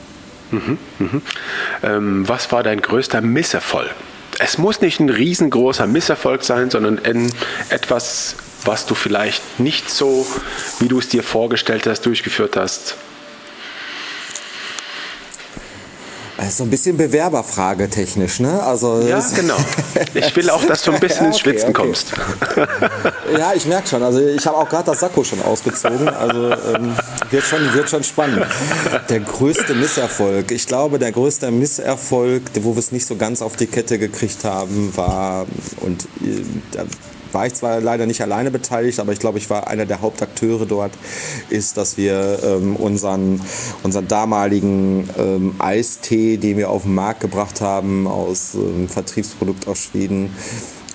Mhm, 0.50 0.78
mhm. 0.98 1.22
Ähm, 1.82 2.28
was 2.28 2.50
war 2.52 2.62
dein 2.62 2.80
größter 2.80 3.20
Misserfolg? 3.20 3.90
Es 4.38 4.58
muss 4.58 4.80
nicht 4.80 5.00
ein 5.00 5.08
riesengroßer 5.08 5.86
Misserfolg 5.86 6.44
sein, 6.44 6.70
sondern 6.70 7.00
etwas, 7.70 8.36
was 8.64 8.84
du 8.84 8.94
vielleicht 8.94 9.60
nicht 9.60 9.88
so, 9.90 10.26
wie 10.78 10.88
du 10.88 10.98
es 10.98 11.08
dir 11.08 11.22
vorgestellt 11.22 11.86
hast, 11.86 12.02
durchgeführt 12.02 12.56
hast. 12.56 12.96
Also 16.38 16.64
ein 16.64 16.70
bisschen 16.70 16.96
Bewerberfrage 16.96 17.88
technisch, 17.88 18.40
ne? 18.40 18.62
Also 18.62 19.00
ja, 19.00 19.24
genau. 19.34 19.56
Ich 20.12 20.36
will 20.36 20.50
auch, 20.50 20.64
dass 20.64 20.82
du 20.82 20.92
ein 20.92 21.00
bisschen 21.00 21.26
ins 21.28 21.38
Schwitzen 21.38 21.70
okay. 21.70 21.82
kommst. 21.82 22.12
Ja, 23.36 23.52
ich 23.54 23.66
merke 23.66 23.88
schon. 23.88 24.02
Also 24.02 24.20
ich 24.20 24.46
habe 24.46 24.56
auch 24.56 24.68
gerade 24.68 24.84
das 24.84 25.00
Sakko 25.00 25.24
schon 25.24 25.42
ausgezogen. 25.42 26.08
Also 26.08 26.52
ähm, 26.52 26.94
wird, 27.30 27.42
schon, 27.42 27.74
wird 27.74 27.90
schon 27.90 28.04
spannend. 28.04 28.46
Der 29.08 29.20
größte 29.20 29.74
Misserfolg. 29.74 30.52
Ich 30.52 30.66
glaube, 30.66 30.98
der 30.98 31.12
größte 31.12 31.50
Misserfolg, 31.50 32.42
wo 32.62 32.74
wir 32.74 32.78
es 32.78 32.92
nicht 32.92 33.04
so 33.04 33.16
ganz 33.16 33.42
auf 33.42 33.56
die 33.56 33.66
Kette 33.66 33.98
gekriegt 33.98 34.44
haben, 34.44 34.96
war, 34.96 35.46
und 35.80 36.04
äh, 36.22 36.84
war 37.36 37.46
ich 37.46 37.52
zwar 37.52 37.82
leider 37.82 38.06
nicht 38.06 38.22
alleine 38.22 38.50
beteiligt, 38.50 38.98
aber 38.98 39.12
ich 39.12 39.18
glaube, 39.18 39.36
ich 39.36 39.50
war 39.50 39.68
einer 39.68 39.84
der 39.84 40.00
Hauptakteure 40.00 40.64
dort, 40.64 40.92
ist, 41.50 41.76
dass 41.76 41.98
wir 41.98 42.38
ähm, 42.42 42.76
unseren, 42.76 43.42
unseren 43.82 44.08
damaligen 44.08 45.06
ähm, 45.18 45.54
Eistee, 45.58 46.38
den 46.38 46.56
wir 46.56 46.70
auf 46.70 46.84
den 46.84 46.94
Markt 46.94 47.20
gebracht 47.20 47.60
haben, 47.60 48.06
aus 48.06 48.54
ähm, 48.54 48.88
Vertriebsprodukt 48.88 49.68
aus 49.68 49.80
Schweden, 49.80 50.30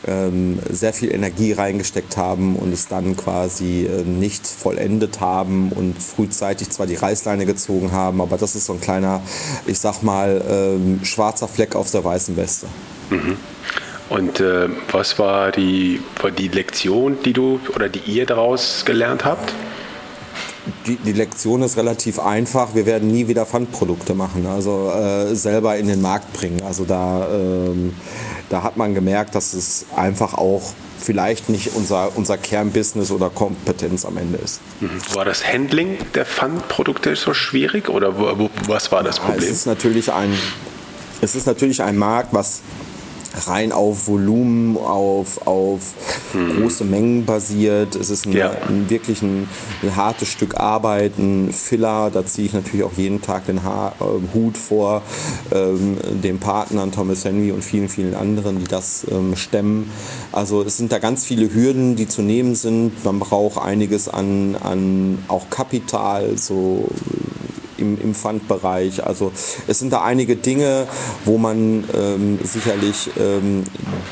ähm, 0.08 0.58
sehr 0.68 0.94
viel 0.94 1.14
Energie 1.14 1.52
reingesteckt 1.52 2.18
haben 2.18 2.56
und 2.56 2.74
es 2.74 2.88
dann 2.88 3.16
quasi 3.16 3.86
äh, 3.86 4.02
nicht 4.02 4.48
vollendet 4.48 5.20
haben 5.20 5.72
und 5.72 6.02
frühzeitig 6.02 6.72
zwar 6.72 6.88
die 6.88 6.96
Reißleine 6.96 7.46
gezogen 7.46 7.92
haben, 7.92 8.20
aber 8.20 8.38
das 8.38 8.56
ist 8.56 8.66
so 8.66 8.74
ein 8.74 8.82
kleiner, 8.82 9.22
ich 9.68 9.78
sag 9.78 10.02
mal, 10.02 10.44
ähm, 10.50 11.02
schwarzer 11.04 11.48
Fleck 11.48 11.76
auf 11.76 11.92
der 11.92 12.04
weißen 12.04 12.36
Weste. 12.36 12.66
Mhm. 13.12 13.38
Und 14.12 14.41
äh, 14.41 14.68
was 14.91 15.20
war 15.20 15.53
die, 15.53 16.01
war 16.22 16.32
die 16.32 16.49
Lektion, 16.49 17.18
die 17.24 17.32
du 17.32 17.62
oder 17.74 17.88
die 17.88 17.99
ihr 17.99 18.26
daraus 18.26 18.84
gelernt 18.84 19.24
habt? 19.24 19.53
Die, 20.86 20.97
die, 20.97 21.14
Lektion 21.14 21.62
ist 21.62 21.78
relativ 21.78 22.20
einfach. 22.20 22.76
Wir 22.76 22.86
werden 22.86 23.09
nie 23.09 23.30
wieder 23.30 23.45
Pfandprodukte 23.45 24.14
machen, 24.14 24.45
also 24.47 24.91
äh, 24.91 25.34
selber 25.34 25.78
in 25.78 25.88
den 25.88 26.01
Markt 26.01 26.34
bringen. 26.34 26.62
Also 26.62 26.84
da, 26.84 27.26
ähm, 27.34 27.93
da 28.49 28.64
hat 28.64 28.76
man 28.76 28.93
gemerkt, 28.93 29.34
dass 29.34 29.53
es 29.53 29.86
einfach 29.95 30.34
auch 30.34 30.74
vielleicht 30.99 31.47
nicht 31.47 31.74
unser, 31.76 32.12
unser 32.18 32.38
Kernbusiness 32.38 33.12
oder 33.12 33.30
Kompetenz 33.30 34.03
am 34.03 34.18
Ende 34.18 34.39
ist. 34.39 34.59
Mhm. 34.82 34.89
War 35.14 35.24
das 35.24 35.47
Handling 35.47 35.97
der 36.16 36.26
Pfandprodukte 36.26 37.16
so 37.16 37.34
schwierig 37.34 37.88
oder 37.88 38.20
wo, 38.20 38.38
wo, 38.38 38.49
was 38.68 38.91
war 38.91 39.03
das 39.03 39.20
Problem? 39.20 39.43
Es 39.43 39.59
ist 39.59 39.68
natürlich 39.68 40.12
ein, 40.12 40.34
es 41.22 41.34
ist 41.34 41.47
natürlich 41.47 41.82
ein 41.82 41.97
Markt, 41.97 42.34
was 42.34 42.62
rein 43.48 43.72
auf 43.72 44.08
Volumen, 44.08 44.78
auf, 44.78 45.46
auf 45.48 45.94
mhm. 46.34 46.62
große 46.62 46.84
Mengen 46.84 47.26
basiert. 47.26 47.96
Es 47.96 48.10
ist 48.10 48.26
ein, 48.26 48.34
ja. 48.34 48.52
ein 48.68 48.90
wirklich 48.90 49.22
ein, 49.22 49.48
ein, 49.82 49.96
hartes 49.96 50.28
Stück 50.28 50.56
Arbeit, 50.56 51.18
ein 51.18 51.52
Filler. 51.52 52.10
Da 52.12 52.26
ziehe 52.26 52.48
ich 52.48 52.54
natürlich 52.54 52.84
auch 52.84 52.94
jeden 52.98 53.22
Tag 53.22 53.46
den 53.46 53.64
ha 53.64 53.94
äh, 54.00 54.36
Hut 54.36 54.58
vor 54.58 55.02
ähm, 55.52 55.98
den 56.24 56.40
Partnern 56.40 56.92
Thomas 56.92 57.26
Henry 57.26 57.52
und 57.52 57.64
vielen, 57.64 57.90
vielen 57.90 58.16
anderen, 58.16 58.60
die 58.60 58.66
das 58.66 59.06
ähm, 59.10 59.36
stemmen. 59.36 59.92
Also 60.32 60.64
es 60.64 60.78
sind 60.78 60.92
da 60.92 61.00
ganz 61.00 61.26
viele 61.26 61.54
Hürden, 61.54 61.96
die 61.96 62.08
zu 62.08 62.22
nehmen 62.22 62.56
sind. 62.56 63.04
Man 63.04 63.20
braucht 63.20 63.62
einiges 63.62 64.08
an, 64.08 64.56
an 64.62 65.20
auch 65.28 65.50
Kapital, 65.50 66.38
so 66.38 66.90
im, 67.82 68.00
im 68.00 68.16
Pfandbereich. 68.16 69.06
Also 69.06 69.32
es 69.68 69.80
sind 69.80 69.92
da 69.92 70.04
einige 70.04 70.36
Dinge, 70.36 70.88
wo 71.26 71.38
man 71.38 71.84
ähm, 71.94 72.40
sicherlich 72.44 73.10
ähm, 73.20 73.64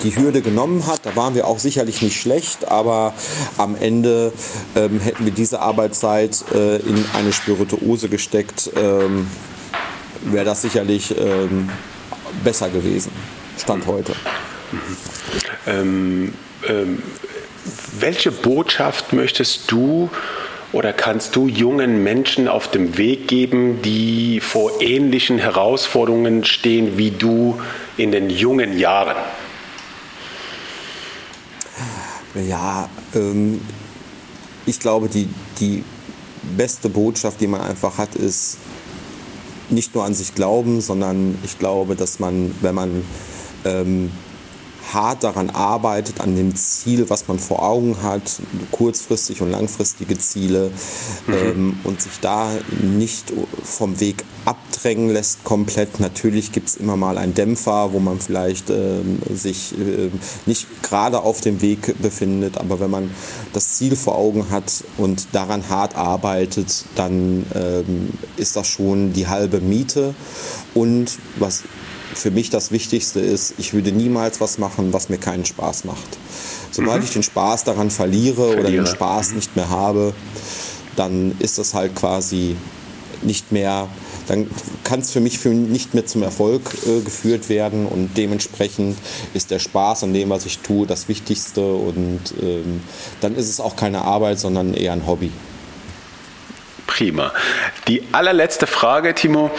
die 0.04 0.16
Hürde 0.16 0.42
genommen 0.42 0.86
hat. 0.88 1.06
Da 1.06 1.16
waren 1.16 1.36
wir 1.36 1.48
auch 1.48 1.60
sicherlich 1.60 2.02
nicht 2.02 2.20
schlecht, 2.20 2.68
aber 2.68 3.14
am 3.58 3.76
Ende 3.76 4.34
ähm, 4.76 5.00
hätten 5.00 5.26
wir 5.26 5.32
diese 5.32 5.60
Arbeitszeit 5.60 6.44
äh, 6.54 6.78
in 6.78 7.06
eine 7.14 7.32
Spirituose 7.32 8.10
gesteckt, 8.10 8.72
ähm, 8.76 9.28
wäre 10.24 10.46
das 10.46 10.62
sicherlich 10.62 11.16
ähm, 11.18 11.70
besser 12.44 12.70
gewesen. 12.70 13.12
Stand 13.58 13.86
heute. 13.88 14.14
Ähm, 15.68 16.34
welche 18.00 18.32
Botschaft 18.32 19.14
möchtest 19.14 19.72
du 19.72 20.10
oder 20.72 20.94
kannst 20.94 21.36
du 21.36 21.48
jungen 21.48 22.04
Menschen 22.04 22.48
auf 22.48 22.70
dem 22.70 22.98
Weg 22.98 23.28
geben, 23.28 23.82
die 23.82 24.40
vor 24.40 24.82
ähnlichen 24.82 25.40
Herausforderungen 25.40 26.46
stehen 26.46 26.98
wie 26.98 27.12
du 27.12 27.60
in 27.98 28.12
den 28.12 28.30
jungen 28.30 28.78
Jahren? 28.78 29.18
Ja, 32.48 32.88
ähm, 33.16 33.60
ich 34.66 34.80
glaube, 34.80 35.10
die, 35.10 35.28
die 35.60 35.84
beste 36.56 36.90
Botschaft, 36.90 37.42
die 37.42 37.48
man 37.48 37.62
einfach 37.62 37.98
hat, 37.98 38.16
ist 38.16 38.60
nicht 39.70 39.96
nur 39.96 40.04
an 40.04 40.14
sich 40.14 40.36
glauben, 40.36 40.82
sondern 40.82 41.38
ich 41.44 41.58
glaube, 41.58 41.96
dass 41.96 42.20
man, 42.20 42.54
wenn 42.62 42.76
man 42.76 43.04
ähm, 43.66 44.12
hart 44.94 45.24
daran 45.24 45.50
arbeitet, 45.50 46.22
an 46.22 46.36
dem 46.36 46.56
Ziel, 46.56 47.10
was 47.10 47.28
man 47.28 47.40
vor 47.40 47.64
Augen 47.64 48.02
hat, 48.02 48.42
kurzfristig 48.72 49.42
und 49.42 49.52
langfristige 49.52 50.18
Ziele 50.18 50.72
mhm. 51.28 51.34
ähm, 51.34 51.80
und 51.84 52.02
sich 52.02 52.20
da 52.22 52.52
nicht 52.82 53.34
vom 53.64 54.00
Weg 54.00 54.24
abdrängen 54.46 55.10
lässt 55.10 55.44
komplett. 55.44 56.00
Natürlich 56.00 56.52
gibt 56.52 56.70
es 56.70 56.78
immer 56.78 56.98
mal 56.98 57.18
einen 57.18 57.34
Dämpfer, 57.34 57.94
wo 57.94 58.00
man 58.00 58.20
vielleicht 58.20 58.70
ähm, 58.70 59.20
sich 59.34 59.74
äh, 59.78 60.10
nicht 60.46 60.68
gerade 60.84 61.22
auf 61.22 61.42
dem 61.42 61.62
Weg 61.62 62.02
befindet, 62.02 62.58
aber 62.58 62.80
wenn 62.80 62.90
man 62.90 63.12
das 63.54 63.78
Ziel 63.78 63.96
vor 63.96 64.16
Augen 64.16 64.50
hat 64.50 64.84
und 64.98 65.28
daran 65.34 65.70
hart 65.70 65.96
arbeitet, 65.96 66.86
dann 66.96 67.46
ähm, 67.54 68.10
ist 68.38 68.56
das 68.56 68.68
schon 68.68 69.14
die 69.14 69.28
halbe 69.28 69.60
Miete. 69.60 70.14
Und 70.74 71.18
was 71.38 71.64
für 72.14 72.32
mich 72.32 72.50
das 72.50 72.72
Wichtigste 72.72 73.20
ist, 73.20 73.54
ich 73.58 73.74
würde 73.74 73.92
niemals 73.92 74.42
was 74.42 74.58
machen, 74.58 74.94
was 74.94 75.10
mir 75.10 75.18
keinen 75.18 75.46
Spaß 75.46 75.86
macht. 75.86 76.18
Sobald 76.72 77.00
mhm. 77.00 77.04
ich 77.04 77.14
den 77.14 77.24
Spaß 77.24 77.64
daran 77.64 77.92
verliere, 77.92 78.36
verliere. 78.36 78.60
oder 78.60 78.72
den 78.72 78.88
Spaß 78.88 79.30
mhm. 79.30 79.36
nicht 79.36 79.56
mehr 79.56 79.70
habe, 79.70 80.14
dann 80.96 81.36
ist 81.40 81.58
das 81.58 81.74
halt 81.74 81.96
quasi 81.96 82.56
nicht 83.22 83.52
mehr, 83.52 83.88
dann 84.28 84.50
kann 84.84 85.00
es 85.00 85.12
für 85.12 85.20
mich 85.20 85.40
für 85.40 85.50
nicht 85.50 85.94
mehr 85.94 86.06
zum 86.06 86.24
Erfolg 86.24 86.62
äh, 86.86 87.02
geführt 87.02 87.50
werden 87.50 87.86
und 87.86 88.18
dementsprechend 88.18 88.98
ist 89.34 89.52
der 89.52 89.60
Spaß 89.60 90.04
an 90.04 90.14
dem, 90.14 90.30
was 90.30 90.46
ich 90.46 90.60
tue, 90.60 90.88
das 90.88 91.08
Wichtigste 91.08 91.74
und 91.74 92.20
ähm, 92.42 92.82
dann 93.22 93.36
ist 93.36 93.50
es 93.50 93.60
auch 93.60 93.76
keine 93.76 94.04
Arbeit, 94.04 94.40
sondern 94.40 94.74
eher 94.74 94.94
ein 94.94 95.06
Hobby. 95.08 95.32
Prima. 97.00 97.32
Die 97.88 98.04
allerletzte 98.12 98.68
Frage, 98.68 99.16
Timo. 99.16 99.52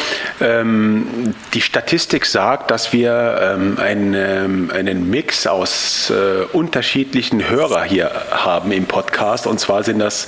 Ähm, 0.43 1.35
die 1.55 1.63
Statistik 1.63 2.27
sagt, 2.27 2.71
dass 2.71 2.93
wir 2.93 3.55
ähm, 3.57 3.79
einen, 3.79 4.13
ähm, 4.13 4.71
einen 4.75 5.09
Mix 5.09 5.47
aus 5.47 6.11
äh, 6.11 6.45
unterschiedlichen 6.53 7.49
Hörern 7.49 7.89
hier 7.89 8.11
haben 8.31 8.73
im 8.73 8.85
Podcast. 8.85 9.47
Und 9.47 9.59
zwar 9.59 9.85
sind 9.85 10.01
das 10.01 10.27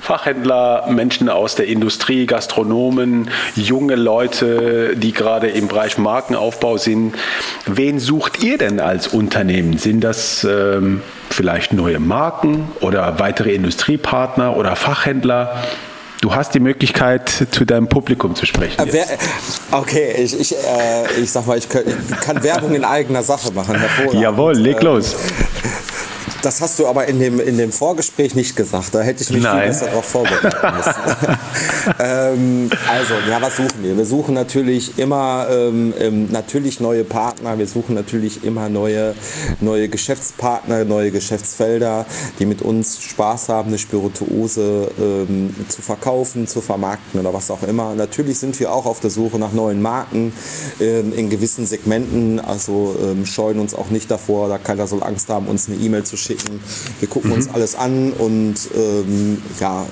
Fachhändler, 0.00 0.86
Menschen 0.88 1.28
aus 1.28 1.54
der 1.54 1.66
Industrie, 1.66 2.24
Gastronomen, 2.24 3.30
junge 3.56 3.96
Leute, 3.96 4.96
die 4.96 5.12
gerade 5.12 5.48
im 5.48 5.68
Bereich 5.68 5.98
Markenaufbau 5.98 6.78
sind. 6.78 7.14
Wen 7.66 7.98
sucht 7.98 8.42
ihr 8.42 8.56
denn 8.56 8.80
als 8.80 9.06
Unternehmen? 9.06 9.76
Sind 9.76 10.00
das 10.00 10.44
ähm, 10.44 11.02
vielleicht 11.28 11.74
neue 11.74 12.00
Marken 12.00 12.72
oder 12.80 13.18
weitere 13.18 13.52
Industriepartner 13.52 14.56
oder 14.56 14.76
Fachhändler? 14.76 15.62
Du 16.24 16.34
hast 16.34 16.54
die 16.54 16.60
Möglichkeit, 16.60 17.48
zu 17.50 17.66
deinem 17.66 17.86
Publikum 17.86 18.34
zu 18.34 18.46
sprechen. 18.46 18.80
Äh, 18.80 18.90
wer, 18.90 19.06
okay, 19.72 20.14
ich, 20.16 20.40
ich, 20.40 20.56
äh, 20.56 21.20
ich 21.22 21.30
sag 21.30 21.46
mal, 21.46 21.58
ich, 21.58 21.68
kann, 21.68 21.82
ich 21.86 22.20
kann 22.20 22.42
Werbung 22.42 22.74
in 22.74 22.82
eigener 22.82 23.22
Sache 23.22 23.52
machen. 23.52 23.76
Jawohl, 24.14 24.54
leg 24.56 24.80
äh, 24.80 24.84
los. 24.84 25.16
Das 26.44 26.60
hast 26.60 26.78
du 26.78 26.86
aber 26.86 27.08
in 27.08 27.18
dem, 27.20 27.40
in 27.40 27.56
dem 27.56 27.72
Vorgespräch 27.72 28.34
nicht 28.34 28.54
gesagt. 28.54 28.94
Da 28.94 29.00
hätte 29.00 29.22
ich 29.22 29.30
mich 29.30 29.42
Nein. 29.42 29.60
viel 29.60 29.68
besser 29.68 29.86
darauf 29.86 30.04
vorbereiten 30.04 30.44
müssen. 30.76 31.36
ähm, 31.98 32.70
also, 32.86 33.14
ja, 33.30 33.40
was 33.40 33.56
suchen 33.56 33.82
wir? 33.82 33.96
Wir 33.96 34.04
suchen 34.04 34.34
natürlich 34.34 34.98
immer 34.98 35.46
ähm, 35.50 35.94
ähm, 35.98 36.30
natürlich 36.30 36.80
neue 36.80 37.04
Partner. 37.04 37.56
Wir 37.58 37.66
suchen 37.66 37.94
natürlich 37.94 38.44
immer 38.44 38.68
neue, 38.68 39.14
neue 39.62 39.88
Geschäftspartner, 39.88 40.84
neue 40.84 41.10
Geschäftsfelder, 41.10 42.04
die 42.38 42.44
mit 42.44 42.60
uns 42.60 43.00
Spaß 43.02 43.48
haben, 43.48 43.68
eine 43.68 43.78
Spirituose 43.78 44.90
ähm, 45.00 45.54
zu 45.68 45.80
verkaufen, 45.80 46.46
zu 46.46 46.60
vermarkten 46.60 47.20
oder 47.20 47.32
was 47.32 47.50
auch 47.50 47.62
immer. 47.62 47.94
Natürlich 47.94 48.38
sind 48.38 48.60
wir 48.60 48.70
auch 48.70 48.84
auf 48.84 49.00
der 49.00 49.08
Suche 49.08 49.38
nach 49.38 49.52
neuen 49.52 49.80
Marken 49.80 50.34
ähm, 50.78 51.14
in 51.14 51.30
gewissen 51.30 51.64
Segmenten. 51.64 52.38
Also 52.38 52.96
ähm, 53.02 53.24
scheuen 53.24 53.58
uns 53.58 53.74
auch 53.74 53.88
nicht 53.88 54.10
davor, 54.10 54.50
da 54.50 54.58
keiner 54.58 54.86
soll 54.86 55.02
Angst 55.02 55.30
haben, 55.30 55.46
uns 55.46 55.68
eine 55.68 55.78
E-Mail 55.78 56.04
zu 56.04 56.18
schicken 56.18 56.33
schicken. 56.34 56.60
Wir 57.00 57.08
gucken 57.08 57.30
mhm. 57.30 57.36
uns 57.36 57.48
alles 57.50 57.74
an 57.74 58.12
und 58.12 58.54
ähm, 58.74 59.42
ja, 59.60 59.86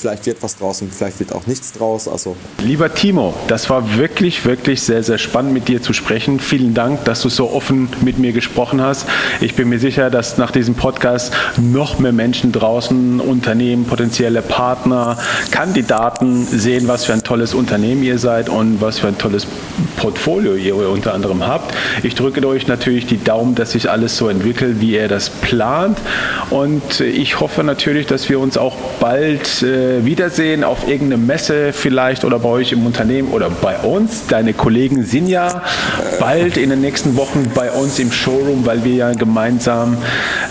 vielleicht 0.00 0.26
wird 0.26 0.42
was 0.42 0.56
draus 0.56 0.82
und 0.82 0.92
vielleicht 0.92 1.20
wird 1.20 1.32
auch 1.32 1.46
nichts 1.46 1.72
draus. 1.72 2.08
Also. 2.08 2.36
Lieber 2.62 2.92
Timo, 2.92 3.34
das 3.48 3.70
war 3.70 3.96
wirklich, 3.96 4.44
wirklich 4.44 4.82
sehr, 4.82 5.02
sehr 5.02 5.18
spannend 5.18 5.52
mit 5.52 5.68
dir 5.68 5.82
zu 5.82 5.92
sprechen. 5.92 6.40
Vielen 6.40 6.74
Dank, 6.74 7.04
dass 7.04 7.22
du 7.22 7.28
so 7.28 7.50
offen 7.50 7.88
mit 8.02 8.18
mir 8.18 8.32
gesprochen 8.32 8.80
hast. 8.80 9.06
Ich 9.40 9.54
bin 9.54 9.68
mir 9.68 9.78
sicher, 9.78 10.10
dass 10.10 10.38
nach 10.38 10.50
diesem 10.50 10.74
Podcast 10.74 11.32
noch 11.56 11.98
mehr 11.98 12.12
Menschen 12.12 12.52
draußen, 12.52 13.20
Unternehmen, 13.20 13.84
potenzielle 13.84 14.42
Partner, 14.42 15.18
Kandidaten 15.50 16.46
sehen, 16.46 16.88
was 16.88 17.04
für 17.04 17.12
ein 17.12 17.22
tolles 17.22 17.54
Unternehmen 17.54 18.02
ihr 18.02 18.18
seid 18.18 18.48
und 18.48 18.80
was 18.80 18.98
für 18.98 19.08
ein 19.08 19.18
tolles 19.18 19.46
Portfolio 19.96 20.54
ihr 20.54 20.74
unter 20.76 21.14
anderem 21.14 21.46
habt. 21.46 21.74
Ich 22.02 22.14
drücke 22.14 22.46
euch 22.46 22.66
natürlich 22.66 23.06
die 23.06 23.22
Daumen, 23.22 23.54
dass 23.54 23.72
sich 23.72 23.90
alles 23.90 24.16
so 24.16 24.28
entwickelt, 24.28 24.80
wie 24.80 24.94
ihr 24.94 25.08
das 25.08 25.30
plant 25.30 25.73
geplant. 25.74 25.98
Und 26.50 27.00
ich 27.00 27.40
hoffe 27.40 27.64
natürlich, 27.64 28.06
dass 28.06 28.28
wir 28.28 28.38
uns 28.38 28.56
auch 28.56 28.76
bald 29.00 29.62
äh, 29.62 30.04
wiedersehen 30.04 30.64
auf 30.64 30.88
irgendeine 30.88 31.22
Messe 31.22 31.72
vielleicht 31.72 32.24
oder 32.24 32.38
bei 32.38 32.48
euch 32.48 32.72
im 32.72 32.86
Unternehmen 32.86 33.30
oder 33.30 33.50
bei 33.50 33.78
uns. 33.78 34.26
Deine 34.26 34.52
Kollegen 34.52 35.04
sind 35.04 35.28
ja 35.28 35.62
bald 36.20 36.56
in 36.56 36.70
den 36.70 36.80
nächsten 36.80 37.16
Wochen 37.16 37.50
bei 37.54 37.70
uns 37.70 37.98
im 37.98 38.12
Showroom, 38.12 38.66
weil 38.66 38.84
wir 38.84 38.94
ja 38.94 39.12
gemeinsam 39.12 39.96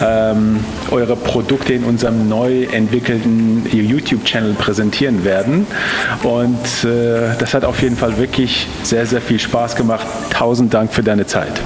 ähm, 0.02 0.60
eure 0.92 1.16
Produkte 1.16 1.74
in 1.74 1.84
unserem 1.84 2.28
neu 2.28 2.64
entwickelten 2.64 3.66
YouTube-Channel 3.72 4.54
präsentieren 4.54 5.24
werden. 5.24 5.66
Und 6.24 6.90
äh, 6.90 7.36
das 7.40 7.54
hat 7.54 7.66
auf 7.66 7.82
jeden 7.82 7.96
Fall 7.96 8.18
wirklich 8.18 8.68
sehr, 8.84 9.06
sehr 9.06 9.22
viel 9.22 9.40
Spaß 9.40 9.76
gemacht. 9.76 10.06
Tausend 10.32 10.74
Dank 10.74 10.94
für 10.94 11.04
deine 11.04 11.26
Zeit. 11.26 11.62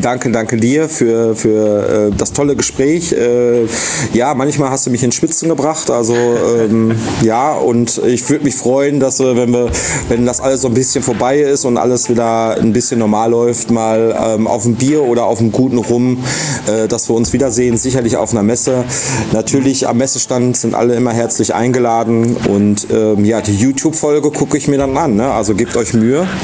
Danke, 0.00 0.30
danke 0.30 0.56
dir 0.56 0.88
für, 0.88 1.34
für 1.34 2.10
äh, 2.10 2.16
das 2.16 2.32
tolle 2.32 2.54
Gespräch. 2.54 3.12
Äh, 3.12 3.66
ja, 4.12 4.34
manchmal 4.34 4.70
hast 4.70 4.86
du 4.86 4.90
mich 4.90 5.02
in 5.02 5.12
Spitzen 5.12 5.48
gebracht. 5.48 5.90
Also 5.90 6.14
ähm, 6.14 6.94
ja, 7.22 7.52
und 7.52 8.00
ich 8.06 8.28
würde 8.30 8.44
mich 8.44 8.54
freuen, 8.54 9.00
dass 9.00 9.18
wir, 9.18 9.36
wenn 9.36 9.52
wir, 9.52 9.70
wenn 10.08 10.24
das 10.24 10.40
alles 10.40 10.60
so 10.60 10.68
ein 10.68 10.74
bisschen 10.74 11.02
vorbei 11.02 11.40
ist 11.40 11.64
und 11.64 11.78
alles 11.78 12.08
wieder 12.08 12.56
ein 12.56 12.72
bisschen 12.72 13.00
normal 13.00 13.30
läuft, 13.30 13.70
mal 13.70 14.16
ähm, 14.18 14.46
auf 14.46 14.64
ein 14.64 14.76
Bier 14.76 15.02
oder 15.02 15.26
auf 15.26 15.40
einem 15.40 15.50
guten 15.52 15.78
Rum, 15.78 16.22
äh, 16.66 16.86
dass 16.86 17.08
wir 17.08 17.16
uns 17.16 17.32
wiedersehen. 17.32 17.76
Sicherlich 17.76 18.16
auf 18.16 18.32
einer 18.32 18.42
Messe. 18.42 18.84
Natürlich 19.32 19.88
am 19.88 19.98
Messestand 19.98 20.56
sind 20.56 20.74
alle 20.74 20.94
immer 20.94 21.12
herzlich 21.12 21.54
eingeladen 21.54 22.36
und 22.48 22.86
ähm, 22.92 23.24
ja, 23.24 23.40
die 23.40 23.56
YouTube-Folge 23.56 24.30
gucke 24.30 24.56
ich 24.56 24.68
mir 24.68 24.78
dann 24.78 24.96
an. 24.96 25.16
Ne? 25.16 25.30
Also 25.30 25.54
gebt 25.54 25.76
euch 25.76 25.92
Mühe. 25.92 26.26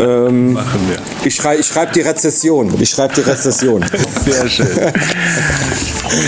Ähm, 0.00 0.52
Machen 0.52 0.80
wir. 0.88 0.98
Ich 1.26 1.34
schreibe 1.34 1.60
ich 1.60 1.66
schreib 1.66 1.92
die 1.92 2.02
Rezession. 2.02 2.67
Ich 2.78 2.90
schreibe 2.90 3.14
die 3.14 3.20
Rezession. 3.22 3.84
Sehr 4.24 4.48
schön. 4.48 4.66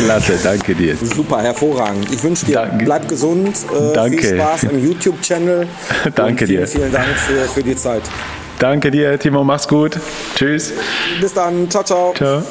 Klasse, 0.04 0.32
danke 0.42 0.74
dir. 0.74 0.96
Super, 0.96 1.42
hervorragend. 1.42 2.12
Ich 2.12 2.22
wünsche 2.22 2.46
dir, 2.46 2.66
danke. 2.66 2.84
bleib 2.84 3.08
gesund. 3.08 3.48
Äh, 3.48 3.92
danke. 3.92 4.18
Viel 4.18 4.36
Spaß 4.36 4.64
im 4.64 4.84
YouTube-Channel. 4.84 5.66
Danke 6.14 6.46
vielen, 6.46 6.60
dir. 6.60 6.68
Vielen 6.68 6.92
Dank 6.92 7.08
für, 7.16 7.48
für 7.48 7.62
die 7.62 7.76
Zeit. 7.76 8.02
Danke 8.58 8.90
dir, 8.90 9.18
Timo. 9.18 9.42
Mach's 9.44 9.66
gut. 9.66 9.98
Tschüss. 10.34 10.72
Bis 11.20 11.32
dann. 11.32 11.70
Ciao, 11.70 11.82
ciao. 11.82 12.12
Ciao. 12.14 12.42